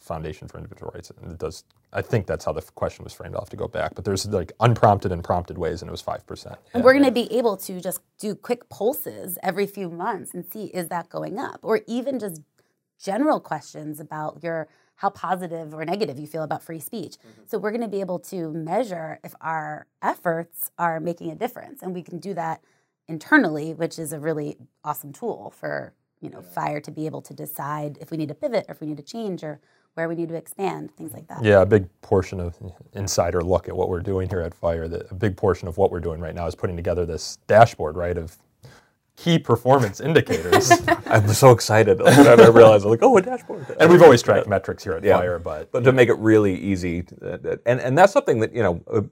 Foundation 0.00 0.48
for 0.48 0.56
Individual 0.58 0.90
Rights, 0.94 1.10
and 1.10 1.30
it 1.30 1.38
does. 1.38 1.62
I 1.92 2.02
think 2.02 2.26
that's 2.26 2.44
how 2.44 2.52
the 2.52 2.62
question 2.74 3.04
was 3.04 3.12
framed. 3.12 3.36
I'll 3.36 3.42
have 3.42 3.50
to 3.50 3.56
go 3.56 3.68
back, 3.68 3.94
but 3.94 4.04
there's 4.04 4.26
like 4.26 4.50
unprompted 4.58 5.12
and 5.12 5.22
prompted 5.22 5.58
ways, 5.58 5.80
and 5.80 5.88
it 5.88 5.92
was 5.92 6.00
five 6.00 6.26
percent. 6.26 6.56
And 6.74 6.82
we're 6.82 6.92
going 6.94 7.04
to 7.04 7.12
be 7.12 7.32
able 7.32 7.56
to 7.58 7.80
just 7.80 8.00
do 8.18 8.34
quick 8.34 8.68
pulses 8.68 9.38
every 9.44 9.64
few 9.66 9.88
months 9.90 10.34
and 10.34 10.44
see 10.44 10.64
is 10.66 10.88
that 10.88 11.08
going 11.08 11.38
up, 11.38 11.60
or 11.62 11.82
even 11.86 12.18
just 12.18 12.40
general 13.02 13.40
questions 13.40 14.00
about 14.00 14.42
your 14.42 14.68
how 14.96 15.10
positive 15.10 15.74
or 15.74 15.84
negative 15.84 16.18
you 16.18 16.26
feel 16.26 16.44
about 16.44 16.62
free 16.62 16.78
speech. 16.78 17.16
Mm-hmm. 17.18 17.42
So 17.46 17.58
we're 17.58 17.72
going 17.72 17.82
to 17.82 17.88
be 17.88 18.00
able 18.00 18.20
to 18.20 18.52
measure 18.52 19.18
if 19.24 19.34
our 19.40 19.86
efforts 20.00 20.70
are 20.78 21.00
making 21.00 21.30
a 21.32 21.34
difference, 21.34 21.82
and 21.82 21.92
we 21.92 22.02
can 22.02 22.18
do 22.18 22.34
that 22.34 22.62
internally, 23.08 23.74
which 23.74 23.98
is 23.98 24.12
a 24.12 24.20
really 24.20 24.56
awesome 24.84 25.12
tool 25.12 25.52
for 25.56 25.92
you 26.20 26.30
know 26.30 26.40
fire 26.40 26.80
to 26.80 26.90
be 26.90 27.06
able 27.06 27.20
to 27.22 27.34
decide 27.34 27.98
if 28.00 28.10
we 28.10 28.16
need 28.16 28.28
to 28.28 28.34
pivot 28.34 28.64
or 28.68 28.72
if 28.72 28.80
we 28.80 28.86
need 28.86 28.96
to 28.96 29.02
change 29.02 29.42
or 29.42 29.60
where 29.94 30.08
we 30.08 30.14
need 30.14 30.28
to 30.28 30.34
expand 30.34 30.90
things 30.96 31.12
like 31.12 31.26
that 31.26 31.44
Yeah, 31.44 31.60
a 31.60 31.66
big 31.66 31.88
portion 32.00 32.40
of 32.40 32.56
insider 32.94 33.42
look 33.42 33.68
at 33.68 33.76
what 33.76 33.88
we're 33.88 34.00
doing 34.00 34.28
here 34.28 34.40
at 34.40 34.54
Fire. 34.54 34.88
That 34.88 35.10
a 35.10 35.14
big 35.14 35.36
portion 35.36 35.68
of 35.68 35.76
what 35.76 35.90
we're 35.90 36.00
doing 36.00 36.20
right 36.20 36.34
now 36.34 36.46
is 36.46 36.54
putting 36.54 36.76
together 36.76 37.04
this 37.04 37.38
dashboard, 37.46 37.96
right, 37.96 38.16
of 38.16 38.38
key 39.22 39.38
performance 39.38 40.00
indicators. 40.00 40.72
I'm 41.06 41.28
so 41.28 41.52
excited. 41.52 42.00
Like, 42.00 42.16
when 42.18 42.40
I 42.40 42.48
realized, 42.48 42.84
like, 42.84 43.02
oh, 43.02 43.16
a 43.16 43.22
dashboard. 43.22 43.64
and 43.78 43.88
we've 43.90 44.02
always 44.02 44.20
tracked 44.20 44.48
metrics 44.48 44.82
here 44.82 44.94
at 44.94 45.04
Yeah. 45.04 45.18
Fire, 45.18 45.38
but 45.38 45.70
but 45.70 45.84
to 45.84 45.92
make 45.92 46.08
it 46.08 46.18
really 46.18 46.56
easy, 46.58 47.04
and 47.66 47.80
and 47.80 47.96
that's 47.96 48.12
something 48.12 48.40
that 48.40 48.52
you 48.52 48.62
know, 48.62 48.82
uh, 48.92 49.02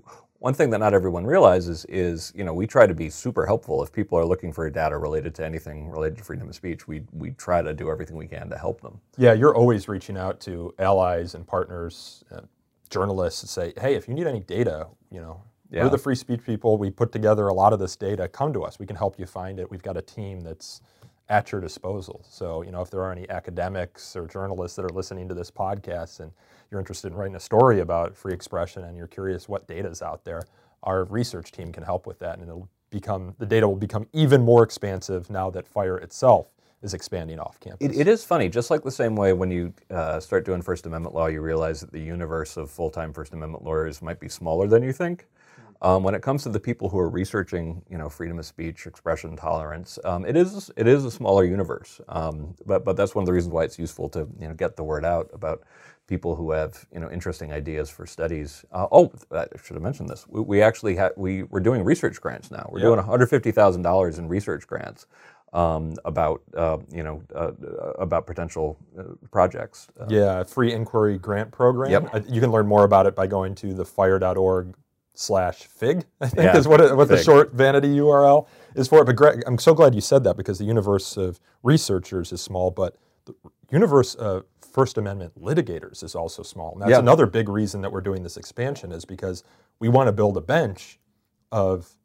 one 0.41 0.53
thing 0.55 0.71
that 0.71 0.79
not 0.79 0.95
everyone 0.95 1.25
realizes 1.25 1.85
is 1.85 2.33
you 2.35 2.43
know 2.43 2.53
we 2.53 2.67
try 2.67 2.87
to 2.89 2.95
be 2.95 3.09
super 3.09 3.47
helpful 3.47 3.85
if 3.85 3.93
people 3.93 4.19
are 4.19 4.25
looking 4.25 4.53
for 4.53 4.69
data 4.69 4.99
related 4.99 5.33
to 5.37 5.45
anything 5.45 5.89
related 5.89 6.19
to 6.19 6.25
freedom 6.25 6.49
of 6.49 6.55
speech. 6.57 6.89
We 6.89 7.03
we 7.13 7.31
try 7.33 7.63
to 7.63 7.73
do 7.73 7.89
everything 7.89 8.17
we 8.17 8.27
can 8.27 8.51
to 8.51 8.59
help 8.59 8.81
them. 8.81 9.01
Yeah, 9.17 9.33
you're 9.35 9.55
always 9.55 9.87
reaching 9.89 10.17
out 10.17 10.41
to 10.41 10.75
allies 10.81 11.37
and 11.37 11.47
partners, 11.47 12.25
uh, 12.35 12.41
journalists, 12.89 13.43
to 13.43 13.47
say, 13.47 13.73
hey, 13.81 13.95
if 13.95 14.09
you 14.09 14.15
need 14.15 14.27
any 14.27 14.41
data, 14.41 14.89
you 15.13 15.21
know, 15.21 15.43
Yeah. 15.71 15.85
we're 15.85 15.91
the 15.91 15.99
free 15.99 16.17
speech 16.17 16.45
people. 16.45 16.77
We 16.79 16.91
put 16.91 17.13
together 17.13 17.49
a 17.49 17.55
lot 17.55 17.73
of 17.73 17.79
this 17.79 17.97
data. 17.97 18.29
Come 18.29 18.53
to 18.53 18.63
us. 18.63 18.79
We 18.79 18.87
can 18.87 18.97
help 18.97 19.19
you 19.19 19.27
find 19.27 19.59
it. 19.61 19.71
We've 19.71 19.83
got 19.83 19.97
a 19.97 20.03
team 20.03 20.41
that's 20.41 20.81
at 21.29 21.53
your 21.53 21.61
disposal. 21.61 22.25
So, 22.29 22.63
you 22.63 22.73
know, 22.73 22.83
if 22.83 22.91
there 22.91 23.03
are 23.03 23.13
any 23.13 23.29
academics 23.31 24.17
or 24.17 24.27
journalists 24.27 24.77
that 24.77 24.85
are 24.85 24.95
listening 24.95 25.29
to 25.29 25.35
this 25.35 25.51
podcast 25.51 26.21
and 26.21 26.33
you're 26.71 26.81
interested 26.81 27.13
in 27.13 27.19
writing 27.19 27.37
a 27.37 27.41
story 27.41 27.81
about 27.81 28.17
free 28.17 28.35
expression 28.35 28.85
and 28.85 28.97
you're 28.97 29.07
curious 29.07 29.49
what 29.49 29.69
data 29.69 29.89
is 29.89 30.03
out 30.03 30.25
there, 30.25 30.43
our 30.83 31.05
research 31.05 31.53
team 31.53 31.73
can 31.73 31.83
help 31.83 32.07
with 32.07 32.19
that, 32.19 32.39
and 32.39 32.49
it'll 32.49 32.69
become 32.91 33.35
the 33.39 33.47
data 33.47 33.69
will 33.69 33.77
become 33.77 34.07
even 34.13 34.43
more 34.43 34.63
expansive 34.63 35.31
now 35.31 35.51
that 35.51 35.67
Fire 35.67 35.99
itself 35.99 36.49
is 36.83 36.95
expanding 36.95 37.39
off 37.39 37.61
campus. 37.61 37.87
It, 37.87 38.01
it 38.01 38.09
is 38.09 38.25
funny, 38.25 38.49
just 38.49 38.71
like 38.71 38.83
the 38.83 38.91
same 38.91 39.15
way 39.15 39.33
when 39.33 39.51
you 39.51 39.73
uh, 39.91 40.19
start 40.19 40.45
doing 40.45 40.63
First 40.63 40.87
Amendment 40.87 41.15
law, 41.15 41.27
you 41.27 41.43
realize 41.43 41.81
that 41.81 41.93
the 41.93 42.01
universe 42.01 42.57
of 42.57 42.71
full 42.71 42.91
time 42.91 43.13
First 43.13 43.35
Amendment 43.35 43.65
lawyers 43.65 44.01
might 44.01 44.19
be 44.19 44.29
smaller 44.29 44.67
than 44.67 44.83
you 44.83 44.93
think. 44.93 45.27
Um, 45.83 46.03
when 46.03 46.15
it 46.15 46.23
comes 46.23 46.43
to 46.45 46.51
the 46.51 46.61
people 46.61 46.89
who 46.91 46.99
are 46.99 47.09
researching, 47.09 47.83
you 47.91 47.99
know, 47.99 48.09
freedom 48.09 48.39
of 48.39 48.47
speech, 48.47 48.87
expression, 48.87 49.37
tolerance, 49.37 49.99
um, 50.05 50.27
it 50.27 50.37
is 50.37 50.71
it 50.77 50.87
is 50.87 51.05
a 51.05 51.11
smaller 51.11 51.45
universe. 51.45 52.01
Um, 52.09 52.55
but 52.67 52.85
but 52.85 52.97
that's 52.97 53.15
one 53.15 53.23
of 53.23 53.27
the 53.27 53.33
reasons 53.33 53.53
why 53.55 53.65
it's 53.65 53.79
useful 53.79 54.09
to 54.11 54.29
you 54.39 54.49
know 54.49 54.55
get 54.55 54.77
the 54.77 54.85
word 54.85 55.05
out 55.05 55.31
about 55.33 55.63
people 56.07 56.37
who 56.37 56.51
have 56.51 56.87
you 56.93 57.01
know 57.01 57.11
interesting 57.11 57.53
ideas 57.53 57.89
for 57.91 58.07
studies. 58.07 58.65
Uh, 58.73 58.89
oh, 58.93 59.13
I 59.33 59.47
should 59.63 59.75
have 59.75 59.83
mentioned 59.83 60.09
this. 60.11 60.27
We, 60.29 60.41
we 60.43 60.63
actually 60.63 60.97
had 60.97 61.13
we 61.17 61.45
we're 61.45 61.61
doing 61.61 61.85
research 61.85 62.21
grants 62.21 62.51
now. 62.51 62.69
We're 62.71 62.81
doing 62.81 62.97
one 62.99 63.07
hundred 63.07 63.29
fifty 63.29 63.53
thousand 63.53 63.83
dollars 63.83 64.19
in 64.19 64.29
research 64.29 64.67
grants 64.67 65.07
um, 65.53 65.95
about 66.05 66.43
uh, 66.57 66.79
you 66.93 67.03
know 67.03 67.23
uh, 67.35 67.53
about 67.99 68.27
potential 68.27 68.79
uh, 68.99 69.05
projects. 69.31 69.89
Uh, 69.99 70.07
Yeah, 70.11 70.43
free 70.45 70.73
inquiry 70.73 71.19
grant 71.19 71.53
program. 71.53 71.91
Yep. 71.91 72.15
Uh, 72.15 72.21
You 72.29 72.41
can 72.41 72.51
learn 72.51 72.67
more 72.67 72.85
about 72.85 73.07
it 73.07 73.15
by 73.15 73.27
going 73.27 73.55
to 73.57 73.69
thefire.org 73.69 74.75
slash 75.15 75.65
fig, 75.65 76.05
I 76.21 76.29
think 76.29 76.45
Yeah, 76.45 76.57
is 76.57 76.67
what, 76.69 76.81
it, 76.81 76.97
what 76.97 77.09
the 77.09 77.23
short 77.23 77.53
vanity 77.53 77.89
URL 77.89 78.47
is 78.75 78.89
for 78.89 79.01
it. 79.03 79.05
But 79.05 79.17
Greg, 79.17 79.43
I'm 79.47 79.59
so 79.59 79.75
glad 79.75 79.95
you 79.95 80.01
said 80.01 80.25
that 80.25 80.37
because 80.37 80.59
the 80.59 80.65
universe 80.65 81.17
of 81.17 81.41
researchers 81.63 82.33
is 82.33 82.41
small, 82.41 82.71
but 82.71 82.97
the 83.27 83.35
universe 83.71 84.15
of 84.15 84.45
First 84.61 84.97
Amendment 84.99 85.41
litigators 85.41 86.03
is 86.05 86.15
also 86.15 86.43
small. 86.43 86.73
And 86.73 86.83
that's 86.83 86.91
Yeah. 86.93 86.99
another 87.01 87.27
big 87.27 87.49
reason 87.49 87.81
that 87.83 87.93
we're 87.93 88.01
doing 88.01 88.23
this 88.23 88.37
expansion 88.37 88.93
is 88.93 89.05
because 89.05 89.43
we 89.79 89.89
want 89.89 90.07
to 90.07 90.13
build 90.13 90.37
a 90.37 90.41
bench 90.41 91.01
of 91.53 91.97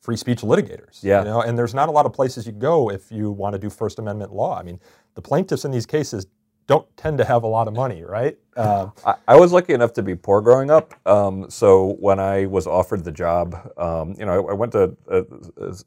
free 0.00 0.16
speech 0.16 0.42
litigators. 0.42 1.02
Yeah. 1.02 1.20
You 1.20 1.24
know, 1.24 1.40
and 1.42 1.58
there's 1.58 1.74
not 1.74 1.88
a 1.88 1.92
lot 1.92 2.06
of 2.06 2.12
places 2.12 2.46
you 2.46 2.52
go 2.52 2.90
if 2.90 3.10
you 3.10 3.30
want 3.32 3.54
to 3.54 3.58
do 3.58 3.68
First 3.70 3.98
Amendment 3.98 4.32
law. 4.32 4.56
I 4.58 4.62
mean, 4.62 4.78
the 5.14 5.22
plaintiffs 5.22 5.64
in 5.64 5.70
these 5.70 5.86
cases 5.86 6.26
don't 6.66 6.86
tend 6.96 7.18
to 7.18 7.24
have 7.24 7.42
a 7.42 7.46
lot 7.46 7.66
of 7.66 7.74
money, 7.74 8.04
right? 8.04 8.38
Um, 8.58 8.92
I, 9.06 9.14
I 9.28 9.36
was 9.36 9.52
lucky 9.52 9.74
enough 9.74 9.94
to 9.94 10.02
be 10.02 10.16
poor 10.16 10.42
growing 10.42 10.70
up. 10.70 10.94
Um, 11.08 11.50
so 11.50 11.96
when 12.00 12.20
I 12.20 12.46
was 12.46 12.66
offered 12.66 13.04
the 13.04 13.12
job, 13.12 13.54
um, 13.78 14.16
you 14.18 14.26
know, 14.26 14.48
I, 14.48 14.52
I 14.52 14.54
went 14.54 14.72
to 14.72 14.96
uh, 15.10 15.22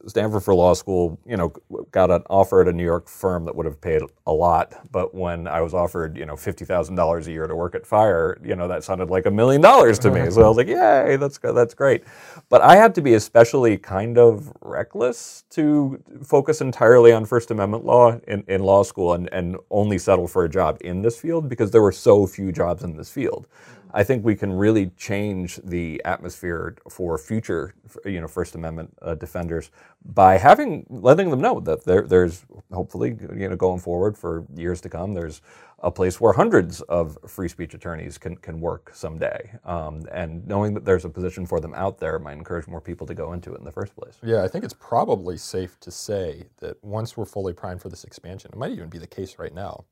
Stanford 0.08 0.44
for 0.44 0.56
law 0.56 0.74
school. 0.74 1.20
You 1.28 1.38
know, 1.38 1.54
got 1.92 2.12
an 2.12 2.24
offer 2.30 2.62
at 2.62 2.70
a 2.70 2.74
New 2.74 2.86
York 2.86 3.10
firm 3.10 3.46
that 3.46 3.56
would 3.56 3.68
have 3.68 3.82
paid 3.82 4.04
a 4.28 4.34
lot. 4.34 4.74
But 4.92 5.16
when 5.16 5.48
I 5.48 5.62
was 5.62 5.76
offered, 5.76 6.18
you 6.18 6.26
know, 6.26 6.38
fifty 6.38 6.66
thousand 6.66 6.96
dollars 6.96 7.28
a 7.28 7.34
year 7.34 7.48
to 7.48 7.56
work 7.56 7.76
at 7.76 7.86
Fire, 7.86 8.40
you 8.44 8.56
know, 8.56 8.70
that 8.70 8.86
sounded 8.86 9.10
like 9.12 9.28
a 9.28 9.32
million 9.32 9.62
dollars 9.62 10.00
to 10.00 10.12
me. 10.12 10.32
So 10.32 10.44
I 10.44 10.48
was 10.48 10.58
like, 10.58 10.68
yay, 10.68 11.18
that's 11.18 11.40
that's 11.40 11.76
great. 11.76 12.06
But 12.50 12.62
I 12.62 12.78
had 12.78 12.96
to 12.96 13.02
be 13.02 13.16
especially 13.16 13.78
kind 13.78 14.18
of 14.18 14.52
reckless 14.62 15.44
to 15.52 16.02
focus 16.24 16.62
entirely 16.62 17.12
on 17.12 17.26
First 17.26 17.52
Amendment 17.52 17.86
law 17.86 18.20
in, 18.28 18.46
in 18.48 18.64
law 18.64 18.84
school 18.84 19.14
and, 19.14 19.30
and 19.34 19.58
only 19.72 20.00
settle 20.00 20.28
for 20.28 20.46
a 20.46 20.50
job 20.50 20.78
in 20.82 21.02
this 21.02 21.20
field 21.20 21.50
because 21.50 21.72
there 21.72 21.82
were 21.82 21.92
so 21.92 22.26
few 22.26 22.52
jobs 22.52 22.61
in 22.84 22.98
this 22.98 23.10
field. 23.10 23.48
I 23.94 24.04
think 24.04 24.24
we 24.24 24.36
can 24.36 24.54
really 24.54 24.92
change 24.98 25.60
the 25.64 26.02
atmosphere 26.06 26.78
for 26.90 27.18
future, 27.18 27.76
you 28.06 28.22
know, 28.22 28.28
First 28.28 28.56
Amendment 28.56 28.94
uh, 29.02 29.16
defenders 29.16 29.70
by 30.06 30.38
having 30.38 30.86
letting 30.90 31.30
them 31.30 31.42
know 31.42 31.60
that 31.60 31.84
there, 31.84 32.08
there's 32.08 32.46
hopefully, 32.72 33.18
you 33.36 33.50
know, 33.50 33.56
going 33.56 33.80
forward 33.80 34.18
for 34.18 34.46
years 34.56 34.82
to 34.82 34.90
come, 34.90 35.14
there's 35.14 35.42
a 35.80 35.92
place 35.92 36.22
where 36.22 36.32
hundreds 36.34 36.82
of 36.82 37.18
free 37.28 37.48
speech 37.48 37.74
attorneys 37.74 38.18
can, 38.18 38.36
can 38.38 38.62
work 38.62 38.92
someday. 38.94 39.52
Um, 39.66 40.06
and 40.12 40.48
knowing 40.48 40.74
that 40.76 40.86
there's 40.86 41.06
a 41.06 41.10
position 41.10 41.46
for 41.46 41.60
them 41.60 41.74
out 41.74 42.00
there 42.00 42.18
might 42.20 42.34
encourage 42.38 42.68
more 42.68 42.82
people 42.82 43.06
to 43.08 43.14
go 43.14 43.34
into 43.34 43.54
it 43.54 43.60
in 43.60 43.66
the 43.66 43.72
first 43.72 43.96
place. 43.96 44.18
yeah, 44.24 44.44
I 44.44 44.48
think 44.48 44.64
it's 44.64 44.76
probably 44.76 45.38
safe 45.38 45.80
to 45.82 45.92
say 45.92 46.46
that 46.60 46.82
once 46.84 47.18
we're 47.18 47.26
fully 47.26 47.54
primed 47.54 47.82
for 47.82 47.90
this 47.90 48.04
expansion, 48.04 48.52
it 48.54 48.58
might 48.58 48.72
even 48.72 48.90
be 48.90 49.00
the 49.00 49.08
case 49.08 49.38
right 49.38 49.54
now, 49.54 49.86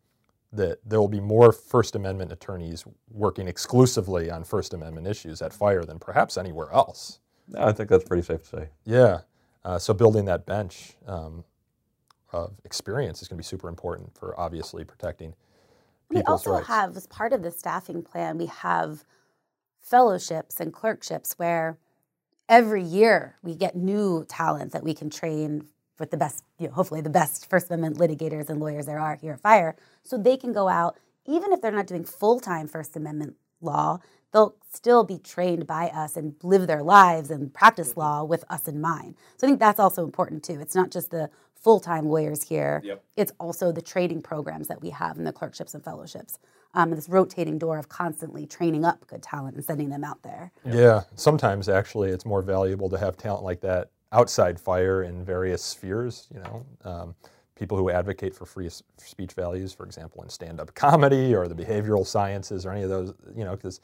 that 0.51 0.79
there 0.83 0.99
will 0.99 1.07
be 1.07 1.19
more 1.19 1.51
First 1.51 1.95
Amendment 1.95 2.31
attorneys 2.31 2.83
working 3.11 3.47
exclusively 3.47 4.31
on 4.31 4.43
First 4.43 4.73
Amendment 4.73 5.07
issues 5.07 5.41
at 5.41 5.53
Fire 5.53 5.83
than 5.83 5.99
perhaps 5.99 6.37
anywhere 6.37 6.71
else. 6.71 7.19
I 7.57 7.71
think 7.71 7.89
that's 7.89 8.03
pretty 8.03 8.23
safe 8.23 8.41
to 8.43 8.49
say. 8.49 8.69
Yeah. 8.85 9.21
Uh, 9.63 9.77
so 9.77 9.93
building 9.93 10.25
that 10.25 10.45
bench 10.45 10.95
um, 11.05 11.43
of 12.31 12.53
experience 12.65 13.21
is 13.21 13.27
going 13.27 13.37
to 13.37 13.43
be 13.43 13.45
super 13.45 13.69
important 13.69 14.17
for 14.17 14.39
obviously 14.39 14.83
protecting 14.83 15.35
We 16.09 16.17
people's 16.17 16.47
also 16.47 16.51
rights. 16.51 16.67
have, 16.67 16.97
as 16.97 17.07
part 17.07 17.33
of 17.33 17.43
the 17.43 17.51
staffing 17.51 18.01
plan, 18.01 18.37
we 18.37 18.47
have 18.47 19.03
fellowships 19.81 20.59
and 20.59 20.73
clerkships 20.73 21.33
where 21.37 21.77
every 22.47 22.83
year 22.83 23.35
we 23.43 23.55
get 23.55 23.75
new 23.75 24.25
talent 24.27 24.71
that 24.71 24.83
we 24.83 24.93
can 24.93 25.09
train 25.09 25.67
with 25.99 26.11
the 26.11 26.17
best, 26.17 26.43
you 26.57 26.67
know, 26.67 26.73
hopefully 26.73 27.01
the 27.01 27.09
best 27.09 27.49
First 27.49 27.71
Amendment 27.71 27.97
litigators 27.97 28.49
and 28.49 28.59
lawyers 28.59 28.85
there 28.85 28.99
are 28.99 29.15
here 29.15 29.33
at 29.33 29.41
Fire, 29.41 29.75
so 30.03 30.17
they 30.17 30.37
can 30.37 30.53
go 30.53 30.67
out, 30.69 30.97
even 31.25 31.51
if 31.51 31.61
they're 31.61 31.71
not 31.71 31.87
doing 31.87 32.03
full 32.03 32.39
time 32.39 32.67
First 32.67 32.95
Amendment 32.95 33.35
law, 33.61 33.99
they'll 34.31 34.55
still 34.71 35.03
be 35.03 35.17
trained 35.17 35.65
by 35.67 35.87
us 35.87 36.15
and 36.15 36.35
live 36.43 36.67
their 36.67 36.83
lives 36.83 37.31
and 37.31 37.53
practice 37.53 37.97
law 37.97 38.23
with 38.23 38.43
us 38.49 38.67
in 38.67 38.79
mind. 38.79 39.15
So 39.37 39.47
I 39.47 39.49
think 39.49 39.59
that's 39.59 39.79
also 39.79 40.03
important 40.03 40.43
too. 40.43 40.59
It's 40.59 40.75
not 40.75 40.91
just 40.91 41.11
the 41.11 41.29
full 41.55 41.79
time 41.79 42.07
lawyers 42.07 42.43
here, 42.43 42.81
it's 43.17 43.31
also 43.39 43.71
the 43.71 43.81
training 43.81 44.21
programs 44.21 44.67
that 44.67 44.81
we 44.81 44.91
have 44.91 45.17
in 45.17 45.23
the 45.25 45.33
clerkships 45.33 45.73
and 45.73 45.83
fellowships. 45.83 46.39
Um, 46.75 46.89
and 46.89 46.97
this 46.97 47.09
rotating 47.09 47.57
door 47.57 47.79
of 47.79 47.89
constantly 47.89 48.45
training 48.45 48.85
up 48.85 49.05
good 49.07 49.23
talent 49.23 49.55
and 49.55 49.65
sending 49.65 49.89
them 49.89 50.03
out 50.03 50.21
there. 50.21 50.51
Yeah, 50.63 51.01
sometimes 51.15 51.67
actually 51.67 52.11
it's 52.11 52.25
more 52.25 52.43
valuable 52.43 52.89
to 52.91 52.97
have 52.97 53.17
talent 53.17 53.43
like 53.43 53.61
that 53.61 53.89
outside 54.11 54.59
fire 54.59 55.03
in 55.03 55.23
various 55.23 55.61
spheres. 55.63 56.27
You 56.33 56.39
know, 56.41 56.65
um, 56.83 57.15
people 57.55 57.77
who 57.77 57.89
advocate 57.89 58.33
for 58.33 58.45
free 58.45 58.69
speech 58.97 59.33
values, 59.33 59.73
for 59.73 59.85
example, 59.85 60.23
in 60.23 60.29
stand-up 60.29 60.73
comedy 60.73 61.35
or 61.35 61.47
the 61.47 61.55
behavioral 61.55 62.05
sciences 62.05 62.65
or 62.65 62.71
any 62.71 62.83
of 62.83 62.89
those. 62.89 63.13
You 63.35 63.45
know, 63.45 63.55
because 63.55 63.81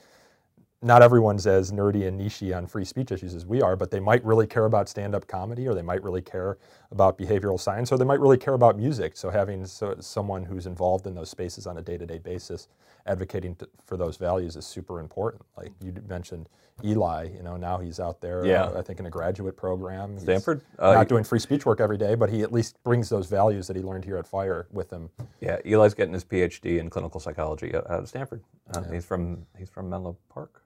not 0.82 1.02
everyone's 1.02 1.48
as 1.48 1.72
nerdy 1.72 2.08
and 2.08 2.20
nichey 2.20 2.56
on 2.56 2.68
free 2.68 2.86
speech 2.86 3.12
issues 3.12 3.34
as 3.34 3.46
we 3.46 3.62
are, 3.62 3.76
but 3.76 3.90
they 3.90 4.00
might 4.00 4.24
really 4.24 4.46
care 4.46 4.66
about 4.66 4.88
stand-up 4.88 5.28
comedy, 5.28 5.68
or 5.68 5.74
they 5.74 5.82
might 5.82 6.04
really 6.04 6.22
care 6.22 6.58
about 6.96 7.18
behavioral 7.18 7.60
science, 7.60 7.92
or 7.92 7.98
they 7.98 8.06
might 8.06 8.22
really 8.22 8.38
care 8.38 8.54
about 8.54 8.78
music. 8.78 9.18
So 9.18 9.30
having 9.30 9.66
so, 9.66 9.96
someone 10.00 10.44
who's 10.44 10.66
involved 10.66 11.06
in 11.06 11.14
those 11.14 11.30
spaces 11.30 11.68
on 11.68 11.78
a 11.78 11.82
day-to-day 11.82 12.20
basis, 12.20 12.70
advocating 13.06 13.54
to, 13.58 13.68
for 13.86 13.98
those 13.98 14.16
values 14.16 14.56
is 14.56 14.66
super 14.66 15.02
important. 15.02 15.44
Like 15.58 15.74
you 15.82 15.94
mentioned, 16.08 16.48
Eli. 16.86 17.28
You 17.36 17.44
know, 17.44 17.58
now 17.58 17.80
he's 17.80 18.00
out 18.00 18.22
there. 18.22 18.46
Yeah. 18.46 18.64
uh, 18.64 18.80
I 18.80 18.82
think 18.82 19.00
in 19.02 19.06
a 19.08 19.10
graduate 19.10 19.58
program. 19.58 20.14
He's 20.14 20.22
Stanford? 20.24 20.62
Uh, 20.80 20.94
not 20.94 21.10
doing 21.10 21.26
free 21.26 21.40
speech 21.40 21.66
work 21.66 21.82
every 21.82 21.98
day, 21.98 22.16
but 22.16 22.30
he 22.30 22.42
at 22.44 22.54
least 22.54 22.82
brings 22.86 23.10
those 23.10 23.28
values 23.28 23.68
that 23.68 23.76
he 23.76 23.82
learned 23.84 24.06
here 24.06 24.16
at 24.16 24.26
Fire 24.26 24.66
with 24.72 24.90
him. 24.90 25.10
Yeah, 25.42 25.58
Eli's 25.66 25.94
getting 25.94 26.14
his 26.14 26.24
PhD 26.24 26.80
in 26.80 26.90
clinical 26.90 27.20
psychology 27.20 27.76
out 27.76 27.90
out 27.90 28.00
of 28.00 28.08
Stanford. 28.08 28.42
Uh, 28.74 28.82
He's 28.84 29.06
from 29.06 29.46
he's 29.58 29.70
from 29.70 29.90
Menlo 29.90 30.16
Park. 30.30 30.62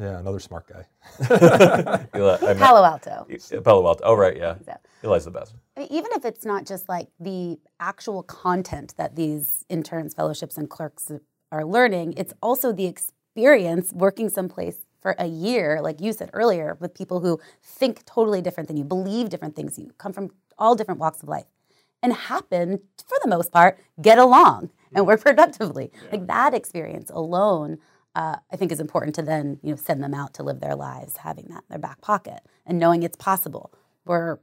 Yeah, 0.00 0.18
another 0.18 0.40
smart 0.40 0.66
guy. 0.68 0.86
Eli, 2.16 2.36
Palo 2.54 2.82
Alto. 2.84 3.26
Palo 3.62 3.86
Alto. 3.86 4.04
Oh, 4.04 4.14
right, 4.14 4.36
yeah. 4.36 4.54
So- 4.64 4.78
Eli's 5.02 5.24
the 5.24 5.30
best. 5.30 5.54
Even 5.76 6.12
if 6.12 6.24
it's 6.24 6.44
not 6.44 6.66
just 6.66 6.88
like 6.88 7.08
the 7.18 7.58
actual 7.80 8.22
content 8.22 8.94
that 8.98 9.16
these 9.16 9.64
interns, 9.68 10.14
fellowships, 10.14 10.58
and 10.58 10.68
clerks 10.68 11.10
are 11.50 11.64
learning, 11.64 12.14
it's 12.16 12.34
also 12.42 12.72
the 12.72 12.86
experience 12.86 13.92
working 13.92 14.28
someplace 14.28 14.84
for 15.00 15.16
a 15.18 15.26
year, 15.26 15.80
like 15.80 16.00
you 16.00 16.12
said 16.12 16.30
earlier, 16.32 16.76
with 16.78 16.94
people 16.94 17.20
who 17.20 17.40
think 17.62 18.04
totally 18.04 18.40
different 18.42 18.68
than 18.68 18.76
you, 18.76 18.84
believe 18.84 19.30
different 19.30 19.56
things, 19.56 19.78
you 19.78 19.90
come 19.98 20.12
from 20.12 20.30
all 20.58 20.74
different 20.76 21.00
walks 21.00 21.22
of 21.22 21.28
life, 21.28 21.46
and 22.02 22.12
happen, 22.12 22.80
for 23.06 23.18
the 23.22 23.28
most 23.28 23.50
part, 23.50 23.78
get 24.00 24.18
along 24.18 24.70
and 24.94 25.06
work 25.06 25.22
productively. 25.22 25.90
Like 26.12 26.26
that 26.26 26.54
experience 26.54 27.10
alone. 27.10 27.78
Uh, 28.14 28.36
I 28.52 28.56
think 28.56 28.70
is 28.70 28.78
important 28.78 29.14
to 29.14 29.22
then 29.22 29.58
you 29.62 29.70
know 29.70 29.76
send 29.76 30.02
them 30.02 30.12
out 30.12 30.34
to 30.34 30.42
live 30.42 30.60
their 30.60 30.76
lives, 30.76 31.16
having 31.16 31.46
that 31.46 31.62
in 31.62 31.70
their 31.70 31.78
back 31.78 32.02
pocket 32.02 32.40
and 32.66 32.78
knowing 32.78 33.02
it's 33.02 33.16
possible. 33.16 33.72
We're 34.04 34.38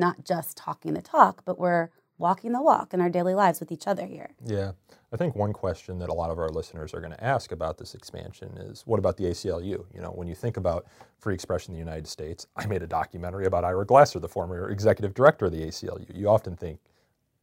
not 0.00 0.24
just 0.24 0.56
talking 0.56 0.94
the 0.94 1.02
talk, 1.02 1.44
but 1.44 1.58
we're 1.58 1.90
walking 2.18 2.52
the 2.52 2.60
walk 2.62 2.92
in 2.92 3.00
our 3.00 3.08
daily 3.08 3.34
lives 3.34 3.60
with 3.60 3.72
each 3.72 3.86
other 3.86 4.06
here. 4.06 4.30
Yeah. 4.44 4.72
I 5.12 5.16
think 5.16 5.34
one 5.34 5.52
question 5.52 5.98
that 5.98 6.08
a 6.08 6.14
lot 6.14 6.30
of 6.30 6.38
our 6.38 6.50
listeners 6.50 6.94
are 6.94 7.00
going 7.00 7.12
to 7.12 7.24
ask 7.24 7.50
about 7.50 7.78
this 7.78 7.94
expansion 7.94 8.56
is 8.58 8.82
what 8.86 8.98
about 8.98 9.16
the 9.16 9.24
ACLU? 9.24 9.84
You 9.94 10.00
know, 10.00 10.10
when 10.10 10.28
you 10.28 10.34
think 10.34 10.56
about 10.56 10.86
free 11.18 11.34
expression 11.34 11.74
in 11.74 11.80
the 11.80 11.84
United 11.84 12.06
States, 12.06 12.46
I 12.56 12.66
made 12.66 12.82
a 12.82 12.86
documentary 12.86 13.46
about 13.46 13.64
Ira 13.64 13.86
Glasser, 13.86 14.20
the 14.20 14.28
former 14.28 14.70
executive 14.70 15.14
director 15.14 15.46
of 15.46 15.52
the 15.52 15.62
ACLU. 15.62 16.14
You 16.14 16.28
often 16.28 16.56
think 16.56 16.78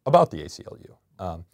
about 0.05 0.31
the 0.31 0.43
ACLU. 0.43 0.95
Um, 1.19 1.45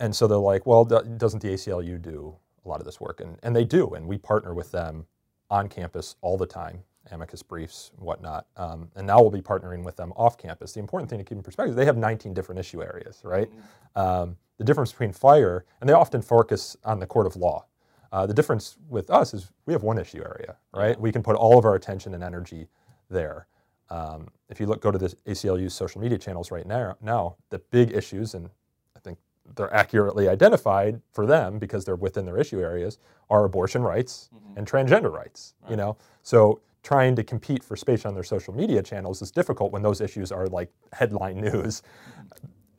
and 0.00 0.16
so 0.16 0.26
they're 0.26 0.38
like, 0.38 0.66
well, 0.66 0.84
doesn't 0.84 1.40
the 1.40 1.48
ACLU 1.48 2.00
do 2.00 2.34
a 2.64 2.68
lot 2.68 2.80
of 2.80 2.86
this 2.86 3.00
work? 3.00 3.20
And, 3.20 3.38
and 3.42 3.54
they 3.54 3.64
do. 3.64 3.90
And 3.90 4.08
we 4.08 4.18
partner 4.18 4.54
with 4.54 4.72
them 4.72 5.06
on 5.50 5.68
campus 5.68 6.16
all 6.22 6.38
the 6.38 6.46
time, 6.46 6.82
amicus 7.10 7.42
briefs 7.42 7.92
whatnot. 7.98 8.46
Um, 8.56 8.88
and 8.96 9.06
now 9.06 9.20
we'll 9.20 9.30
be 9.30 9.40
partnering 9.40 9.84
with 9.84 9.96
them 9.96 10.12
off 10.16 10.36
campus. 10.38 10.72
The 10.72 10.80
important 10.80 11.10
thing 11.10 11.18
to 11.18 11.24
keep 11.24 11.36
in 11.36 11.42
perspective 11.42 11.70
is 11.70 11.76
they 11.76 11.84
have 11.84 11.96
19 11.96 12.34
different 12.34 12.58
issue 12.58 12.82
areas, 12.82 13.20
right? 13.24 13.50
Um, 13.96 14.36
the 14.58 14.64
difference 14.64 14.92
between 14.92 15.12
fire, 15.12 15.64
and 15.80 15.88
they 15.88 15.94
often 15.94 16.20
focus 16.22 16.76
on 16.84 17.00
the 17.00 17.06
court 17.06 17.26
of 17.26 17.36
law. 17.36 17.64
Uh, 18.12 18.26
the 18.26 18.34
difference 18.34 18.76
with 18.88 19.08
us 19.10 19.32
is 19.34 19.50
we 19.66 19.72
have 19.72 19.82
one 19.82 19.98
issue 19.98 20.18
area, 20.18 20.56
right? 20.74 21.00
We 21.00 21.12
can 21.12 21.22
put 21.22 21.36
all 21.36 21.58
of 21.58 21.64
our 21.64 21.74
attention 21.76 22.12
and 22.14 22.22
energy 22.22 22.68
there. 23.08 23.46
Um, 23.88 24.28
if 24.48 24.60
you 24.60 24.66
look, 24.66 24.80
go 24.80 24.90
to 24.90 24.98
the 24.98 25.14
ACLU's 25.26 25.74
social 25.74 26.00
media 26.00 26.18
channels 26.18 26.50
right 26.50 26.66
now, 26.66 26.96
now 27.00 27.36
the 27.50 27.58
big 27.58 27.92
issues, 27.92 28.34
and 28.34 28.50
I 28.96 29.00
think 29.00 29.18
they're 29.56 29.72
accurately 29.74 30.28
identified 30.28 31.00
for 31.12 31.24
them 31.26 31.58
because 31.58 31.84
they're 31.84 31.96
within 31.96 32.24
their 32.24 32.38
issue 32.38 32.60
areas, 32.60 32.98
are 33.30 33.44
abortion 33.44 33.82
rights 33.82 34.30
and 34.56 34.66
transgender 34.66 35.10
rights. 35.12 35.54
You 35.70 35.76
know, 35.76 35.96
so 36.22 36.60
trying 36.82 37.14
to 37.16 37.22
compete 37.24 37.62
for 37.62 37.76
space 37.76 38.06
on 38.06 38.14
their 38.14 38.24
social 38.24 38.54
media 38.54 38.82
channels 38.82 39.22
is 39.22 39.30
difficult 39.30 39.72
when 39.72 39.82
those 39.82 40.00
issues 40.00 40.32
are 40.32 40.46
like 40.46 40.70
headline 40.92 41.40
news, 41.40 41.82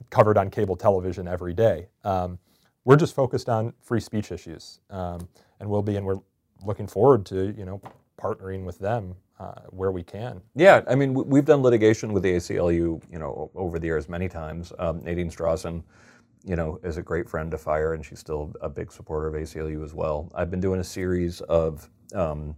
covered 0.10 0.38
on 0.38 0.50
cable 0.50 0.76
television 0.76 1.28
every 1.28 1.54
day. 1.54 1.88
Um, 2.04 2.40
we're 2.84 2.98
just 2.98 3.16
focused 3.16 3.50
on 3.50 3.74
free 3.82 4.00
speech 4.00 4.32
issues, 4.32 4.80
um, 4.90 5.28
and 5.60 5.70
we'll 5.70 5.84
be, 5.84 5.98
and 5.98 6.06
we're 6.06 6.20
looking 6.66 6.88
forward 6.88 7.26
to 7.28 7.54
you 7.58 7.66
know 7.66 7.82
partnering 8.20 8.66
with 8.66 8.80
them 8.80 9.16
uh, 9.40 9.62
where 9.70 9.92
we 9.92 10.04
can. 10.04 10.42
Yeah, 10.56 10.82
I 10.88 10.96
mean, 10.96 11.14
we've 11.14 11.46
done 11.46 11.62
litigation 11.62 12.14
with 12.14 12.24
the 12.24 12.34
ACLU, 12.34 13.02
you 13.12 13.20
know, 13.20 13.50
over 13.56 13.80
the 13.80 13.88
years 13.88 14.08
many 14.08 14.30
times. 14.30 14.72
Um, 14.78 15.02
Nadine 15.04 15.30
Strossen, 15.32 15.84
you 16.44 16.56
know, 16.56 16.80
is 16.84 16.98
a 16.98 17.02
great 17.02 17.28
friend 17.28 17.50
to 17.52 17.58
Fire, 17.58 17.94
and 17.94 18.06
she's 18.06 18.20
still 18.20 18.54
a 18.62 18.70
big 18.70 18.92
supporter 18.92 19.28
of 19.28 19.34
ACLU 19.34 19.84
as 19.84 19.94
well. 19.94 20.32
I've 20.36 20.52
been 20.52 20.60
doing 20.60 20.80
a 20.80 20.84
series 20.84 21.42
of 21.42 21.90
um, 22.14 22.56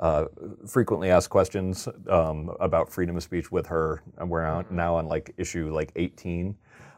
uh, 0.00 0.26
frequently 0.68 1.10
asked 1.10 1.30
questions 1.30 1.88
um, 2.08 2.50
about 2.60 2.92
freedom 2.92 3.16
of 3.16 3.22
speech 3.22 3.52
with 3.52 3.66
her, 3.66 4.02
and 4.18 4.30
we're 4.30 4.44
out 4.44 4.70
now 4.72 4.96
on 4.96 5.06
like 5.06 5.34
issue 5.38 5.72
like 5.72 5.92
18. 5.96 6.56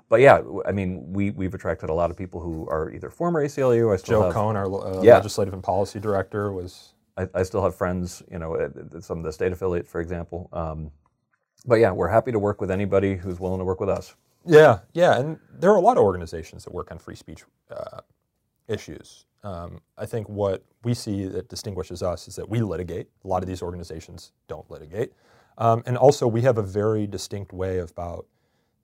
But 0.09 0.21
yeah, 0.21 0.41
I 0.67 0.73
mean, 0.73 1.13
we 1.13 1.31
we've 1.33 1.55
attracted 1.55 1.91
a 1.91 1.95
lot 1.95 2.11
of 2.11 2.17
people 2.17 2.41
who 2.41 2.69
are 2.69 2.91
either 2.93 3.11
former 3.11 3.45
ACLU. 3.45 3.93
I 3.93 3.97
still 3.97 4.21
Joe 4.21 4.23
have, 4.27 4.35
Cohn, 4.35 4.57
our 4.57 4.67
uh, 4.67 5.03
Yeah. 5.03 5.17
legislative 5.17 5.55
and 5.55 5.63
policy 5.63 6.01
director, 6.01 6.53
was 6.53 6.95
I, 7.17 7.29
I 7.35 7.43
still 7.45 7.63
have 7.63 7.75
friends, 7.75 8.23
you 8.31 8.39
know, 8.39 8.71
some 9.01 9.19
of 9.19 9.25
the 9.25 9.33
state 9.33 9.53
affiliates, 9.53 9.91
for 9.91 10.01
example. 10.01 10.49
Um, 10.53 10.91
but 11.67 11.77
yeah, 11.77 11.93
we're 11.93 12.09
happy 12.09 12.33
to 12.33 12.39
work 12.39 12.61
with 12.61 12.71
anybody 12.71 13.17
who's 13.17 13.41
willing 13.41 13.59
to 13.61 13.65
work 13.65 13.81
with 13.81 13.89
us. 13.91 14.15
Yeah, 14.47 14.81
yeah, 14.93 15.19
and 15.19 15.39
there 15.59 15.71
are 15.71 15.77
a 15.77 15.81
lot 15.83 15.97
of 15.97 16.03
organizations 16.05 16.65
that 16.65 16.75
work 16.75 16.91
on 16.93 16.99
free 16.99 17.17
speech 17.17 17.45
uh, 17.71 18.01
issues. 18.69 19.27
Um, 19.45 19.81
I 19.99 20.07
think 20.07 20.29
what 20.29 20.65
we 20.85 20.95
see 20.95 21.27
that 21.27 21.49
distinguishes 21.49 22.03
us 22.03 22.29
is 22.29 22.37
that 22.37 22.49
we 22.49 22.61
litigate. 22.61 23.09
A 23.25 23.29
lot 23.29 23.43
of 23.43 23.49
these 23.49 23.63
organizations 23.63 24.33
don't 24.49 24.69
litigate, 24.71 25.13
um, 25.59 25.83
and 25.87 25.97
also 25.99 26.27
we 26.27 26.41
have 26.43 26.59
a 26.59 26.63
very 26.63 27.07
distinct 27.07 27.53
way 27.53 27.79
about 27.79 28.27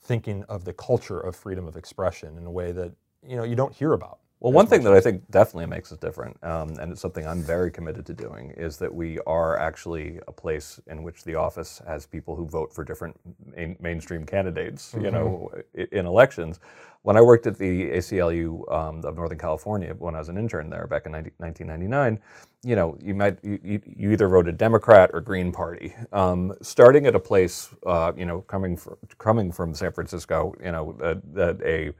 thinking 0.03 0.45
of 0.45 0.65
the 0.65 0.75
culture 0.75 1.19
of 1.19 1.35
freedom 1.35 1.67
of 1.67 1.77
expression 1.77 2.37
in 2.37 2.45
a 2.45 2.51
way 2.51 2.73
that 2.73 2.93
you 3.27 3.37
know 3.37 3.45
you 3.45 3.57
don't 3.57 3.75
hear 3.75 3.95
about. 3.95 4.21
Well, 4.41 4.55
one 4.55 4.68
thing 4.68 4.84
that 4.84 4.95
I 4.95 5.01
think 5.01 5.30
definitely 5.32 5.66
makes 5.66 5.93
us 5.93 5.99
different, 5.99 6.43
um, 6.45 6.70
and 6.80 6.93
it's 6.93 7.03
something 7.03 7.26
I'm 7.26 7.43
very 7.43 7.70
committed 7.72 8.07
to 8.07 8.14
doing, 8.14 8.53
is 8.57 8.78
that 8.78 8.95
we 8.95 9.18
are 9.26 9.59
actually 9.59 10.20
a 10.28 10.32
place 10.32 10.80
in 10.86 11.03
which 11.03 11.24
the 11.24 11.34
office 11.34 11.82
has 11.88 12.07
people 12.07 12.36
who 12.36 12.47
vote 12.47 12.72
for 12.72 12.84
different 12.84 13.20
main, 13.55 13.76
mainstream 13.80 14.26
candidates, 14.26 14.95
you 15.01 15.11
know, 15.11 15.51
in 15.74 16.07
elections. 16.07 16.61
When 17.03 17.18
I 17.18 17.22
worked 17.22 17.49
at 17.49 17.59
the 17.59 17.91
ACLU 17.91 18.72
um, 18.72 19.05
of 19.05 19.16
Northern 19.16 19.38
California, 19.38 19.95
when 19.99 20.14
I 20.14 20.20
was 20.20 20.30
an 20.30 20.38
intern 20.38 20.70
there 20.70 20.86
back 20.86 21.07
in 21.07 21.12
90, 21.12 21.32
1999, 21.38 22.20
you 22.64 22.76
know, 22.76 22.97
you 23.03 23.14
might 23.14 23.38
you, 23.45 23.80
you 23.86 24.12
either 24.12 24.28
voted 24.28 24.59
Democrat 24.59 25.11
or 25.14 25.20
Green 25.20 25.53
Party. 25.53 25.95
Um, 26.12 26.55
starting 26.62 27.07
at 27.07 27.14
a 27.16 27.20
place, 27.20 27.70
uh, 27.86 28.12
you 28.16 28.26
know, 28.26 28.43
coming 28.43 28.76
from 28.76 28.97
coming 29.18 29.53
from 29.53 29.74
San 29.74 29.93
Francisco, 29.93 30.55
you 30.64 30.72
know, 30.72 30.95
that 31.34 31.61
a 31.64 31.93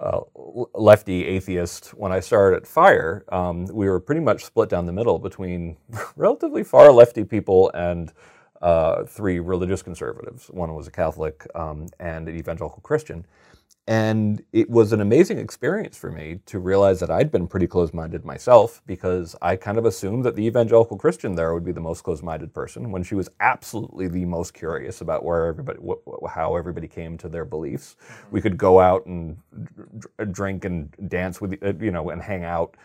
uh, 0.00 0.20
lefty 0.74 1.26
atheist 1.26 1.88
when 1.90 2.12
I 2.12 2.20
started 2.20 2.56
at 2.56 2.66
Fire, 2.66 3.24
um, 3.30 3.66
we 3.66 3.88
were 3.88 4.00
pretty 4.00 4.22
much 4.22 4.44
split 4.44 4.68
down 4.70 4.86
the 4.86 4.92
middle 4.92 5.18
between 5.18 5.76
relatively 6.16 6.64
far 6.64 6.90
lefty 6.90 7.24
people 7.24 7.70
and 7.74 8.12
uh, 8.62 9.04
three 9.04 9.38
religious 9.38 9.82
conservatives. 9.82 10.46
One 10.48 10.74
was 10.74 10.86
a 10.86 10.90
Catholic 10.90 11.46
um, 11.54 11.86
and 11.98 12.28
an 12.28 12.36
evangelical 12.36 12.80
Christian. 12.82 13.26
And 13.90 14.44
it 14.54 14.70
was 14.70 14.92
an 14.94 15.02
amazing 15.02 15.38
experience 15.40 15.98
for 15.98 16.12
me 16.12 16.40
to 16.46 16.60
realize 16.60 17.00
that 17.00 17.10
I'd 17.10 17.32
been 17.32 17.48
pretty 17.48 17.68
close 17.68 17.94
minded 17.94 18.24
myself 18.24 18.82
because 18.86 19.36
I 19.42 19.56
kind 19.56 19.78
of 19.78 19.86
assumed 19.86 20.24
that 20.26 20.36
the 20.36 20.46
evangelical 20.46 20.98
Christian 20.98 21.36
there 21.36 21.54
would 21.54 21.66
be 21.66 21.72
the 21.72 21.82
most 21.82 22.02
close 22.04 22.22
minded 22.22 22.54
person 22.54 22.92
when 22.92 23.04
she 23.04 23.16
was 23.16 23.30
absolutely 23.40 24.08
the 24.08 24.26
most 24.26 24.54
curious 24.54 25.02
about 25.02 25.24
where 25.26 25.46
everybody, 25.46 25.80
how 26.30 26.56
everybody 26.56 26.88
came 26.88 27.18
to 27.18 27.30
their 27.30 27.46
beliefs. 27.46 27.96
We 28.32 28.42
could 28.42 28.58
go 28.58 28.80
out 28.80 29.06
and 29.06 29.38
dr- 30.00 30.32
drink 30.32 30.66
and 30.66 30.90
dance 31.10 31.42
with, 31.42 31.62
uh, 31.62 31.74
you 31.80 31.92
know, 31.92 32.10
and 32.10 32.22
hang 32.22 32.44
out. 32.44 32.76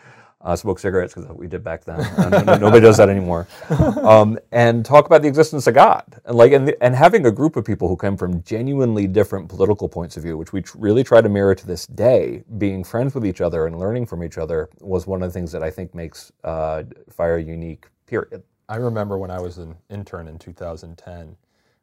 Uh, 0.42 0.56
smoke 0.56 0.78
cigarettes 0.78 1.14
because 1.14 1.30
we 1.36 1.48
did 1.48 1.64
back 1.64 1.84
then. 1.84 2.00
Uh, 2.00 2.28
no- 2.30 2.42
no- 2.44 2.56
nobody 2.58 2.80
does 2.80 2.96
that 2.98 3.08
anymore. 3.08 3.48
Um, 4.02 4.38
and 4.52 4.84
talk 4.84 5.06
about 5.06 5.22
the 5.22 5.28
existence 5.28 5.66
of 5.66 5.74
God, 5.74 6.04
and 6.26 6.36
like, 6.36 6.52
and, 6.52 6.74
and 6.80 6.94
having 6.96 7.26
a 7.26 7.32
group 7.32 7.56
of 7.56 7.64
people 7.64 7.88
who 7.88 7.96
come 7.96 8.16
from 8.16 8.42
genuinely 8.44 9.06
different 9.08 9.48
political 9.48 9.88
points 9.88 10.16
of 10.16 10.22
view, 10.24 10.38
which 10.38 10.52
we 10.52 10.62
tr- 10.62 10.78
really 10.78 11.04
try 11.04 11.20
to 11.20 11.28
mirror 11.28 11.54
to 11.54 11.66
this 11.66 11.86
day. 11.86 12.44
Being 12.58 12.84
friends 12.84 13.14
with 13.14 13.26
each 13.26 13.40
other 13.42 13.66
and 13.66 13.78
learning 13.78 14.06
from 14.06 14.24
each 14.24 14.38
other 14.38 14.70
was 14.80 15.06
one 15.06 15.22
of 15.22 15.28
the 15.30 15.34
things 15.34 15.52
that 15.52 15.62
I 15.62 15.70
think 15.70 15.94
makes 15.94 16.32
uh, 16.44 16.84
Fire 17.10 17.38
unique. 17.38 17.86
Period. 18.06 18.42
I 18.68 18.76
remember 18.76 19.18
when 19.18 19.30
I 19.30 19.40
was 19.40 19.58
an 19.58 19.76
intern 19.90 20.28
in 20.28 20.38
2010, 20.38 21.36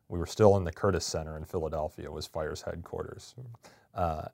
we 0.09 0.19
were 0.19 0.27
still 0.27 0.57
in 0.57 0.63
the 0.63 0.71
Curtis 0.73 1.05
Center 1.05 1.37
in 1.37 1.45
Philadelphia, 1.45 2.11
was 2.11 2.27
Fire's 2.27 2.61
headquarters. 2.61 3.35
Uh, 3.95 4.25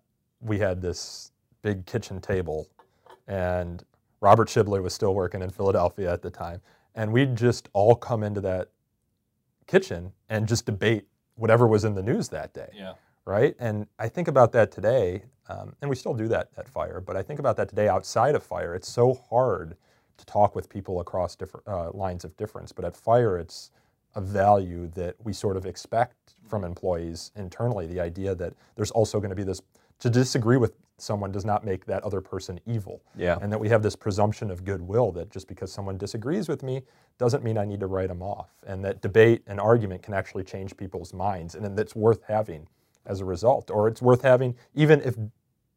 we 0.41 0.59
had 0.59 0.81
this 0.81 1.31
big 1.63 1.85
kitchen 1.85 2.21
table, 2.21 2.67
and 3.27 3.83
Robert 4.21 4.47
Shibley 4.47 4.81
was 4.81 4.93
still 4.93 5.13
working 5.13 5.41
in 5.41 5.49
Philadelphia 5.49 6.11
at 6.11 6.21
the 6.21 6.29
time. 6.29 6.61
And 6.95 7.13
we'd 7.13 7.35
just 7.35 7.69
all 7.73 7.95
come 7.95 8.23
into 8.23 8.41
that 8.41 8.69
kitchen 9.67 10.11
and 10.29 10.47
just 10.47 10.65
debate 10.65 11.05
whatever 11.35 11.67
was 11.67 11.85
in 11.85 11.95
the 11.95 12.03
news 12.03 12.29
that 12.29 12.53
day 12.53 12.69
Yeah. 12.73 12.93
right? 13.25 13.55
And 13.59 13.87
I 13.97 14.09
think 14.09 14.27
about 14.27 14.51
that 14.53 14.71
today, 14.71 15.23
um, 15.47 15.75
and 15.81 15.89
we 15.89 15.95
still 15.95 16.13
do 16.13 16.27
that 16.29 16.49
at 16.57 16.67
Fire, 16.67 16.99
but 16.99 17.15
I 17.15 17.21
think 17.23 17.39
about 17.39 17.55
that 17.57 17.69
today 17.69 17.87
outside 17.87 18.35
of 18.35 18.43
Fire. 18.43 18.75
It's 18.75 18.89
so 18.89 19.13
hard 19.13 19.77
to 20.17 20.25
talk 20.25 20.55
with 20.55 20.67
people 20.67 20.99
across 20.99 21.35
different 21.35 21.65
uh, 21.67 21.91
lines 21.91 22.25
of 22.25 22.35
difference. 22.35 22.71
But 22.73 22.83
at 22.83 22.95
Fire, 22.95 23.37
it's 23.37 23.71
a 24.15 24.21
value 24.21 24.87
that 24.95 25.15
we 25.23 25.31
sort 25.31 25.55
of 25.55 25.65
expect 25.65 26.35
from 26.47 26.63
employees 26.63 27.31
internally. 27.35 27.85
The 27.87 27.99
idea 28.01 28.35
that 28.35 28.53
there's 28.75 28.91
also 28.91 29.19
going 29.19 29.29
to 29.29 29.35
be 29.35 29.43
this 29.43 29.61
to 29.99 30.09
disagree 30.09 30.57
with 30.57 30.73
someone 31.01 31.31
does 31.31 31.45
not 31.45 31.65
make 31.65 31.85
that 31.85 32.03
other 32.03 32.21
person 32.21 32.59
evil. 32.65 33.01
Yeah. 33.15 33.37
And 33.41 33.51
that 33.51 33.59
we 33.59 33.69
have 33.69 33.83
this 33.83 33.95
presumption 33.95 34.51
of 34.51 34.65
goodwill 34.65 35.11
that 35.13 35.29
just 35.29 35.47
because 35.47 35.71
someone 35.71 35.97
disagrees 35.97 36.47
with 36.47 36.63
me 36.63 36.83
doesn't 37.17 37.43
mean 37.43 37.57
I 37.57 37.65
need 37.65 37.79
to 37.81 37.87
write 37.87 38.09
them 38.09 38.21
off. 38.21 38.49
And 38.67 38.83
that 38.85 39.01
debate 39.01 39.43
and 39.47 39.59
argument 39.59 40.01
can 40.01 40.13
actually 40.13 40.43
change 40.43 40.75
people's 40.77 41.13
minds 41.13 41.55
and 41.55 41.77
that's 41.77 41.95
worth 41.95 42.21
having 42.27 42.67
as 43.05 43.21
a 43.21 43.25
result. 43.25 43.71
Or 43.71 43.87
it's 43.87 44.01
worth 44.01 44.21
having 44.21 44.55
even 44.75 45.01
if 45.01 45.15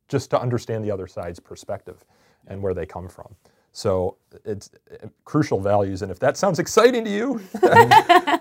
just 0.08 0.30
to 0.30 0.40
understand 0.40 0.84
the 0.84 0.90
other 0.90 1.06
side's 1.06 1.40
perspective 1.40 2.04
and 2.46 2.62
where 2.62 2.74
they 2.74 2.86
come 2.86 3.08
from. 3.08 3.34
So 3.72 4.16
it's 4.44 4.70
uh, 5.02 5.08
crucial 5.24 5.58
values. 5.60 6.02
And 6.02 6.10
if 6.12 6.18
that 6.18 6.36
sounds 6.36 6.58
exciting 6.58 7.04
to 7.04 7.10
you, 7.10 7.40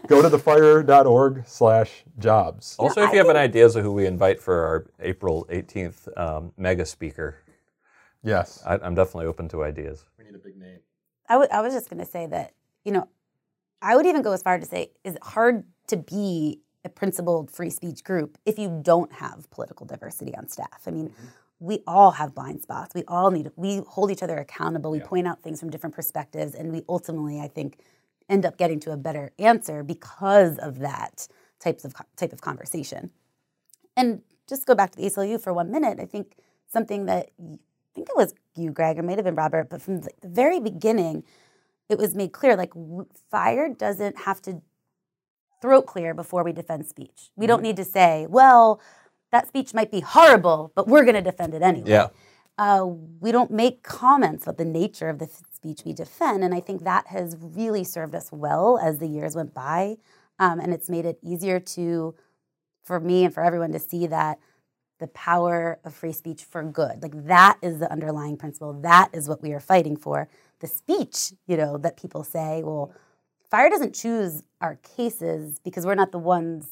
go 0.08 0.22
to 0.22 0.30
thefire.org 0.30 1.44
slash 1.48 2.04
jobs. 2.20 2.76
Also, 2.78 3.02
if 3.04 3.12
you 3.14 3.18
have 3.20 3.30
any 3.30 3.40
ideas 3.40 3.76
of 3.76 3.84
who 3.84 3.94
we 3.94 4.06
invite 4.06 4.42
for 4.42 4.66
our 4.66 4.86
April 5.00 5.46
18th 5.50 6.08
um, 6.20 6.52
mega 6.58 6.86
speaker, 6.86 7.38
Yes. 8.24 8.62
I, 8.66 8.76
I'm 8.76 8.94
definitely 8.96 9.26
open 9.26 9.48
to 9.50 9.64
ideas. 9.64 10.06
We 10.18 10.26
need 10.26 10.36
a 10.36 10.40
big 10.40 10.58
name. 10.58 10.80
I 11.28 11.38
wa- 11.38 11.48
I 11.52 11.62
was 11.62 11.74
just 11.74 11.90
going 11.90 12.00
to 12.00 12.06
say 12.06 12.28
that, 12.28 12.54
you 12.84 12.92
know, 12.92 13.08
I 13.82 13.96
would 13.96 14.06
even 14.06 14.22
go 14.22 14.32
as 14.32 14.44
far 14.44 14.60
to 14.60 14.66
say, 14.66 14.92
is 15.04 15.16
it 15.16 15.24
hard 15.24 15.64
to 15.88 15.98
be 15.98 16.60
a 16.86 16.90
principled 16.90 17.50
free 17.50 17.70
speech 17.70 18.04
group 18.04 18.38
if 18.46 18.60
you 18.60 18.80
don't 18.84 19.12
have 19.14 19.50
political 19.50 19.86
diversity 19.86 20.36
on 20.36 20.48
staff? 20.50 20.84
I 20.86 20.92
mean, 20.92 21.14
we 21.62 21.84
all 21.86 22.12
have 22.12 22.34
blind 22.34 22.62
spots. 22.62 22.96
We 22.96 23.04
all 23.08 23.30
need, 23.30 23.52
we 23.56 23.82
hold 23.88 24.10
each 24.10 24.24
other 24.24 24.38
accountable. 24.38 24.90
We 24.90 25.00
point 25.00 25.28
out 25.28 25.44
things 25.44 25.60
from 25.60 25.70
different 25.70 25.96
perspectives. 25.96 26.56
And 26.56 26.72
we 26.72 26.82
ultimately, 26.90 27.40
I 27.40 27.48
think, 27.48 27.78
end 28.28 28.48
up 28.48 28.58
getting 28.58 28.80
to 28.82 28.92
a 28.92 28.98
better 28.98 29.32
answer 29.38 29.84
because 29.84 30.58
of 30.58 30.80
that 30.80 31.28
types 31.60 31.86
of, 31.86 31.94
type 32.18 32.34
of 32.34 32.42
conversation. 32.42 33.12
And 33.96 34.24
just 34.50 34.66
go 34.66 34.74
back 34.74 34.90
to 34.92 34.98
the 34.98 35.04
ACLU 35.08 35.40
for 35.40 35.54
one 35.54 35.70
minute. 35.72 36.00
I 36.00 36.06
think 36.06 36.34
something 36.68 37.06
that 37.06 37.30
I 37.40 37.94
think 37.94 38.10
it 38.10 38.16
was 38.16 38.34
you, 38.56 38.72
Greg, 38.72 38.98
or 38.98 39.04
might 39.04 39.18
have 39.18 39.26
been 39.26 39.36
Robert, 39.36 39.70
but 39.70 39.82
from 39.82 40.02
the 40.02 40.10
the 40.22 40.30
very 40.30 40.60
beginning, 40.60 41.24
it 41.90 41.98
was 41.98 42.16
made 42.16 42.32
clear 42.32 42.56
like 42.56 42.74
fire 43.30 43.70
doesn't 43.70 44.20
have 44.20 44.42
to 44.44 44.62
throat 45.62 45.86
clear 45.86 46.14
before 46.14 46.44
we 46.44 46.54
defend 46.54 46.88
speech. 46.88 47.30
We 47.36 47.46
don't 47.48 47.58
mm-hmm. 47.58 47.64
need 47.64 47.78
to 47.78 47.86
say, 47.86 48.26
well, 48.30 48.82
that 49.32 49.48
speech 49.48 49.74
might 49.74 49.92
be 49.92 50.02
horrible, 50.02 50.72
but 50.76 50.88
we're 50.88 51.04
going 51.04 51.16
to 51.16 51.22
defend 51.22 51.54
it 51.54 51.62
anyway. 51.62 51.90
Yeah. 51.90 52.08
Uh, 52.58 52.86
we 53.20 53.32
don't 53.32 53.50
make 53.52 53.82
comments 53.82 54.44
about 54.44 54.58
the 54.58 54.66
nature 54.66 55.10
of 55.10 55.20
the 55.20 55.30
speech 55.52 55.82
we 55.86 55.94
defend. 55.94 56.44
And 56.44 56.54
I 56.54 56.60
think 56.60 56.84
that 56.84 57.08
has 57.08 57.38
really 57.40 57.84
served 57.84 58.14
us 58.14 58.32
well 58.32 58.78
as 58.78 59.00
the 59.00 59.08
years 59.08 59.36
went 59.36 59.54
by. 59.54 59.98
Um, 60.38 60.60
and 60.60 60.74
it's 60.74 60.90
made 60.90 61.06
it 61.06 61.18
easier 61.24 61.60
to, 61.60 62.14
for 62.84 63.00
me 63.00 63.24
and 63.26 63.34
for 63.34 63.44
everyone 63.44 63.72
to 63.72 63.80
see 63.80 64.06
that 64.08 64.40
the 65.00 65.08
power 65.08 65.80
of 65.84 65.94
free 65.96 66.12
speech 66.14 66.44
for 66.44 66.64
good. 66.64 67.02
Like 67.02 67.26
that 67.26 67.58
is 67.62 67.80
the 67.80 67.92
underlying 67.92 68.38
principle. 68.38 68.74
That 68.82 69.10
is 69.14 69.28
what 69.28 69.42
we 69.42 69.54
are 69.54 69.60
fighting 69.60 69.98
for. 69.98 70.30
The 70.60 70.68
speech, 70.68 71.34
you 71.48 71.58
know, 71.58 71.78
that 71.78 71.98
people 71.98 72.24
say, 72.24 72.62
well, 72.64 72.94
fire 73.50 73.70
doesn't 73.70 73.96
choose 73.96 74.44
our 74.62 74.76
cases 74.96 75.60
because 75.64 75.86
we're 75.86 75.96
not 75.96 76.12
the 76.12 76.20
ones 76.20 76.68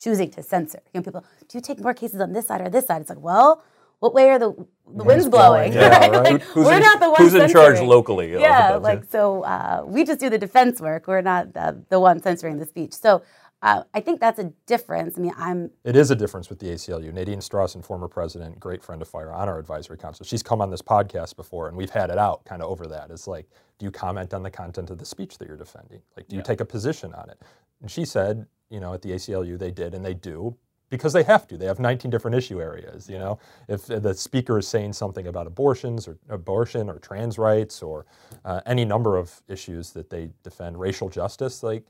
choosing 0.00 0.30
to 0.32 0.42
censor. 0.42 0.80
You 0.94 1.00
know, 1.00 1.04
people, 1.04 1.24
do 1.48 1.58
you 1.58 1.62
take 1.62 1.80
more 1.80 1.94
cases 1.94 2.20
on 2.20 2.32
this 2.32 2.48
side 2.48 2.60
or 2.60 2.70
this 2.70 2.86
side? 2.86 3.00
It's 3.02 3.10
like, 3.10 3.20
well, 3.20 3.62
what 4.00 4.14
way 4.14 4.30
are 4.30 4.38
the 4.38 4.52
the 4.94 5.04
winds 5.04 5.28
blowing? 5.28 5.72
blowing, 5.72 5.72
yeah, 5.74 5.88
right? 5.88 6.12
right. 6.12 6.22
Like, 6.24 6.42
Who's 6.42 6.66
we're 6.66 6.76
in, 6.76 6.80
not 6.80 7.00
the 7.00 7.10
ones 7.10 7.32
who's 7.32 7.34
in 7.34 7.48
charge 7.48 7.78
censoring. 7.78 7.88
locally? 7.88 8.32
Yeah, 8.32 8.76
like 8.76 9.04
so 9.04 9.42
uh, 9.44 9.82
we 9.86 10.04
just 10.04 10.20
do 10.20 10.30
the 10.30 10.38
defense 10.38 10.80
work. 10.80 11.06
We're 11.08 11.22
not 11.22 11.54
the, 11.54 11.84
the 11.90 12.00
one 12.00 12.22
censoring 12.22 12.58
the 12.58 12.66
speech. 12.66 12.94
So 12.94 13.22
uh, 13.62 13.82
I 13.94 14.00
think 14.00 14.20
that's 14.20 14.38
a 14.38 14.52
difference. 14.66 15.18
I 15.18 15.20
mean, 15.22 15.34
I'm 15.36 15.70
It 15.84 15.96
is 15.96 16.10
a 16.10 16.16
difference 16.16 16.48
with 16.50 16.60
the 16.60 16.68
ACLU. 16.68 17.12
Nadine 17.12 17.40
Strossen, 17.40 17.84
former 17.84 18.08
president, 18.08 18.60
great 18.60 18.82
friend 18.84 19.02
of 19.02 19.08
Fire 19.08 19.32
on 19.32 19.48
our 19.48 19.58
advisory 19.58 19.98
council. 19.98 20.24
She's 20.26 20.42
come 20.44 20.60
on 20.60 20.70
this 20.70 20.82
podcast 20.82 21.36
before, 21.36 21.68
and 21.68 21.76
we've 21.76 21.90
had 21.90 22.10
it 22.10 22.18
out 22.18 22.44
kind 22.44 22.62
of 22.62 22.70
over 22.70 22.86
that. 22.88 23.10
It's 23.10 23.26
like, 23.26 23.48
do 23.78 23.86
you 23.86 23.90
comment 23.90 24.34
on 24.34 24.42
the 24.44 24.50
content 24.50 24.90
of 24.90 24.98
the 24.98 25.06
speech 25.06 25.38
that 25.38 25.48
you're 25.48 25.56
defending? 25.56 26.00
Like, 26.16 26.28
do 26.28 26.36
you 26.36 26.42
take 26.42 26.60
a 26.60 26.64
position 26.66 27.14
on 27.14 27.30
it? 27.30 27.42
And 27.82 27.90
she 27.90 28.04
said, 28.04 28.46
you 28.70 28.80
know, 28.80 28.94
at 28.94 29.02
the 29.02 29.10
ACLU 29.10 29.58
they 29.58 29.70
did, 29.70 29.94
and 29.94 30.04
they 30.04 30.14
do 30.14 30.56
because 30.90 31.12
they 31.12 31.22
have 31.22 31.46
to. 31.48 31.56
They 31.58 31.66
have 31.66 31.78
19 31.78 32.10
different 32.10 32.36
issue 32.36 32.60
areas. 32.60 33.08
You 33.08 33.18
know, 33.18 33.38
if 33.68 33.86
the 33.86 34.14
speaker 34.14 34.58
is 34.58 34.68
saying 34.68 34.94
something 34.94 35.26
about 35.26 35.46
abortions 35.46 36.08
or 36.08 36.18
abortion 36.28 36.88
or 36.88 36.98
trans 36.98 37.38
rights 37.38 37.82
or 37.82 38.06
uh, 38.44 38.60
any 38.66 38.84
number 38.84 39.16
of 39.16 39.42
issues 39.48 39.92
that 39.92 40.10
they 40.10 40.30
defend, 40.42 40.78
racial 40.80 41.08
justice, 41.08 41.62
like 41.62 41.84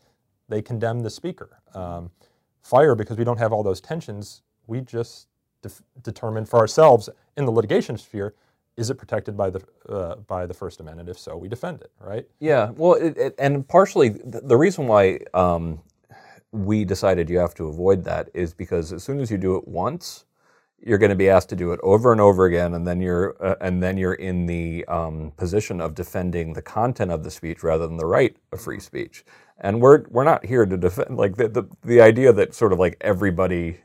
they 0.49 0.63
condemn 0.63 1.01
the 1.01 1.11
speaker. 1.11 1.61
Um, 1.75 2.11
fire, 2.63 2.95
because 2.95 3.19
we 3.19 3.25
don't 3.25 3.39
have 3.39 3.53
all 3.53 3.63
those 3.63 3.81
tensions, 3.81 4.43
we 4.67 4.81
just 4.81 5.29
def- 5.63 5.83
determine 6.03 6.45
for 6.47 6.59
ourselves 6.59 7.09
in 7.37 7.45
the 7.45 7.53
litigation 7.53 7.97
sphere, 7.99 8.35
is 8.77 8.91
it 8.91 8.95
protected 8.97 9.37
by 9.37 9.51
the 9.51 9.63
uh, 9.89 10.17
by 10.17 10.47
the 10.47 10.55
First 10.55 10.81
Amendment? 10.81 11.09
If 11.09 11.19
so, 11.19 11.37
we 11.37 11.49
defend 11.49 11.81
it, 11.83 11.91
right? 12.01 12.27
Yeah, 12.41 12.71
well, 12.77 12.95
it, 12.95 13.17
it, 13.17 13.35
and 13.39 13.67
partially 13.67 14.11
th- 14.11 14.45
the 14.45 14.57
reason 14.57 14.87
why 14.87 15.21
um, 15.35 15.81
we 16.53 16.85
decided 16.85 17.31
you 17.31 17.39
have 17.39 17.55
to 17.57 17.69
avoid 17.69 18.05
that 18.05 18.31
is 18.35 18.55
because 18.55 18.93
as 18.93 19.05
soon 19.05 19.21
as 19.21 19.31
you 19.31 19.39
do 19.39 19.57
it 19.57 19.69
once, 19.69 20.25
you're 20.81 20.99
going 20.99 21.11
to 21.11 21.17
be 21.17 21.29
asked 21.29 21.49
to 21.51 21.57
do 21.57 21.73
it 21.73 21.81
over 21.83 22.13
and 22.13 22.21
over 22.21 22.47
again, 22.47 22.75
and 22.75 22.87
then 22.87 23.01
you're 23.01 23.37
uh, 23.45 23.57
and 23.61 23.83
then 23.83 23.97
you're 23.99 24.15
in 24.15 24.47
the 24.47 24.85
um, 24.87 25.33
position 25.37 25.81
of 25.81 25.95
defending 25.95 26.53
the 26.55 26.63
content 26.63 27.11
of 27.11 27.25
the 27.25 27.31
speech 27.31 27.63
rather 27.63 27.87
than 27.87 27.97
the 27.97 28.07
right 28.07 28.37
of 28.53 28.61
free 28.61 28.81
speech. 28.81 29.25
And 29.61 29.81
we're 29.81 30.05
we're 30.09 30.25
not 30.25 30.47
here 30.47 30.67
to 30.67 30.77
defend 30.77 31.17
like 31.17 31.37
the 31.37 31.49
the, 31.49 31.65
the 31.85 32.01
idea 32.01 32.33
that 32.33 32.55
sort 32.55 32.73
of 32.73 32.79
like 32.79 32.97
everybody 33.01 33.79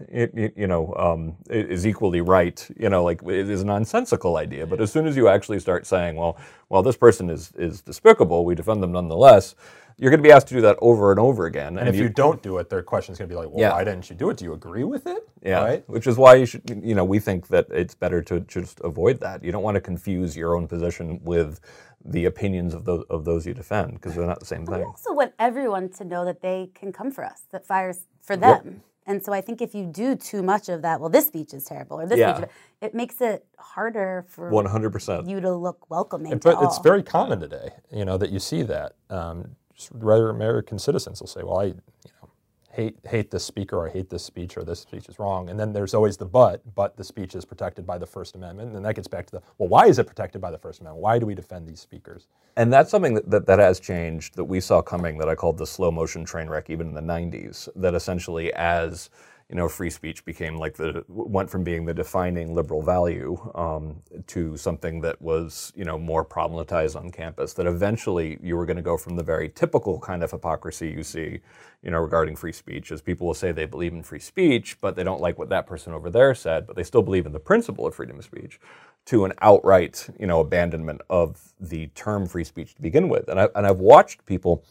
you 0.56 0.68
know 0.68 0.94
um, 0.98 1.38
is 1.50 1.88
equally 1.88 2.22
right. 2.22 2.68
You 2.78 2.90
know, 2.90 3.04
like 3.04 3.22
is 3.28 3.64
a 3.64 3.66
nonsensical 3.66 4.38
idea. 4.38 4.68
But 4.68 4.82
as 4.82 4.92
soon 4.92 5.08
as 5.08 5.18
you 5.18 5.30
actually 5.30 5.60
start 5.60 5.88
saying, 5.88 6.16
well, 6.18 6.38
well, 6.70 6.84
this 6.84 6.98
person 6.98 7.30
is 7.30 7.52
is 7.58 7.82
despicable, 7.82 8.46
we 8.46 8.56
defend 8.56 8.84
them 8.84 8.92
nonetheless. 8.94 9.56
You're 9.98 10.10
going 10.12 10.22
to 10.22 10.28
be 10.28 10.32
asked 10.32 10.48
to 10.48 10.54
do 10.56 10.62
that 10.62 10.78
over 10.82 11.12
and 11.12 11.20
over 11.20 11.46
again. 11.46 11.78
And 11.78 11.88
if 11.88 11.96
you, 11.96 12.10
don't 12.10 12.42
do 12.42 12.58
it, 12.58 12.70
their 12.70 12.84
question 12.84 13.12
is 13.14 13.18
going 13.20 13.30
to 13.30 13.34
be 13.34 13.38
like, 13.40 13.50
well, 13.50 13.60
Yeah. 13.60 13.72
why 13.74 13.84
didn't 13.84 14.10
you 14.10 14.16
do 14.16 14.30
it? 14.30 14.38
Do 14.38 14.46
you 14.46 14.54
agree 14.54 14.84
with 14.84 15.06
it? 15.08 15.28
Yeah, 15.44 15.64
Right? 15.64 15.90
which 15.90 16.08
is 16.08 16.18
why 16.18 16.36
you 16.36 16.46
should, 16.46 16.62
you 16.84 16.96
know, 16.96 17.04
we 17.06 17.20
think 17.20 17.48
that 17.50 17.68
it's 17.70 17.94
better 17.96 18.22
to 18.24 18.40
just 18.42 18.80
avoid 18.82 19.20
that. 19.22 19.44
You 19.44 19.52
don't 19.52 19.64
want 19.64 19.76
to 19.76 19.82
confuse 19.82 20.36
your 20.38 20.56
own 20.56 20.68
position 20.68 21.20
with 21.24 21.60
the 22.06 22.26
opinions 22.26 22.74
of 22.74 22.84
those 22.84 23.06
of 23.10 23.24
those 23.24 23.46
you 23.48 23.54
defend 23.54 23.94
because 23.94 24.14
they're 24.16 24.26
not 24.28 24.40
the 24.42 24.46
same 24.46 24.66
we 24.66 24.74
thing. 24.74 24.84
also 24.84 25.14
want 25.14 25.34
everyone 25.40 25.88
to 25.88 26.04
know 26.04 26.26
that 26.26 26.42
they 26.42 26.70
can 26.74 26.92
come 26.92 27.10
for 27.12 27.24
us, 27.24 27.44
that 27.52 27.66
fire's 27.66 28.08
for 28.22 28.36
them. 28.36 28.82
And 29.06 29.24
so 29.24 29.32
I 29.34 29.42
think 29.42 29.62
if 29.62 29.74
you 29.76 29.86
do 29.86 30.16
too 30.16 30.42
much 30.44 30.68
of 30.70 30.82
that, 30.82 31.00
well, 31.02 31.10
this 31.10 31.28
speech 31.28 31.54
is 31.54 31.66
terrible, 31.66 32.00
or 32.00 32.06
this 32.06 32.20
Yeah. 32.20 32.36
speech, 32.38 32.50
it 32.82 32.94
makes 32.96 33.20
it 33.22 33.46
harder 33.58 34.26
for 34.30 34.50
One 34.50 34.66
hundred 34.66 34.92
percent. 34.92 35.28
you 35.28 35.40
to 35.42 35.54
look 35.54 35.90
welcoming. 35.90 36.32
But 36.32 36.42
to 36.60 36.64
it's 36.66 36.78
all. 36.78 36.84
very 36.84 37.04
common 37.04 37.40
today, 37.40 37.70
you 37.92 38.06
know, 38.06 38.18
that 38.18 38.32
you 38.32 38.40
see 38.40 38.64
that. 38.64 38.94
Um, 39.10 39.56
just 39.76 39.90
rather 39.94 40.30
American 40.30 40.80
citizens 40.80 41.20
will 41.20 41.28
say, 41.28 41.42
well, 41.44 41.60
I, 41.60 41.66
you 41.66 41.74
know, 42.22 42.30
hate 42.72 42.98
hate 43.06 43.32
this 43.32 43.46
speaker 43.46 43.78
or 43.78 43.90
I 43.90 43.92
hate 43.92 44.10
this 44.10 44.24
speech 44.24 44.58
or 44.58 44.64
this 44.64 44.80
speech 44.80 45.08
is 45.08 45.20
wrong. 45.20 45.50
And 45.50 45.60
then 45.60 45.74
there's 45.74 45.94
always 45.94 46.18
the 46.18 46.26
but, 46.26 46.62
but 46.76 46.98
the 46.98 47.04
speech 47.04 47.36
is 47.36 47.46
protected 47.46 47.86
by 47.86 47.98
the 47.98 48.06
First 48.06 48.36
Amendment. 48.36 48.68
And 48.68 48.76
then 48.76 48.84
that 48.84 48.96
gets 48.96 49.08
back 49.08 49.28
to 49.28 49.32
the, 49.34 49.42
well, 49.58 49.70
why 49.70 49.88
is 49.88 50.00
it 50.00 50.08
protected 50.08 50.42
by 50.42 50.52
the 50.52 50.58
First 50.58 50.82
Amendment? 50.82 51.02
Why 51.04 51.20
do 51.20 51.26
we 51.26 51.36
defend 51.36 51.68
these 51.68 51.80
speakers? 51.80 52.28
And 52.58 52.74
that's 52.74 52.90
something 52.92 53.14
that, 53.16 53.30
that, 53.30 53.46
that 53.48 53.60
has 53.60 53.80
changed 53.80 54.36
that 54.36 54.46
we 54.46 54.60
saw 54.60 54.82
coming 54.82 55.18
that 55.20 55.30
I 55.30 55.36
called 55.36 55.58
the 55.58 55.68
slow 55.68 55.92
motion 55.92 56.26
train 56.26 56.48
wreck 56.50 56.70
even 56.70 56.88
in 56.88 56.94
the 56.94 57.02
90s. 57.02 57.70
That 57.76 57.94
essentially, 57.96 58.54
as 58.54 59.10
you 59.50 59.56
know, 59.56 59.70
free 59.70 59.90
speech 59.90 60.26
became 60.26 60.58
like 60.58 60.76
the 60.76 61.04
went 61.08 61.50
from 61.50 61.64
being 61.64 61.86
the 61.86 61.94
defining 61.94 62.56
liberal 62.56 62.82
value 62.82 63.38
um, 63.56 64.02
to 64.28 64.58
something 64.58 65.02
that 65.02 65.22
was 65.22 65.72
you 65.76 65.86
know 65.86 65.98
more 65.98 66.26
problematized 66.26 66.96
on 66.96 67.12
campus. 67.12 67.54
That 67.54 67.68
eventually 67.68 68.40
you 68.42 68.56
were 68.56 68.66
going 68.66 68.78
to 68.78 68.84
go 68.84 68.98
from 68.98 69.16
the 69.16 69.24
very 69.24 69.50
typical 69.50 70.00
kind 70.00 70.24
of 70.24 70.32
hypocrisy 70.32 70.90
you 70.90 71.04
see, 71.04 71.40
you 71.84 71.92
know, 71.92 72.00
regarding 72.00 72.36
free 72.36 72.54
speech, 72.54 72.92
as 72.92 73.02
people 73.02 73.28
will 73.28 73.34
say 73.34 73.52
they 73.52 73.66
believe 73.66 73.94
in 73.94 74.04
free 74.04 74.20
speech, 74.20 74.78
but 74.82 74.96
they 74.96 75.04
don't 75.04 75.22
like 75.22 75.38
what 75.38 75.50
that 75.50 75.68
person 75.68 75.94
over 75.94 76.10
there 76.10 76.34
said, 76.36 76.68
but 76.68 76.76
they 76.76 76.84
still 76.84 77.04
believe 77.04 77.26
in 77.26 77.34
the 77.34 77.40
principle 77.40 77.86
of 77.86 77.96
freedom 77.96 78.20
of 78.20 78.26
speech 78.26 78.60
to 79.06 79.26
an 79.26 79.34
outright, 79.42 80.10
you 80.20 80.28
know, 80.28 80.40
abandonment 80.40 81.02
of 81.10 81.54
the 81.60 81.88
term 81.88 82.26
free 82.28 82.44
speech 82.44 82.76
to 82.76 82.82
begin 82.82 83.10
with. 83.10 83.28
And 83.28 83.40
I 83.40 83.50
and 83.56 83.68
I've 83.68 83.80
watched 83.80 84.26
people, 84.26 84.64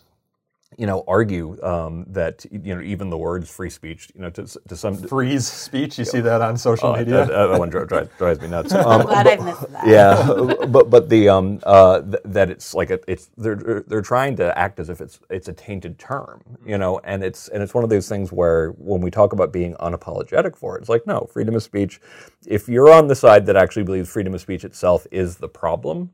you 0.78 0.86
know, 0.86 1.04
argue 1.08 1.62
um, 1.62 2.04
that 2.08 2.44
you 2.50 2.74
know 2.74 2.82
even 2.82 3.10
the 3.10 3.18
words 3.18 3.50
free 3.50 3.70
speech, 3.70 4.10
you 4.14 4.22
know, 4.22 4.30
to 4.30 4.46
to 4.68 4.76
some. 4.76 4.96
Freeze 4.96 5.46
speech, 5.46 5.98
you 5.98 6.04
see 6.04 6.20
that 6.20 6.40
on 6.42 6.56
social 6.56 6.88
Oh, 6.88 6.96
media? 6.96 7.26
that, 7.26 7.48
that 7.48 7.58
one 7.58 7.70
dri- 7.70 7.86
dri- 7.86 8.08
drives 8.18 8.40
me 8.40 8.48
nuts. 8.48 8.72
Um, 8.74 9.00
I'm 9.00 9.06
glad 9.06 9.26
I've 9.26 9.40
missed 9.42 9.70
that. 9.72 9.86
yeah, 9.86 10.26
but 10.68 10.90
but 10.90 11.08
the 11.08 11.28
um 11.28 11.60
uh 11.64 12.00
th- 12.02 12.22
that 12.24 12.50
it's 12.50 12.74
like 12.74 12.90
a, 12.90 13.00
it's 13.08 13.30
they're 13.36 13.56
they're 13.88 14.02
trying 14.02 14.36
to 14.36 14.56
act 14.58 14.80
as 14.80 14.88
if 14.90 15.00
it's 15.00 15.20
it's 15.30 15.48
a 15.48 15.52
tainted 15.52 15.98
term, 15.98 16.42
you 16.66 16.78
know, 16.78 17.00
and 17.04 17.22
it's 17.24 17.48
and 17.48 17.62
it's 17.62 17.74
one 17.74 17.84
of 17.84 17.90
those 17.90 18.08
things 18.08 18.32
where 18.32 18.70
when 18.72 19.00
we 19.00 19.10
talk 19.10 19.32
about 19.32 19.52
being 19.52 19.74
unapologetic 19.74 20.56
for 20.56 20.76
it, 20.76 20.80
it's 20.80 20.88
like 20.88 21.06
no 21.06 21.28
freedom 21.32 21.54
of 21.54 21.62
speech. 21.62 22.00
If 22.46 22.68
you're 22.68 22.92
on 22.92 23.08
the 23.08 23.14
side 23.16 23.46
that 23.46 23.56
actually 23.56 23.84
believes 23.84 24.10
freedom 24.10 24.34
of 24.34 24.40
speech 24.40 24.64
itself 24.64 25.06
is 25.12 25.36
the 25.36 25.48
problem, 25.48 26.10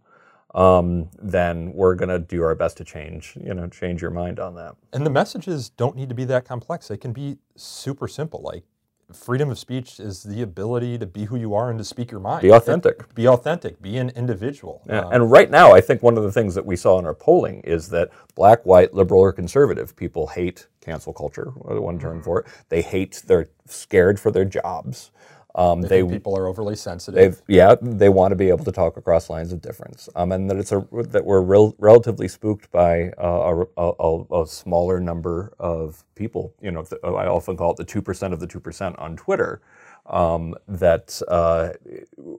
um, 0.59 1.09
then 1.23 1.73
we're 1.73 1.95
going 1.95 2.09
to 2.09 2.19
do 2.19 2.43
our 2.43 2.57
best 2.57 2.77
to 2.79 2.85
change, 2.85 3.39
you 3.41 3.55
know, 3.55 3.69
change 3.69 4.03
your 4.03 4.11
mind 4.11 4.41
on 4.41 4.57
that. 4.57 4.75
And 4.93 5.07
the 5.07 5.11
messages 5.11 5.69
don't 5.69 5.95
need 5.95 6.09
to 6.09 6.17
be 6.17 6.25
that 6.25 6.45
complex. 6.45 6.89
They 6.89 6.97
can 6.97 7.13
be 7.13 7.39
super 7.55 8.09
simple. 8.09 8.43
Like 8.43 8.65
freedom 9.13 9.51
of 9.51 9.59
speech 9.59 10.01
is 10.01 10.25
the 10.25 10.43
ability 10.43 10.99
to 10.99 11.07
be 11.07 11.27
who 11.27 11.37
you 11.37 11.55
are 11.55 11.71
and 11.71 11.79
to 11.79 11.85
speak 11.85 12.11
your 12.11 12.21
mind. 12.21 12.43
Be 12.43 12.51
authentic. 12.51 13.15
Be 13.15 13.29
authentic. 13.29 13.81
Be 13.81 13.99
an 13.99 14.11
individual. 14.11 14.83
Yeah, 14.89 15.03
Uh, 15.03 15.11
and 15.11 15.31
right 15.31 15.49
now, 15.49 15.73
I 15.73 15.81
think 15.81 16.03
one 16.03 16.19
of 16.19 16.25
the 16.25 16.33
things 16.33 16.57
that 16.57 16.67
we 16.67 16.75
saw 16.75 16.99
in 16.99 17.07
our 17.07 17.15
polling 17.15 17.61
is 17.61 17.89
that 17.91 18.11
black, 18.35 18.67
white, 18.67 18.93
liberal, 18.93 19.21
or 19.21 19.33
conservative 19.33 19.95
people 19.95 20.27
hate 20.27 20.67
cancel 20.81 21.13
culture, 21.13 21.53
or 21.61 21.75
the 21.75 21.81
one 21.81 22.01
term 22.01 22.21
for 22.21 22.41
it. 22.41 22.47
They 22.69 22.83
hate, 22.83 23.23
they're 23.27 23.49
scared 23.67 24.19
for 24.19 24.33
their 24.33 24.45
jobs. 24.45 25.13
Um, 25.55 25.81
they 25.81 26.05
people 26.05 26.37
are 26.37 26.47
overly 26.47 26.77
sensitive. 26.77 27.43
yeah, 27.49 27.75
they 27.81 28.11
want 28.11 28.33
to 28.33 28.37
be 28.37 28.49
able 28.49 28.65
to 28.65 28.73
talk 28.73 28.97
across 28.97 29.31
lines 29.31 29.53
of 29.53 29.63
difference, 29.63 30.09
um, 30.15 30.31
and 30.31 30.49
that 30.51 30.59
it's 30.59 30.73
a 30.73 30.87
that 30.93 31.25
we're 31.25 31.41
rel- 31.41 31.75
relatively 31.79 32.29
spooked 32.29 32.71
by 32.71 33.09
uh, 33.19 33.65
a, 33.77 33.93
a, 33.99 34.43
a, 34.43 34.47
smaller 34.47 35.01
number 35.01 35.55
of 35.59 36.05
people. 36.15 36.55
You 36.61 36.71
know, 36.71 36.83
th- 36.83 37.01
I 37.03 37.27
often 37.27 37.57
call 37.57 37.73
it 37.73 37.79
the 37.79 37.85
two 37.85 38.03
percent 38.03 38.35
of 38.35 38.41
the 38.41 38.47
two 38.47 38.61
percent 38.61 38.99
on 38.99 39.17
Twitter. 39.17 39.63
Um, 40.07 40.55
that, 40.69 41.21
uh, 41.29 41.71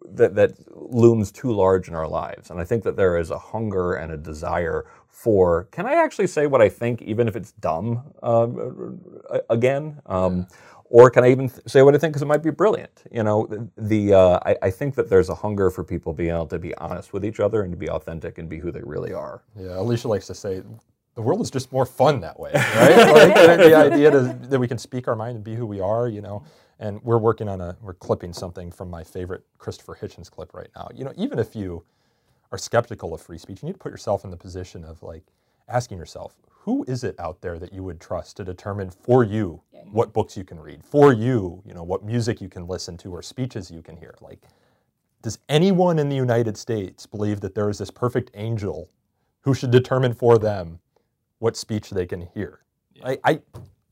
that 0.09 0.33
that 0.33 0.53
looms 0.75 1.31
too 1.31 1.51
large 1.51 1.87
in 1.87 1.93
our 1.93 2.07
lives, 2.07 2.49
and 2.49 2.59
I 2.59 2.63
think 2.63 2.83
that 2.83 2.95
there 2.95 3.17
is 3.17 3.29
a 3.29 3.37
hunger 3.37 3.93
and 3.93 4.11
a 4.11 4.17
desire 4.17 4.85
for 5.07 5.65
can 5.71 5.85
I 5.85 5.93
actually 5.95 6.27
say 6.27 6.47
what 6.47 6.61
I 6.61 6.69
think, 6.69 7.01
even 7.01 7.27
if 7.27 7.35
it's 7.35 7.51
dumb? 7.53 8.13
Um, 8.23 9.01
again. 9.49 10.01
Um, 10.05 10.47
or 10.89 11.09
can 11.09 11.23
I 11.23 11.31
even 11.31 11.49
th- 11.49 11.61
say 11.67 11.81
what 11.83 11.95
I 11.95 11.97
think 11.97 12.13
because 12.13 12.23
it 12.23 12.27
might 12.27 12.43
be 12.43 12.49
brilliant? 12.49 13.03
You 13.11 13.23
know, 13.23 13.69
the, 13.77 14.13
uh, 14.13 14.39
I, 14.45 14.57
I 14.63 14.71
think 14.71 14.95
that 14.95 15.09
there's 15.09 15.29
a 15.29 15.35
hunger 15.35 15.69
for 15.69 15.83
people 15.83 16.13
being 16.13 16.31
able 16.31 16.47
to 16.47 16.59
be 16.59 16.75
honest 16.75 17.13
with 17.13 17.23
each 17.23 17.39
other 17.39 17.61
and 17.61 17.71
to 17.71 17.77
be 17.77 17.89
authentic 17.89 18.37
and 18.39 18.49
be 18.49 18.57
who 18.59 18.71
they 18.71 18.81
really 18.83 19.13
are. 19.13 19.43
Yeah, 19.55 19.79
Alicia 19.79 20.07
likes 20.07 20.27
to 20.27 20.35
say 20.35 20.63
the 21.15 21.21
world 21.21 21.41
is 21.41 21.51
just 21.51 21.71
more 21.71 21.85
fun 21.85 22.21
that 22.21 22.39
way, 22.39 22.51
right? 22.53 22.97
like 23.13 23.35
the, 23.35 23.69
the 23.69 23.75
idea 23.75 24.11
to, 24.11 24.37
that 24.43 24.59
we 24.59 24.67
can 24.67 24.77
speak 24.77 25.07
our 25.07 25.15
mind 25.15 25.35
and 25.35 25.43
be 25.43 25.55
who 25.55 25.65
we 25.65 25.79
are, 25.79 26.07
you 26.07 26.21
know. 26.21 26.43
And 26.79 27.03
we're 27.03 27.17
working 27.17 27.49
on 27.49 27.59
a, 27.61 27.75
we're 27.81 27.93
clipping 27.93 28.31
something 28.31 28.71
from 28.71 28.89
my 28.89 29.03
favorite 29.03 29.43
Christopher 29.57 29.97
Hitchens 30.01 30.31
clip 30.31 30.53
right 30.53 30.69
now. 30.75 30.87
You 30.95 31.03
know, 31.03 31.13
even 31.17 31.37
if 31.37 31.55
you 31.55 31.83
are 32.51 32.57
skeptical 32.57 33.13
of 33.13 33.21
free 33.21 33.37
speech, 33.37 33.61
you 33.61 33.67
need 33.67 33.73
to 33.73 33.79
put 33.79 33.91
yourself 33.91 34.23
in 34.23 34.31
the 34.31 34.37
position 34.37 34.85
of 34.85 35.03
like 35.03 35.23
asking 35.67 35.97
yourself, 35.97 36.35
who 36.61 36.83
is 36.87 37.03
it 37.03 37.15
out 37.19 37.41
there 37.41 37.57
that 37.59 37.73
you 37.73 37.83
would 37.83 38.01
trust 38.01 38.37
to 38.37 38.43
determine 38.43 38.91
for 38.91 39.23
you 39.23 39.61
what 39.91 40.13
books 40.13 40.37
you 40.37 40.43
can 40.43 40.59
read, 40.59 40.83
for 40.83 41.13
you, 41.13 41.63
you 41.65 41.73
know, 41.73 41.83
what 41.83 42.03
music 42.03 42.41
you 42.41 42.49
can 42.49 42.67
listen 42.67 42.97
to 42.97 43.11
or 43.11 43.21
speeches 43.21 43.71
you 43.71 43.81
can 43.81 43.97
hear? 43.97 44.15
Like, 44.21 44.39
does 45.21 45.39
anyone 45.49 45.99
in 45.99 46.09
the 46.09 46.15
United 46.15 46.57
States 46.57 47.05
believe 47.05 47.41
that 47.41 47.55
there 47.55 47.69
is 47.69 47.79
this 47.79 47.91
perfect 47.91 48.31
angel 48.35 48.89
who 49.41 49.53
should 49.53 49.71
determine 49.71 50.13
for 50.13 50.37
them 50.37 50.79
what 51.39 51.57
speech 51.57 51.89
they 51.91 52.05
can 52.05 52.21
hear? 52.21 52.59
I, 53.03 53.19
I, 53.23 53.41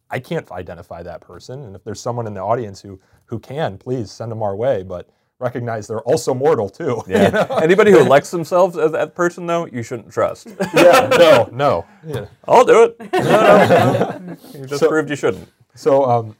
I 0.09 0.19
can't 0.19 0.49
identify 0.51 1.03
that 1.03 1.21
person, 1.21 1.63
and 1.63 1.75
if 1.75 1.83
there's 1.83 2.01
someone 2.01 2.27
in 2.27 2.33
the 2.33 2.41
audience 2.41 2.81
who 2.81 2.99
who 3.25 3.39
can, 3.39 3.77
please 3.77 4.11
send 4.11 4.31
them 4.31 4.43
our 4.43 4.55
way. 4.55 4.83
But 4.83 5.09
recognize 5.39 5.87
they're 5.87 6.01
also 6.01 6.33
mortal 6.33 6.69
too. 6.69 7.01
you 7.07 7.13
Yeah. 7.15 7.29
know? 7.29 7.57
Anybody 7.61 7.91
who 7.91 7.99
elects 7.99 8.31
themselves 8.31 8.77
as 8.77 8.91
that 8.93 9.15
person, 9.15 9.45
though, 9.47 9.65
you 9.65 9.83
shouldn't 9.83 10.11
trust. 10.11 10.47
yeah, 10.73 11.07
no, 11.17 11.49
no. 11.51 11.85
Yeah. 12.05 12.25
I'll 12.47 12.65
do 12.65 12.83
it. 12.83 12.99
No, 13.13 13.19
no, 13.19 14.17
no. 14.19 14.37
You 14.53 14.65
just 14.65 14.79
So- 14.81 14.89
proved 14.89 15.09
you 15.09 15.15
shouldn't. 15.15 15.49
So, 15.75 16.05
um, 16.05 16.35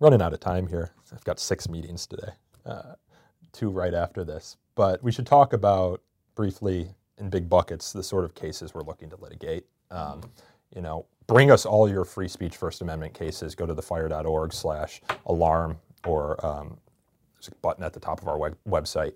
running 0.00 0.22
out 0.22 0.32
of 0.32 0.40
time 0.40 0.66
here. 0.66 0.90
I've 1.12 1.24
got 1.24 1.38
six 1.38 1.68
meetings 1.68 2.06
today, 2.06 2.32
uh, 2.64 2.94
two 3.52 3.70
right 3.70 3.92
after 3.92 4.24
this. 4.24 4.56
But 4.74 5.02
we 5.02 5.12
should 5.12 5.26
talk 5.26 5.52
about 5.52 6.00
briefly 6.34 6.94
in 7.18 7.28
big 7.28 7.48
buckets 7.50 7.92
the 7.92 8.02
sort 8.02 8.24
of 8.24 8.34
cases 8.34 8.72
we're 8.72 8.82
looking 8.82 9.10
to 9.10 9.16
litigate. 9.16 9.66
Um, 9.90 10.22
you 10.74 10.80
know, 10.80 11.04
bring 11.26 11.50
us 11.50 11.66
all 11.66 11.88
your 11.88 12.04
free 12.06 12.28
speech 12.28 12.56
First 12.56 12.80
Amendment 12.80 13.12
cases. 13.12 13.54
Go 13.54 13.66
to 13.66 13.74
thefire.org 13.74 14.52
slash 14.54 15.02
alarm 15.26 15.78
or 16.06 16.44
um, 16.44 16.78
there's 16.78 16.78
a 16.78 16.81
button 17.62 17.84
at 17.84 17.92
the 17.92 18.00
top 18.00 18.20
of 18.22 18.28
our 18.28 18.38
web- 18.38 18.56
website 18.68 19.14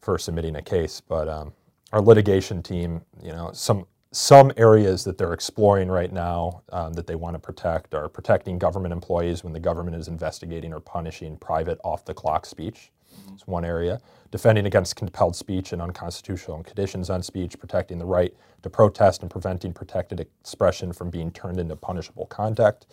for 0.00 0.18
submitting 0.18 0.56
a 0.56 0.62
case. 0.62 1.00
But 1.00 1.28
um, 1.28 1.52
our 1.92 2.00
litigation 2.00 2.62
team, 2.62 3.02
you 3.22 3.32
know, 3.32 3.50
some 3.52 3.86
some 4.10 4.50
areas 4.56 5.04
that 5.04 5.18
they're 5.18 5.34
exploring 5.34 5.90
right 5.90 6.12
now 6.12 6.62
um, 6.72 6.94
that 6.94 7.06
they 7.06 7.14
want 7.14 7.34
to 7.34 7.38
protect 7.38 7.94
are 7.94 8.08
protecting 8.08 8.58
government 8.58 8.90
employees 8.90 9.44
when 9.44 9.52
the 9.52 9.60
government 9.60 9.94
is 9.94 10.08
investigating 10.08 10.72
or 10.72 10.80
punishing 10.80 11.36
private 11.36 11.78
off-the-clock 11.84 12.46
speech. 12.46 12.90
It's 13.34 13.46
one 13.46 13.66
area. 13.66 14.00
Defending 14.30 14.66
against 14.66 14.96
compelled 14.96 15.36
speech 15.36 15.72
and 15.72 15.82
unconstitutional 15.82 16.62
conditions 16.62 17.10
on 17.10 17.22
speech, 17.22 17.58
protecting 17.58 17.98
the 17.98 18.06
right 18.06 18.34
to 18.62 18.70
protest 18.70 19.22
and 19.22 19.30
preventing 19.30 19.72
protected 19.72 20.20
expression 20.20 20.92
from 20.92 21.10
being 21.10 21.30
turned 21.30 21.58
into 21.58 21.76
punishable 21.76 22.26
conduct, 22.26 22.86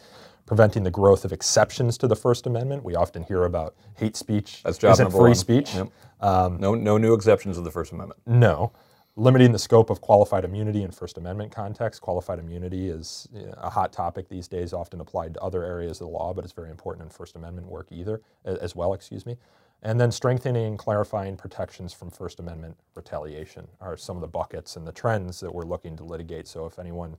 preventing 0.45 0.83
the 0.83 0.91
growth 0.91 1.25
of 1.25 1.31
exceptions 1.31 1.97
to 1.97 2.07
the 2.07 2.15
First 2.15 2.45
Amendment. 2.45 2.83
We 2.83 2.95
often 2.95 3.23
hear 3.23 3.45
about 3.45 3.75
hate 3.95 4.15
speech 4.15 4.61
That's 4.63 4.77
job 4.77 4.93
isn't 4.93 5.11
free 5.11 5.19
one. 5.19 5.35
speech. 5.35 5.75
Yep. 5.75 5.89
Um, 6.21 6.59
no, 6.59 6.75
no 6.75 6.97
new 6.97 7.13
exceptions 7.13 7.57
of 7.57 7.63
the 7.63 7.71
First 7.71 7.91
Amendment. 7.91 8.19
No. 8.25 8.71
Limiting 9.17 9.53
the 9.53 9.59
scope 9.59 9.89
of 9.89 10.01
qualified 10.01 10.43
immunity 10.43 10.83
in 10.83 10.91
First 10.91 11.17
Amendment 11.17 11.51
context. 11.51 12.01
Qualified 12.01 12.37
immunity 12.37 12.89
is 12.89 13.27
uh, 13.35 13.51
a 13.57 13.69
hot 13.69 13.93
topic 13.93 14.27
these 14.27 14.47
days, 14.47 14.73
often 14.73 14.99
applied 14.99 15.35
to 15.35 15.41
other 15.41 15.63
areas 15.63 16.01
of 16.01 16.07
the 16.07 16.13
law, 16.13 16.33
but 16.33 16.43
it's 16.43 16.53
very 16.53 16.69
important 16.69 17.05
in 17.05 17.09
First 17.09 17.35
Amendment 17.35 17.67
work 17.67 17.87
either, 17.91 18.21
as 18.43 18.75
well, 18.75 18.93
excuse 18.93 19.25
me. 19.25 19.37
And 19.81 19.99
then 19.99 20.11
strengthening 20.11 20.65
and 20.65 20.79
clarifying 20.79 21.37
protections 21.37 21.93
from 21.93 22.09
First 22.09 22.39
Amendment 22.39 22.75
retaliation 22.95 23.67
are 23.79 23.95
some 23.95 24.17
of 24.17 24.21
the 24.21 24.27
buckets 24.27 24.75
and 24.75 24.85
the 24.85 24.91
trends 24.91 25.39
that 25.39 25.53
we're 25.53 25.63
looking 25.65 25.95
to 25.97 26.03
litigate. 26.03 26.47
So 26.47 26.65
if 26.65 26.79
anyone 26.79 27.17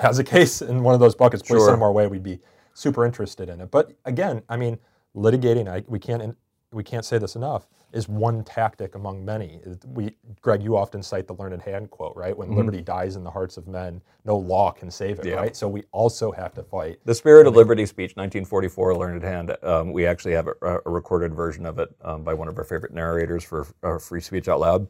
has 0.00 0.18
a 0.18 0.24
case 0.24 0.62
in 0.62 0.82
one 0.82 0.94
of 0.94 1.00
those 1.00 1.14
buckets, 1.14 1.42
please 1.42 1.58
Sure. 1.58 1.66
send 1.66 1.74
them 1.76 1.82
our 1.84 1.92
way. 1.92 2.06
We'd 2.08 2.22
be 2.24 2.40
super 2.74 3.06
interested 3.06 3.48
in 3.50 3.60
it. 3.60 3.70
But 3.70 3.92
again, 4.06 4.42
I 4.48 4.56
mean, 4.56 4.78
litigating, 5.16 5.68
I, 5.68 5.84
we 5.88 5.98
can't 6.00 6.36
we 6.72 6.84
can't 6.84 7.04
say 7.04 7.18
this 7.18 7.36
enough, 7.36 7.66
is 7.92 8.08
one 8.08 8.44
tactic 8.44 8.94
among 8.94 9.24
many. 9.24 9.60
We, 9.88 10.14
Greg, 10.40 10.62
you 10.62 10.76
often 10.76 11.02
cite 11.02 11.26
the 11.26 11.34
learned 11.34 11.62
hand 11.62 11.90
quote, 11.90 12.14
right? 12.16 12.36
When 12.36 12.54
liberty 12.54 12.80
dies 12.80 13.16
in 13.16 13.24
the 13.24 13.30
hearts 13.30 13.56
of 13.56 13.66
men, 13.68 14.00
no 14.24 14.36
law 14.38 14.70
can 14.70 14.90
save 14.90 15.18
it, 15.18 15.22
Mm-hmm. 15.22 15.28
Yeah. 15.30 15.34
right? 15.36 15.56
So 15.56 15.68
we 15.68 15.82
also 15.92 16.30
have 16.32 16.54
to 16.54 16.62
fight. 16.62 17.00
The 17.06 17.14
Spirit 17.16 17.48
of 17.48 17.56
Liberty 17.56 17.86
speech, 17.86 18.12
1944, 18.16 18.96
Learned 18.96 19.22
Hand. 19.24 19.56
Um, 19.64 19.92
we 19.92 20.06
actually 20.06 20.34
have 20.34 20.46
a, 20.62 20.80
a 20.86 20.90
recorded 20.90 21.34
version 21.34 21.66
of 21.66 21.80
it 21.80 21.88
um, 22.02 22.22
by 22.24 22.34
one 22.34 22.48
of 22.48 22.56
our 22.58 22.64
favorite 22.64 22.94
narrators 22.94 23.42
for 23.44 23.66
uh, 23.82 23.98
Free 23.98 24.20
Speech 24.20 24.48
Out 24.48 24.60
Loud. 24.60 24.86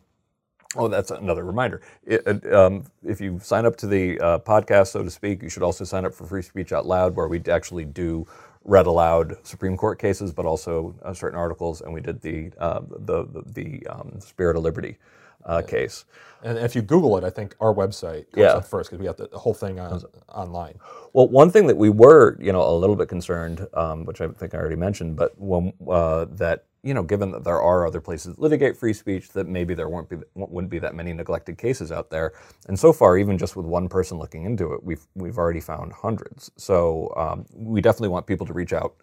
Oh, 0.76 0.86
that's 0.88 1.10
another 1.10 1.44
reminder. 1.44 1.82
It, 2.04 2.52
um, 2.52 2.84
if 3.04 3.20
you 3.20 3.40
sign 3.42 3.66
up 3.66 3.76
to 3.78 3.86
the 3.88 4.20
uh, 4.20 4.38
podcast, 4.38 4.88
so 4.88 5.02
to 5.02 5.10
speak, 5.10 5.42
you 5.42 5.48
should 5.48 5.64
also 5.64 5.84
sign 5.84 6.04
up 6.04 6.14
for 6.14 6.26
Free 6.26 6.42
Speech 6.42 6.72
Out 6.72 6.86
Loud, 6.86 7.16
where 7.16 7.26
we 7.28 7.42
actually 7.50 7.84
do 7.84 8.26
read 8.64 8.86
aloud 8.86 9.36
Supreme 9.42 9.76
Court 9.76 9.98
cases, 9.98 10.32
but 10.32 10.46
also 10.46 10.94
uh, 11.02 11.12
certain 11.12 11.38
articles, 11.38 11.80
and 11.80 11.92
we 11.92 12.00
did 12.00 12.20
the 12.20 12.52
uh, 12.58 12.80
the 12.88 13.24
the, 13.26 13.42
the 13.80 13.86
um, 13.88 14.20
Spirit 14.20 14.56
of 14.56 14.62
Liberty 14.62 14.96
uh, 15.44 15.62
case. 15.62 16.04
And 16.42 16.56
if 16.58 16.76
you 16.76 16.82
Google 16.82 17.16
it, 17.18 17.24
I 17.24 17.30
think 17.30 17.56
our 17.60 17.74
website 17.74 18.30
comes 18.30 18.36
Yeah. 18.44 18.52
up 18.52 18.64
first 18.64 18.90
because 18.90 19.00
we 19.00 19.06
got 19.06 19.16
the, 19.16 19.28
the 19.28 19.38
whole 19.38 19.54
thing 19.54 19.80
on, 19.80 20.02
online. 20.28 20.78
Well, 21.12 21.28
one 21.28 21.50
thing 21.50 21.66
that 21.66 21.76
we 21.76 21.90
were, 21.90 22.38
you 22.40 22.52
know, 22.52 22.62
a 22.62 22.72
little 22.76 22.96
bit 22.96 23.08
concerned, 23.08 23.66
um, 23.74 24.04
which 24.04 24.20
I 24.20 24.28
think 24.28 24.54
I 24.54 24.58
already 24.58 24.76
mentioned, 24.76 25.16
but 25.16 25.38
when, 25.38 25.72
uh, 25.88 26.26
that 26.32 26.64
you 26.82 26.94
know, 26.94 27.02
given 27.02 27.30
that 27.32 27.44
there 27.44 27.60
are 27.60 27.86
other 27.86 28.00
places 28.00 28.34
that 28.34 28.40
litigate 28.40 28.76
free 28.76 28.92
speech, 28.92 29.30
that 29.30 29.46
maybe 29.46 29.74
there 29.74 29.88
won't 29.88 30.08
be 30.08 30.16
wouldn't 30.34 30.70
be 30.70 30.78
that 30.78 30.94
many 30.94 31.12
neglected 31.12 31.58
cases 31.58 31.92
out 31.92 32.10
there. 32.10 32.32
And 32.68 32.78
so 32.78 32.92
far, 32.92 33.18
even 33.18 33.38
just 33.38 33.56
with 33.56 33.66
one 33.66 33.88
person 33.88 34.18
looking 34.18 34.44
into 34.44 34.72
it, 34.72 34.82
we've 34.82 35.06
we've 35.14 35.38
already 35.38 35.60
found 35.60 35.92
hundreds. 35.92 36.50
So 36.56 37.12
um, 37.16 37.46
we 37.54 37.80
definitely 37.80 38.08
want 38.08 38.26
people 38.26 38.46
to 38.46 38.52
reach 38.52 38.72
out. 38.72 38.96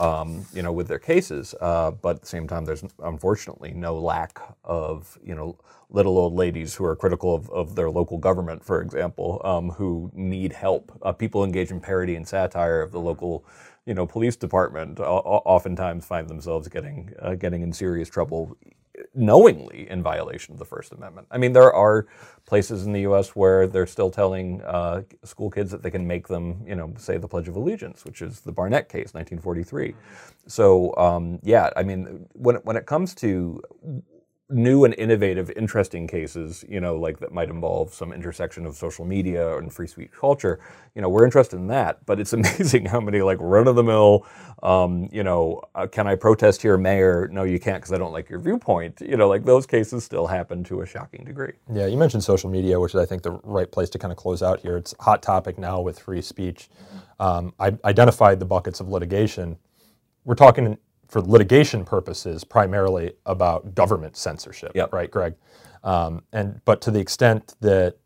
Um, 0.00 0.46
you 0.54 0.62
know, 0.62 0.72
with 0.72 0.88
their 0.88 0.98
cases, 0.98 1.54
uh, 1.60 1.90
but 1.90 2.16
at 2.16 2.20
the 2.22 2.26
same 2.26 2.48
time, 2.48 2.64
there's 2.64 2.82
unfortunately 3.04 3.72
no 3.74 3.98
lack 4.00 4.40
of 4.64 5.18
you 5.22 5.34
know 5.34 5.58
little 5.90 6.16
old 6.16 6.34
ladies 6.34 6.74
who 6.74 6.84
are 6.84 6.96
critical 6.96 7.34
of, 7.34 7.50
of 7.50 7.74
their 7.74 7.90
local 7.90 8.16
government, 8.18 8.64
for 8.64 8.80
example, 8.80 9.40
um, 9.44 9.70
who 9.70 10.10
need 10.14 10.52
help. 10.52 10.92
Uh, 11.02 11.12
people 11.12 11.44
engaged 11.44 11.70
in 11.70 11.80
parody 11.80 12.16
and 12.16 12.26
satire 12.26 12.80
of 12.80 12.92
the 12.92 13.00
local, 13.00 13.44
you 13.86 13.94
know, 13.94 14.06
police 14.06 14.36
department. 14.36 15.00
oftentimes 15.00 16.06
find 16.06 16.28
themselves 16.28 16.68
getting 16.68 17.12
uh, 17.20 17.34
getting 17.34 17.62
in 17.62 17.72
serious 17.72 18.08
trouble, 18.08 18.56
knowingly 19.14 19.88
in 19.90 20.02
violation 20.02 20.52
of 20.52 20.58
the 20.58 20.64
First 20.64 20.92
Amendment. 20.92 21.26
I 21.30 21.38
mean, 21.38 21.52
there 21.52 21.72
are 21.72 22.06
places 22.46 22.86
in 22.86 22.92
the 22.92 23.02
U.S. 23.02 23.30
where 23.30 23.66
they're 23.66 23.86
still 23.86 24.10
telling 24.10 24.62
uh, 24.62 25.02
school 25.24 25.50
kids 25.50 25.70
that 25.70 25.82
they 25.82 25.90
can 25.90 26.06
make 26.06 26.28
them, 26.28 26.64
you 26.66 26.74
know, 26.74 26.92
say 26.96 27.16
the 27.16 27.28
Pledge 27.28 27.48
of 27.48 27.56
Allegiance, 27.56 28.04
which 28.04 28.22
is 28.22 28.40
the 28.40 28.52
Barnette 28.52 28.88
case, 28.88 29.14
1943. 29.14 29.94
So, 30.46 30.94
um, 30.96 31.38
yeah, 31.42 31.70
I 31.76 31.82
mean, 31.82 32.26
when 32.32 32.56
when 32.56 32.76
it 32.76 32.86
comes 32.86 33.14
to 33.16 33.62
new 34.50 34.84
and 34.84 34.94
innovative, 34.94 35.50
interesting 35.56 36.06
cases, 36.06 36.64
you 36.68 36.80
know, 36.80 36.96
like 36.96 37.18
that 37.20 37.32
might 37.32 37.48
involve 37.48 37.94
some 37.94 38.12
intersection 38.12 38.66
of 38.66 38.76
social 38.76 39.04
media 39.04 39.56
and 39.58 39.72
free 39.72 39.86
speech 39.86 40.10
culture, 40.18 40.60
you 40.94 41.02
know, 41.02 41.08
we're 41.08 41.24
interested 41.24 41.56
in 41.56 41.68
that. 41.68 42.04
But 42.06 42.20
it's 42.20 42.32
amazing 42.34 42.86
how 42.86 43.00
many 43.00 43.22
like 43.22 43.38
run 43.40 43.68
of 43.68 43.76
the 43.76 43.82
mill, 43.82 44.26
um, 44.62 45.08
you 45.12 45.22
know, 45.22 45.62
uh, 45.74 45.86
can 45.86 46.06
I 46.06 46.16
protest 46.16 46.62
here, 46.62 46.76
mayor? 46.76 47.28
No, 47.32 47.44
you 47.44 47.58
can't 47.60 47.78
because 47.80 47.92
I 47.92 47.98
don't 47.98 48.12
like 48.12 48.28
your 48.28 48.40
viewpoint. 48.40 49.00
You 49.00 49.16
know, 49.16 49.28
like 49.28 49.44
those 49.44 49.66
cases 49.66 50.04
still 50.04 50.26
happen 50.26 50.64
to 50.64 50.82
a 50.82 50.86
shocking 50.86 51.24
degree. 51.24 51.52
Yeah, 51.72 51.86
you 51.86 51.96
mentioned 51.96 52.24
social 52.24 52.50
media, 52.50 52.78
which 52.78 52.94
is 52.94 53.00
I 53.00 53.06
think 53.06 53.22
the 53.22 53.32
right 53.44 53.70
place 53.70 53.90
to 53.90 53.98
kind 53.98 54.12
of 54.12 54.18
close 54.18 54.42
out 54.42 54.60
here. 54.60 54.76
It's 54.76 54.94
a 54.98 55.02
hot 55.02 55.22
topic 55.22 55.58
now 55.58 55.80
with 55.80 55.98
free 55.98 56.22
speech. 56.22 56.68
Um, 57.18 57.52
I 57.60 57.76
identified 57.84 58.40
the 58.40 58.46
buckets 58.46 58.80
of 58.80 58.88
litigation. 58.88 59.58
We're 60.24 60.34
talking 60.34 60.78
for 61.10 61.20
litigation 61.20 61.84
purposes 61.84 62.44
primarily 62.44 63.12
about 63.26 63.74
government 63.74 64.16
censorship, 64.16 64.72
Yep. 64.74 64.92
right, 64.92 65.10
Greg? 65.10 65.34
Um, 65.82 66.22
and 66.32 66.60
but 66.64 66.80
to 66.82 66.90
the 66.90 67.00
extent 67.00 67.54
that 67.60 67.96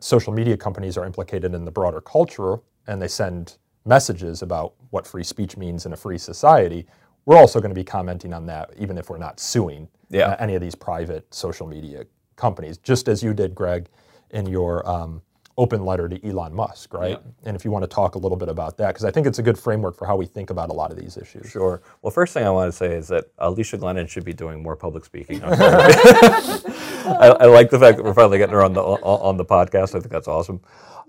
social 0.00 0.32
media 0.32 0.56
companies 0.56 0.96
are 0.96 1.04
implicated 1.04 1.54
in 1.54 1.64
the 1.64 1.70
broader 1.70 2.00
culture 2.00 2.60
and 2.86 3.00
they 3.02 3.08
send 3.08 3.58
messages 3.84 4.40
about 4.42 4.74
what 4.90 5.06
free 5.06 5.24
speech 5.24 5.56
means 5.56 5.84
in 5.84 5.92
a 5.92 5.96
free 5.96 6.16
society, 6.18 6.86
we're 7.26 7.36
also 7.36 7.60
going 7.60 7.70
to 7.70 7.74
be 7.74 7.84
commenting 7.84 8.32
on 8.32 8.46
that, 8.46 8.70
even 8.78 8.96
if 8.96 9.10
we're 9.10 9.18
not 9.18 9.38
suing 9.40 9.88
Yeah. 10.08 10.30
uh, 10.30 10.36
any 10.38 10.54
of 10.54 10.62
these 10.62 10.74
private 10.74 11.32
social 11.34 11.66
media 11.66 12.06
companies, 12.36 12.78
just 12.78 13.08
as 13.08 13.22
you 13.22 13.34
did, 13.34 13.54
Greg, 13.54 13.88
in 14.30 14.46
your 14.46 14.88
um, 14.88 15.20
open 15.56 15.84
letter 15.84 16.08
to 16.08 16.28
Elon 16.28 16.52
Musk, 16.54 16.92
right? 16.92 17.20
And 17.44 17.54
if 17.56 17.64
you 17.64 17.70
want 17.70 17.84
to 17.84 17.88
talk 17.88 18.16
a 18.16 18.18
little 18.18 18.36
bit 18.36 18.48
about 18.48 18.76
that, 18.78 18.88
because 18.88 19.04
I 19.04 19.10
think 19.10 19.26
it's 19.26 19.38
a 19.38 19.42
good 19.42 19.58
framework 19.58 19.96
for 19.96 20.06
how 20.06 20.16
we 20.16 20.26
think 20.26 20.50
about 20.50 20.70
a 20.70 20.72
lot 20.72 20.90
of 20.90 20.98
these 20.98 21.16
issues. 21.16 21.48
Sure. 21.48 21.80
Well, 22.02 22.10
first 22.10 22.34
thing 22.34 22.44
I 22.44 22.50
want 22.50 22.72
to 22.72 22.76
say 22.76 22.92
is 22.92 23.08
that 23.08 23.26
Alicia 23.38 23.78
Glennon 23.78 24.08
should 24.08 24.24
be 24.24 24.32
doing 24.32 24.62
more 24.62 24.74
public 24.74 25.04
speaking. 25.04 25.40
I, 25.44 27.36
I 27.40 27.44
like 27.46 27.70
the 27.70 27.78
fact 27.78 27.98
that 27.98 28.02
we're 28.02 28.14
finally 28.14 28.38
getting 28.38 28.54
her 28.54 28.64
on 28.64 28.72
the 28.72 28.82
on 28.82 29.36
the 29.36 29.44
podcast. 29.44 29.94
I 29.94 30.00
think 30.00 30.10
that's 30.10 30.28
awesome. 30.28 30.60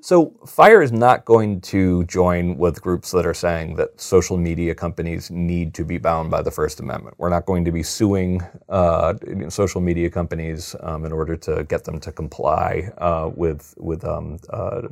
So, 0.06 0.36
Fire 0.46 0.84
is 0.84 0.92
not 0.92 1.26
going 1.26 1.62
to 1.62 2.04
join 2.04 2.60
with 2.60 2.80
groups 2.80 3.10
that 3.10 3.26
are 3.26 3.34
saying 3.34 3.76
that 3.78 4.00
social 4.00 4.38
media 4.38 4.76
companies 4.76 5.32
need 5.32 5.74
to 5.74 5.84
be 5.84 5.98
bound 5.98 6.30
by 6.30 6.44
the 6.44 6.52
First 6.52 6.80
Amendment. 6.80 7.16
We're 7.18 7.32
not 7.32 7.48
going 7.48 7.66
to 7.66 7.72
be 7.72 7.82
suing 7.82 8.44
uh, 8.70 9.16
social 9.50 9.82
media 9.82 10.12
companies 10.12 10.76
um, 10.82 11.06
in 11.06 11.12
order 11.12 11.36
to 11.38 11.64
get 11.64 11.86
them 11.86 12.00
to 12.02 12.12
comply 12.12 12.92
uh, 13.00 13.32
with 13.34 13.74
with 13.78 14.06
um, 14.06 14.38
uh, 14.52 14.84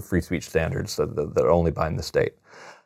free 0.00 0.22
speech 0.22 0.48
standards 0.48 0.96
that, 0.96 1.14
that 1.14 1.44
only 1.44 1.70
bind 1.70 1.98
the 1.98 2.02
state. 2.02 2.32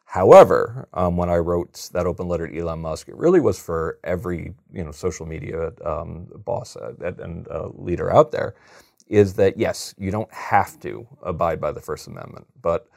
However, 0.05 0.89
um, 0.95 1.17
when 1.17 1.31
I 1.31 1.37
wrote 1.37 1.91
that 1.93 2.07
open 2.07 2.27
letter 2.27 2.49
to 2.49 2.59
Elon 2.59 2.81
Musk, 2.81 3.09
it 3.09 3.17
really 3.17 3.39
was 3.39 3.57
for 3.57 4.01
every 4.03 4.53
you 4.73 4.83
know 4.83 4.91
social 4.91 5.27
media 5.27 5.73
um, 5.85 6.27
boss 6.45 6.75
uh, 6.75 6.93
and 7.23 7.47
uh, 7.47 7.69
leader 7.75 8.13
out 8.13 8.33
there. 8.33 8.57
Is 9.09 9.35
that 9.35 9.59
yes, 9.59 9.95
you 9.99 10.11
don't 10.11 10.33
have 10.33 10.81
to 10.81 11.07
abide 11.23 11.61
by 11.61 11.73
the 11.73 11.81
First 11.83 12.09
Amendment, 12.09 12.47
but 12.63 12.89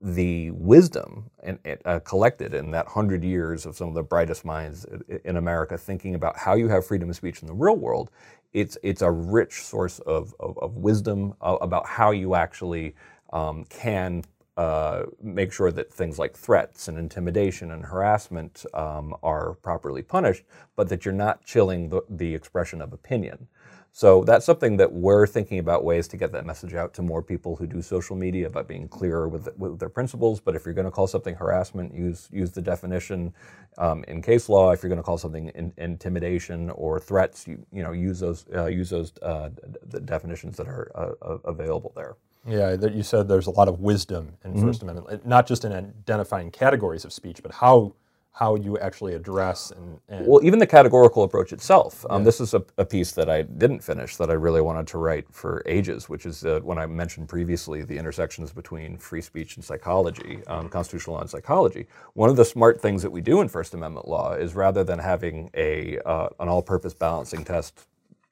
the 0.00 0.50
wisdom 0.52 1.30
and, 1.42 1.58
uh, 1.86 2.00
collected 2.00 2.54
in 2.54 2.70
that 2.72 2.88
hundred 2.88 3.24
years 3.24 3.66
of 3.66 3.76
some 3.76 3.88
of 3.88 3.94
the 3.94 4.02
brightest 4.04 4.44
minds 4.44 4.86
in 5.24 5.36
America 5.38 5.78
thinking 5.78 6.14
about 6.16 6.36
how 6.38 6.54
you 6.54 6.68
have 6.68 6.86
freedom 6.86 7.10
of 7.10 7.16
speech 7.16 7.42
in 7.42 7.48
the 7.48 7.54
real 7.54 7.76
world, 7.76 8.10
it's 8.54 8.78
it's 8.82 9.02
a 9.02 9.10
rich 9.10 9.62
source 9.62 10.00
of 10.00 10.34
of, 10.40 10.58
of 10.58 10.76
wisdom 10.76 11.34
uh, 11.42 11.58
about 11.62 11.86
how 11.86 12.12
you 12.12 12.34
actually 12.34 12.94
um, 13.32 13.64
can 13.70 14.24
uh, 14.56 15.04
make 15.22 15.52
sure 15.52 15.72
that 15.72 15.92
things 15.92 16.18
like 16.18 16.36
threats 16.36 16.88
and 16.88 16.98
intimidation 16.98 17.72
and 17.72 17.84
harassment 17.86 18.66
um, 18.74 19.16
are 19.22 19.54
properly 19.62 20.02
punished, 20.02 20.44
but 20.76 20.88
that 20.90 21.04
you're 21.04 21.14
not 21.14 21.44
chilling 21.44 21.88
the, 21.90 22.02
the 22.10 22.34
expression 22.34 22.82
of 22.82 22.92
opinion. 22.92 23.48
So 23.92 24.24
that's 24.24 24.46
something 24.46 24.78
that 24.78 24.92
we're 24.92 25.26
thinking 25.26 25.58
about 25.58 25.84
ways 25.84 26.08
to 26.08 26.16
get 26.16 26.32
that 26.32 26.46
message 26.46 26.74
out 26.74 26.94
to 26.94 27.02
more 27.02 27.22
people 27.22 27.56
who 27.56 27.66
do 27.66 27.82
social 27.82 28.16
media 28.16 28.46
about 28.46 28.66
being 28.66 28.88
clearer 28.88 29.28
with, 29.28 29.54
with 29.58 29.78
their 29.78 29.90
principles. 29.90 30.40
But 30.40 30.56
if 30.56 30.64
you're 30.64 30.74
going 30.74 30.86
to 30.86 30.90
call 30.90 31.06
something 31.06 31.34
harassment, 31.34 31.94
use 31.94 32.28
use 32.32 32.52
the 32.52 32.62
definition 32.62 33.34
um, 33.78 34.04
in 34.08 34.22
case 34.22 34.48
law. 34.48 34.70
If 34.72 34.82
you're 34.82 34.88
going 34.88 34.98
to 34.98 35.04
call 35.04 35.18
something 35.18 35.48
in, 35.50 35.74
intimidation 35.76 36.70
or 36.70 37.00
threats, 37.00 37.46
you 37.46 37.64
you 37.70 37.82
know 37.82 37.92
use 37.92 38.20
those 38.20 38.46
uh, 38.54 38.66
use 38.66 38.90
those 38.90 39.12
uh, 39.22 39.50
the 39.86 40.00
definitions 40.00 40.56
that 40.56 40.68
are 40.68 40.90
uh, 40.94 41.38
available 41.44 41.92
there. 41.94 42.16
Yeah, 42.46 42.76
that 42.76 42.94
you 42.94 43.02
said 43.02 43.28
there's 43.28 43.46
a 43.46 43.52
lot 43.52 43.68
of 43.68 43.80
wisdom 43.80 44.34
in 44.44 44.54
Mm-hmm. 44.54 44.66
First 44.66 44.82
Amendment, 44.82 45.26
not 45.26 45.46
just 45.46 45.64
in 45.64 45.72
identifying 45.72 46.50
categories 46.50 47.04
of 47.04 47.12
speech, 47.12 47.42
but 47.42 47.52
how 47.52 47.94
how 48.34 48.54
you 48.54 48.78
actually 48.78 49.14
address 49.14 49.72
and, 49.72 50.00
and 50.08 50.26
Well, 50.26 50.40
even 50.42 50.58
the 50.58 50.66
categorical 50.66 51.22
approach 51.22 51.52
itself. 51.52 52.06
Um, 52.08 52.24
This 52.24 52.40
is 52.40 52.54
a, 52.54 52.64
a 52.78 52.84
piece 52.84 53.12
that 53.12 53.28
I 53.28 53.42
didn't 53.42 53.80
finish 53.80 54.16
that 54.16 54.30
I 54.30 54.32
really 54.32 54.62
wanted 54.62 54.86
to 54.88 54.98
write 54.98 55.26
for 55.30 55.62
ages, 55.66 56.08
which 56.08 56.24
is 56.24 56.44
uh, 56.44 56.60
when 56.62 56.78
I 56.78 56.86
mentioned 56.86 57.28
previously 57.28 57.84
the 57.84 57.98
intersections 57.98 58.50
between 58.50 58.96
free 58.96 59.20
speech 59.20 59.56
and 59.56 59.64
psychology, 59.64 60.42
um, 60.46 60.70
constitutional 60.70 61.16
law 61.16 61.20
and 61.20 61.30
psychology. 61.30 61.86
One 62.14 62.30
of 62.30 62.36
the 62.36 62.44
smart 62.44 62.80
things 62.80 63.02
that 63.02 63.10
we 63.10 63.20
do 63.20 63.42
in 63.42 63.48
First 63.48 63.74
Amendment 63.74 64.08
law 64.08 64.32
is 64.32 64.54
rather 64.54 64.82
than 64.82 64.98
having 64.98 65.50
a 65.54 65.98
uh, 66.06 66.28
an 66.40 66.48
all-purpose 66.48 66.94
balancing 66.94 67.44
test 67.44 67.86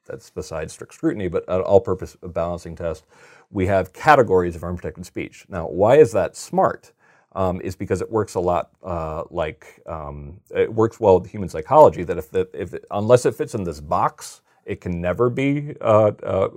that's 0.07 0.31
besides 0.31 0.73
strict 0.73 0.95
scrutiny, 0.95 1.29
but 1.29 1.45
an 1.47 1.61
all-purpose 1.61 2.17
balancing 2.23 2.75
test, 2.75 3.05
we 3.51 3.67
have 3.67 3.93
categories 3.93 4.57
of 4.57 4.65
unprotected 4.65 5.05
speech. 5.05 5.45
Now, 5.49 5.69
why 5.69 5.97
is 5.97 6.11
that 6.13 6.37
smart? 6.37 6.93
Um, 7.33 7.61
is 7.61 7.77
because 7.77 8.01
it 8.01 8.11
works 8.11 8.35
a 8.35 8.41
lot 8.41 8.71
uh, 8.83 9.23
like 9.31 9.81
um, 9.87 10.41
it 10.53 10.73
works 10.73 10.99
well 10.99 11.21
with 11.21 11.31
human 11.31 11.49
psychology. 11.49 12.03
That 12.03 12.19
if 12.19 12.31
the, 12.31 12.49
if 12.53 12.75
it, 12.75 12.85
unless 12.91 13.25
it 13.25 13.37
fits 13.37 13.55
in 13.55 13.63
this 13.63 13.81
box, 13.81 14.41
it 14.65 14.81
can 14.81 15.01
never 15.01 15.31
be 15.31 15.77
uh, 15.81 16.13
uh, 16.25 16.49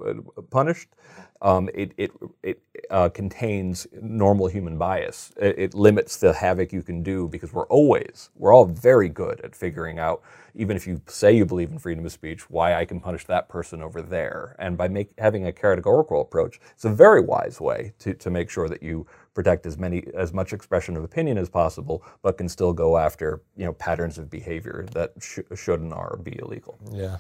punished. 0.50 0.90
Um, 1.44 1.70
it 1.74 1.94
it, 1.98 2.12
it 2.42 2.62
uh, 2.90 3.10
contains 3.10 3.88
normal 4.02 4.48
human 4.48 4.78
bias. 4.78 5.32
It, 5.38 5.60
it 5.60 5.74
limits 5.76 6.18
the 6.18 6.34
havoc 6.34 6.74
you 6.74 6.82
can 6.82 7.04
do 7.04 7.28
because 7.28 7.54
we're 7.54 7.68
always 7.68 8.32
we're 8.36 8.54
all 8.54 8.66
very 8.66 9.10
good 9.10 9.42
at 9.42 9.56
figuring 9.56 10.00
out 10.00 10.24
even 10.56 10.78
if 10.78 10.86
you 10.88 11.02
say 11.08 11.32
you 11.36 11.46
believe 11.46 11.72
in 11.72 11.80
freedom 11.80 12.06
of 12.06 12.12
speech, 12.12 12.50
why 12.50 12.76
I 12.76 12.86
can 12.86 13.00
punish 13.00 13.26
that 13.26 13.50
person 13.50 13.82
over 13.82 14.02
there. 14.02 14.56
And 14.60 14.78
by 14.78 14.88
make, 14.88 15.12
having 15.18 15.48
a 15.48 15.52
categorical 15.52 16.22
approach, 16.22 16.60
it's 16.74 16.86
a 16.86 16.90
very 16.94 17.22
wise 17.22 17.60
way 17.60 17.94
to, 18.00 18.14
to 18.14 18.30
make 18.30 18.50
sure 18.50 18.70
that 18.70 18.84
you 18.84 19.08
protect 19.34 19.66
as 19.66 19.78
many 19.78 20.04
as 20.14 20.32
much 20.34 20.54
expression 20.54 20.96
of 20.96 21.04
opinion 21.04 21.38
as 21.38 21.50
possible, 21.50 22.04
but 22.22 22.38
can 22.38 22.48
still 22.48 22.74
go 22.74 22.98
after 22.98 23.42
you 23.58 23.66
know 23.66 23.74
patterns 23.74 24.18
of 24.18 24.30
behavior 24.30 24.86
that 24.94 25.14
sh- 25.20 25.40
should 25.56 25.82
and 25.82 25.94
are 25.94 26.18
be 26.18 26.38
illegal. 26.40 26.78
yeah, 26.92 27.18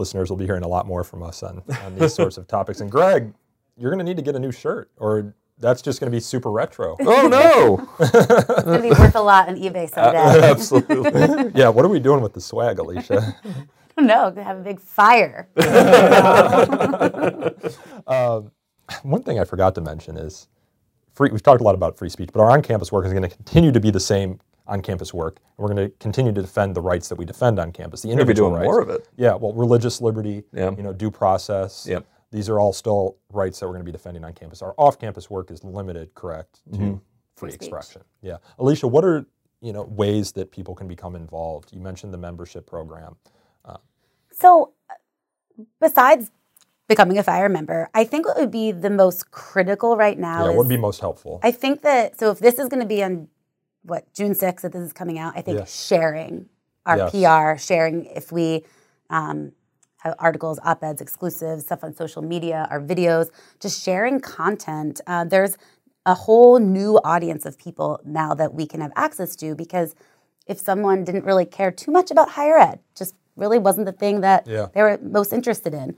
listeners 0.00 0.30
will 0.30 0.36
be 0.36 0.46
hearing 0.46 0.64
a 0.64 0.68
lot 0.68 0.86
more 0.86 1.04
from 1.04 1.22
us 1.22 1.44
on, 1.44 1.62
on 1.84 1.94
these 1.96 2.14
sorts 2.14 2.36
of 2.38 2.48
topics. 2.48 2.80
And 2.80 2.90
Greg, 2.90 3.32
you're 3.76 3.90
going 3.90 3.98
to 3.98 4.04
need 4.04 4.16
to 4.16 4.22
get 4.22 4.34
a 4.34 4.38
new 4.40 4.50
shirt, 4.50 4.90
or 4.96 5.34
that's 5.58 5.82
just 5.82 6.00
going 6.00 6.10
to 6.10 6.16
be 6.16 6.20
super 6.20 6.50
retro. 6.50 6.96
Oh 7.00 7.28
no! 7.28 7.88
It's 8.00 8.64
going 8.64 8.82
to 8.82 8.88
be 8.88 8.90
worth 8.90 9.14
a 9.14 9.20
lot 9.20 9.48
on 9.48 9.56
eBay 9.56 9.88
someday. 9.94 10.42
Absolutely. 10.50 11.52
yeah, 11.54 11.68
what 11.68 11.84
are 11.84 11.88
we 11.88 12.00
doing 12.00 12.20
with 12.22 12.32
the 12.32 12.40
swag, 12.40 12.78
Alicia? 12.80 13.36
I 13.44 13.52
don't 13.96 14.06
know. 14.06 14.30
Gonna 14.30 14.44
have 14.44 14.58
a 14.58 14.62
big 14.62 14.80
fire. 14.80 15.48
Um, 18.06 18.50
one 19.02 19.22
thing 19.22 19.38
I 19.38 19.44
forgot 19.44 19.76
to 19.76 19.80
mention 19.80 20.16
is 20.16 20.48
free, 21.14 21.30
we've 21.30 21.42
talked 21.42 21.60
a 21.60 21.64
lot 21.64 21.76
about 21.76 21.96
free 21.96 22.08
speech, 22.08 22.30
but 22.32 22.40
our 22.40 22.50
on-campus 22.50 22.90
work 22.90 23.06
is 23.06 23.12
going 23.12 23.22
to 23.22 23.28
continue 23.28 23.70
to 23.70 23.78
be 23.78 23.92
the 23.92 24.00
same 24.00 24.40
on-campus 24.70 25.12
work, 25.12 25.36
and 25.36 25.62
we're 25.62 25.74
going 25.74 25.88
to 25.90 25.94
continue 25.98 26.32
to 26.32 26.40
defend 26.40 26.74
the 26.74 26.80
rights 26.80 27.08
that 27.08 27.16
we 27.16 27.24
defend 27.24 27.58
on 27.58 27.72
campus. 27.72 28.02
The 28.02 28.08
We're 28.08 28.14
be 28.16 28.20
individual 28.20 28.50
doing 28.50 28.60
rights. 28.62 28.66
more 28.68 28.80
of 28.80 28.88
it. 28.88 29.08
Yeah, 29.16 29.34
well, 29.34 29.52
religious 29.52 30.00
liberty, 30.00 30.44
Yeah. 30.52 30.70
you 30.76 30.82
know, 30.82 30.92
due 30.92 31.10
process. 31.10 31.86
Yep. 31.88 32.06
These 32.32 32.48
are 32.48 32.60
all 32.60 32.72
still 32.72 33.16
rights 33.32 33.58
that 33.58 33.66
we're 33.66 33.72
going 33.72 33.84
to 33.84 33.92
be 33.92 33.92
defending 33.92 34.24
on 34.24 34.32
campus. 34.32 34.62
Our 34.62 34.74
off-campus 34.78 35.28
work 35.28 35.50
is 35.50 35.64
limited, 35.64 36.14
correct, 36.14 36.60
to 36.72 36.78
Mm-hmm. 36.78 36.94
free 37.36 37.50
speech. 37.50 37.68
expression. 37.68 38.02
Yeah, 38.22 38.36
Alicia, 38.58 38.86
what 38.86 39.04
are 39.04 39.26
you 39.60 39.72
know 39.74 39.82
ways 39.82 40.32
that 40.32 40.50
people 40.52 40.74
can 40.74 40.86
become 40.88 41.16
involved? 41.16 41.72
You 41.72 41.80
mentioned 41.80 42.14
the 42.14 42.18
membership 42.18 42.66
program. 42.66 43.16
So, 44.32 44.72
uh, 44.88 44.94
besides 45.80 46.30
becoming 46.88 47.18
a 47.18 47.22
fire 47.22 47.48
member, 47.48 47.90
I 47.92 48.04
think 48.04 48.26
what 48.26 48.38
would 48.38 48.50
be 48.50 48.72
the 48.72 48.88
most 48.88 49.30
critical 49.32 49.96
right 49.96 50.18
now 50.18 50.44
Yeah, 50.44 50.50
is 50.50 50.56
what 50.56 50.56
would 50.58 50.68
be 50.68 50.76
most 50.76 51.00
helpful? 51.00 51.40
I 51.42 51.50
think 51.50 51.82
that 51.82 52.18
so 52.18 52.30
if 52.30 52.38
this 52.38 52.58
is 52.58 52.68
going 52.68 52.80
to 52.80 52.86
be 52.86 53.02
on 53.02 53.28
what 53.82 54.12
June 54.12 54.34
sixth 54.34 54.62
that 54.62 54.72
this 54.72 54.82
is 54.82 54.92
coming 54.92 55.18
out, 55.18 55.32
I 55.36 55.42
think 55.42 55.58
Yes. 55.58 55.86
sharing 55.86 56.48
our 56.86 56.96
Yes. 56.96 57.10
PR, 57.12 57.58
sharing 57.62 58.06
if 58.06 58.32
we 58.32 58.64
um, 59.10 59.52
have 59.98 60.14
articles, 60.18 60.58
op 60.64 60.82
eds, 60.82 61.00
exclusives, 61.00 61.64
stuff 61.64 61.82
on 61.84 61.94
social 61.94 62.22
media, 62.22 62.66
our 62.70 62.80
videos, 62.80 63.30
just 63.58 63.82
sharing 63.82 64.20
content. 64.20 65.00
Uh, 65.06 65.24
there's 65.24 65.56
a 66.06 66.14
whole 66.14 66.58
new 66.58 66.96
audience 67.04 67.44
of 67.44 67.58
people 67.58 68.00
now 68.04 68.32
that 68.34 68.54
we 68.54 68.66
can 68.66 68.80
have 68.80 68.92
access 68.96 69.36
to 69.36 69.54
because 69.54 69.94
if 70.46 70.58
someone 70.58 71.04
didn't 71.04 71.24
really 71.24 71.44
care 71.44 71.70
too 71.70 71.90
much 71.90 72.10
about 72.10 72.30
higher 72.30 72.58
ed, 72.58 72.80
just 72.96 73.14
really 73.36 73.58
wasn't 73.58 73.84
the 73.86 73.92
thing 73.92 74.20
that 74.22 74.46
Yeah. 74.46 74.68
they 74.72 74.82
were 74.82 74.98
most 75.02 75.32
interested 75.32 75.74
in, 75.74 75.96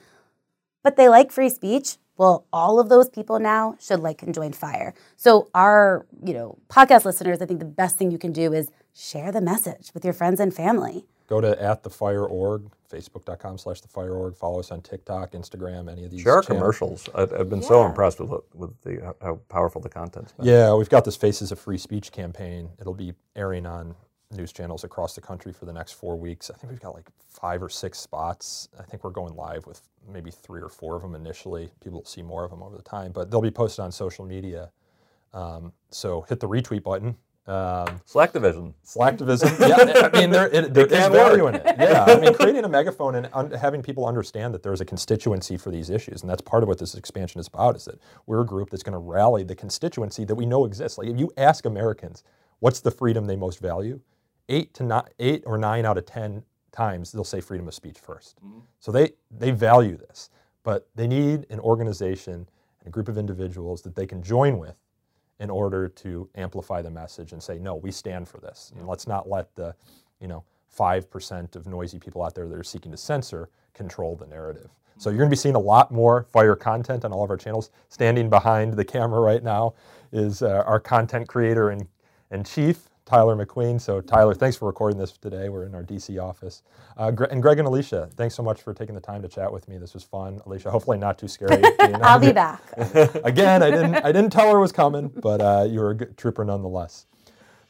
but 0.83 0.97
they 0.97 1.09
like 1.09 1.30
free 1.30 1.49
speech. 1.49 1.97
Well, 2.17 2.47
all 2.53 2.79
of 2.79 2.89
those 2.89 3.09
people 3.09 3.39
now 3.39 3.77
should 3.81 4.01
like 4.01 4.23
and 4.23 4.35
join 4.35 4.53
fire. 4.53 4.95
So 5.17 5.49
our, 5.55 6.07
you 6.25 6.35
know, 6.35 6.59
podcast 6.69 7.05
listeners, 7.05 7.41
I 7.41 7.47
think 7.47 7.59
the 7.59 7.65
best 7.65 7.97
thing 7.97 8.11
you 8.11 8.19
can 8.19 8.33
do 8.33 8.53
is 8.53 8.71
share 8.95 9.33
the 9.33 9.41
message 9.41 9.91
with 9.95 10.05
your 10.05 10.15
friends 10.15 10.39
and 10.39 10.55
family. 10.55 11.07
Go 11.27 11.41
to 11.41 11.61
at 11.61 11.83
the 11.83 11.91
fire 11.91 12.25
org 12.27 12.71
Facebook.com 12.93 13.59
slash 13.59 13.81
the 13.81 13.89
fire 13.89 14.13
org. 14.13 14.37
Follow 14.37 14.61
us 14.61 14.71
on 14.71 14.83
TikTok, 14.83 15.33
Instagram, 15.33 15.91
any 15.91 16.05
of 16.05 16.11
these. 16.11 16.21
Share 16.21 16.35
our 16.35 16.43
commercials. 16.43 17.09
I, 17.15 17.23
I've 17.23 17.49
been 17.49 17.63
so 17.63 17.87
impressed 17.87 18.21
with 18.21 18.43
with 18.55 18.79
the 18.83 19.15
how 19.23 19.37
powerful 19.49 19.81
the 19.81 19.89
content's 19.89 20.33
been. 20.33 20.47
Yeah, 20.47 20.75
we've 20.75 20.91
got 20.91 21.05
this 21.05 21.17
Faces 21.17 21.51
of 21.51 21.59
Free 21.59 21.79
Speech 21.79 22.13
campaign. 22.13 22.71
It'll 22.79 22.95
be 22.95 23.15
airing 23.35 23.67
on 23.67 23.95
news 24.33 24.53
channels 24.53 24.85
across 24.85 25.14
the 25.14 25.20
country 25.20 25.53
for 25.53 25.64
the 25.64 25.72
next 25.72 25.93
four 25.93 26.18
weeks. 26.18 26.51
I 26.51 26.55
think 26.55 26.70
we've 26.70 26.80
got 26.80 26.95
like 26.95 27.09
five 27.28 27.62
or 27.62 27.68
six 27.68 27.99
spots. 27.99 28.68
I 28.78 28.83
think 28.83 29.05
we're 29.05 29.11
going 29.11 29.35
live 29.35 29.66
with 29.66 29.80
maybe 30.11 30.30
three 30.30 30.61
or 30.61 30.68
four 30.68 30.97
of 30.97 31.03
them 31.03 31.14
initially. 31.14 31.70
People 31.83 32.01
will 32.01 32.07
see 32.07 32.22
more 32.22 32.45
of 32.45 32.51
them 32.51 32.62
over 32.62 32.76
the 32.76 32.83
time, 32.83 33.12
but 33.12 33.30
they'll 33.30 33.41
be 33.43 33.51
posted 33.51 33.85
on 33.85 33.93
social 33.93 34.24
media. 34.24 34.70
Um, 35.33 35.72
so 35.91 36.22
hit 36.22 36.41
the 36.41 36.49
retweet 36.49 36.83
button. 36.83 37.16
Um, 37.47 38.01
Slacktivism. 38.07 38.72
Slacktivism. 38.87 39.59
yeah, 39.68 40.09
I 40.12 40.20
mean, 40.20 40.30
there, 40.30 40.49
it, 40.49 40.72
there 40.72 40.87
is 40.87 41.09
value 41.09 41.49
in 41.49 41.57
it. 41.57 41.62
Yeah, 41.66 42.05
I 42.07 42.20
mean, 42.20 42.35
creating 42.35 42.64
a 42.64 42.68
megaphone 42.68 43.16
and 43.16 43.28
un- 43.33 43.51
having 43.51 43.83
people 43.83 44.07
understand 44.07 44.55
that 44.55 44.62
there's 44.62 44.80
a 44.80 44.85
constituency 44.85 45.57
for 45.57 45.72
these 45.72 45.91
issues, 45.91 46.20
and 46.22 46.30
that's 46.30 46.43
part 46.43 46.62
of 46.62 46.68
what 46.68 46.78
this 46.78 46.95
expansion 46.95 47.41
is 47.41 47.49
about. 47.49 47.74
Is 47.74 47.87
that 47.87 47.99
we're 48.26 48.43
a 48.43 48.47
group 48.47 48.70
that's 48.70 48.85
going 48.85 48.93
to 48.93 48.99
rally 48.99 49.43
the 49.43 49.57
constituency 49.57 50.24
that 50.24 50.37
we 50.37 50.47
know 50.47 50.64
exists. 50.64 50.99
Like, 50.99 51.09
if 51.09 51.18
you 51.18 51.33
ask 51.37 51.66
Americans, 51.66 52.22
what's 52.61 52.78
the 52.78 52.93
freedom 52.93 53.26
they 53.26 53.37
most 53.37 53.59
value, 53.59 54.01
eight 54.53 54.74
to 54.74 54.84
not 54.84 55.12
eight 55.20 55.44
or 55.46 55.59
nine 55.59 55.86
out 55.86 55.98
of 55.98 56.07
ten 56.07 56.44
times 56.72 57.12
they'll 57.12 57.24
say 57.24 57.40
freedom 57.40 57.68
of 57.68 57.74
speech 57.74 57.98
1st 58.03 58.34
So 58.80 58.92
they 58.92 59.12
they 59.30 59.53
value 59.53 59.96
this, 59.98 60.30
but 60.64 60.88
they 60.96 61.09
need 61.09 61.46
an 61.50 61.61
organization 61.61 62.48
and 62.80 62.88
a 62.88 62.90
group 62.90 63.09
of 63.09 63.18
individuals 63.18 63.82
that 63.82 63.96
they 63.96 64.07
can 64.07 64.22
join 64.22 64.59
with 64.59 64.76
in 65.40 65.50
order 65.50 65.88
to 65.88 66.28
amplify 66.36 66.82
the 66.82 66.90
message 66.90 67.32
and 67.32 67.42
say, 67.42 67.59
no, 67.59 67.76
we 67.76 67.90
stand 67.92 68.28
for 68.28 68.38
this. 68.38 68.72
And 68.78 68.86
let's 68.88 69.09
not 69.09 69.28
let 69.28 69.55
the, 69.57 69.74
you 70.20 70.28
know, 70.28 70.44
5% 70.76 71.57
of 71.57 71.66
noisy 71.66 71.98
people 71.98 72.22
out 72.22 72.34
there 72.34 72.48
that 72.48 72.59
are 72.59 72.64
seeking 72.64 72.92
to 72.92 72.98
censor 72.98 73.50
control 73.74 74.16
the 74.16 74.26
narrative. 74.26 74.70
So 74.98 75.11
you're 75.11 75.18
going 75.18 75.30
to 75.30 75.34
be 75.34 75.36
seeing 75.38 75.57
a 75.57 75.61
lot 75.61 75.92
more 75.92 76.26
fire 76.32 76.57
content 76.57 77.05
on 77.05 77.12
all 77.12 77.24
of 77.24 77.30
our 77.30 77.36
channels. 77.36 77.70
Standing 77.88 78.30
behind 78.30 78.74
the 78.74 78.84
camera 78.84 79.20
right 79.20 79.42
now 79.42 79.74
is 80.12 80.42
uh, 80.42 80.62
our 80.66 80.80
content 80.80 81.28
creator 81.28 81.70
and, 81.70 81.88
and 82.30 82.46
chief, 82.46 82.88
Tyler 83.07 83.36
McQueen. 83.36 83.80
So 83.80 84.00
Tyler, 84.00 84.34
thanks 84.34 84.57
for 84.57 84.66
recording 84.66 84.98
this 84.98 85.12
today. 85.12 85.48
We're 85.48 85.64
in 85.66 85.74
our 85.74 85.82
DC 85.82 86.22
office. 86.22 86.62
Uh, 86.96 87.11
Gre- 87.11 87.24
and 87.24 87.42
Greg 87.42 87.59
and 87.59 87.66
Alicia, 87.68 88.09
thanks 88.16 88.34
so 88.34 88.42
much 88.42 88.62
for 88.62 88.74
taking 88.74 88.94
the 88.94 89.00
time 89.00 89.22
to 89.22 89.28
chat 89.28 89.53
with 89.53 89.68
me. 89.68 89.78
This 89.78 89.94
was 89.94 90.05
fun. 90.05 90.40
Alicia, 90.46 90.70
hopefully 90.70 90.98
not 90.98 91.18
too 91.18 91.28
scary. 91.28 91.62
I'll 91.80 92.18
be 92.20 92.32
back. 92.34 92.62
Again, 93.24 93.62
I 93.62 93.70
didn't 93.70 93.96
I 93.96 94.12
didn't 94.12 94.30
tell 94.30 94.50
her 94.50 94.59
it 94.59 94.61
was 94.61 94.72
coming, 94.72 95.09
but 95.09 95.40
uh, 95.40 95.66
you 95.68 95.80
were 95.80 95.90
a 95.90 95.94
good 95.96 96.16
trooper 96.16 96.44
nonetheless. 96.44 97.07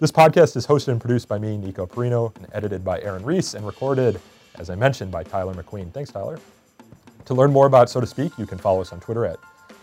This 0.00 0.12
podcast 0.12 0.56
is 0.56 0.66
hosted 0.66 0.88
and 0.88 1.00
produced 1.00 1.28
by 1.28 1.38
me, 1.38 1.56
Nico 1.56 1.86
Perino, 1.86 2.34
and 2.36 2.46
edited 2.52 2.84
by 2.84 3.00
Aaron 3.02 3.24
Reese, 3.24 3.54
and 3.54 3.64
recorded, 3.64 4.20
as 4.58 4.68
I 4.68 4.74
mentioned, 4.74 5.12
by 5.12 5.22
Tyler 5.22 5.54
McQueen. 5.54 5.92
Thanks, 5.92 6.10
Tyler. 6.10 6.38
To 7.26 7.34
learn 7.34 7.52
more 7.52 7.66
about 7.66 7.88
So 7.88 8.00
to 8.00 8.06
Speak, 8.06 8.32
you 8.36 8.46
can 8.46 8.58
follow 8.58 8.80
us 8.80 8.92
on 8.92 9.00
Twitter 9.00 9.24
at 9.26 9.38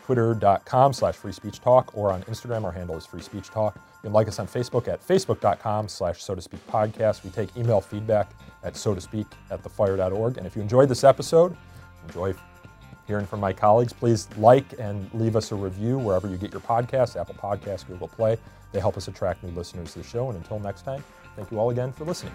twitter.com 0.06 0.92
slash 0.92 1.16
free 1.16 1.32
speech 1.32 1.62
talk 1.62 1.96
or 1.96 2.12
on 2.12 2.24
Instagram, 2.24 2.64
our 2.64 2.72
handle 2.72 2.98
is 2.98 3.06
free 3.06 3.22
speech 3.22 3.48
talk. 3.50 3.80
You 4.02 4.08
can 4.08 4.14
like 4.14 4.28
us 4.28 4.40
on 4.40 4.48
Facebook 4.48 4.88
at 4.88 5.06
facebook.com 5.06 5.90
slash 5.90 6.24
so 6.24 6.34
to 6.34 6.42
speak 6.42 6.66
podcast. 6.68 7.24
We 7.24 7.32
take 7.32 7.56
email 7.58 7.82
feedback 7.82 8.32
at 8.64 8.78
so 8.78 8.96
to 8.96 9.02
speak 9.02 9.28
at 9.52 9.62
thefire.org. 9.62 10.38
And 10.38 10.48
if 10.48 10.56
you 10.56 10.62
enjoyed 10.62 10.88
this 10.88 11.04
episode, 11.04 11.56
enjoy 12.08 12.34
hearing 13.08 13.26
from 13.26 13.40
my 13.40 13.52
colleagues, 13.52 13.92
please 13.92 14.30
like 14.38 14.80
and 14.80 15.10
leave 15.14 15.36
us 15.36 15.52
a 15.52 15.56
review 15.56 15.98
wherever 15.98 16.28
you 16.28 16.38
get 16.38 16.52
your 16.52 16.62
podcasts, 16.62 17.20
Apple 17.20 17.36
Podcasts, 17.36 17.86
Google 17.88 18.08
Play. 18.08 18.38
They 18.72 18.80
help 18.80 18.98
us 18.98 19.08
attract 19.08 19.44
new 19.44 19.52
listeners 19.52 19.94
to 19.94 20.00
the 20.00 20.06
show. 20.06 20.30
And 20.30 20.38
until 20.38 20.60
next 20.60 20.84
time, 20.84 21.04
thank 21.36 21.52
you 21.52 21.60
all 21.60 21.72
again 21.72 21.92
for 21.92 22.06
listening. 22.06 22.34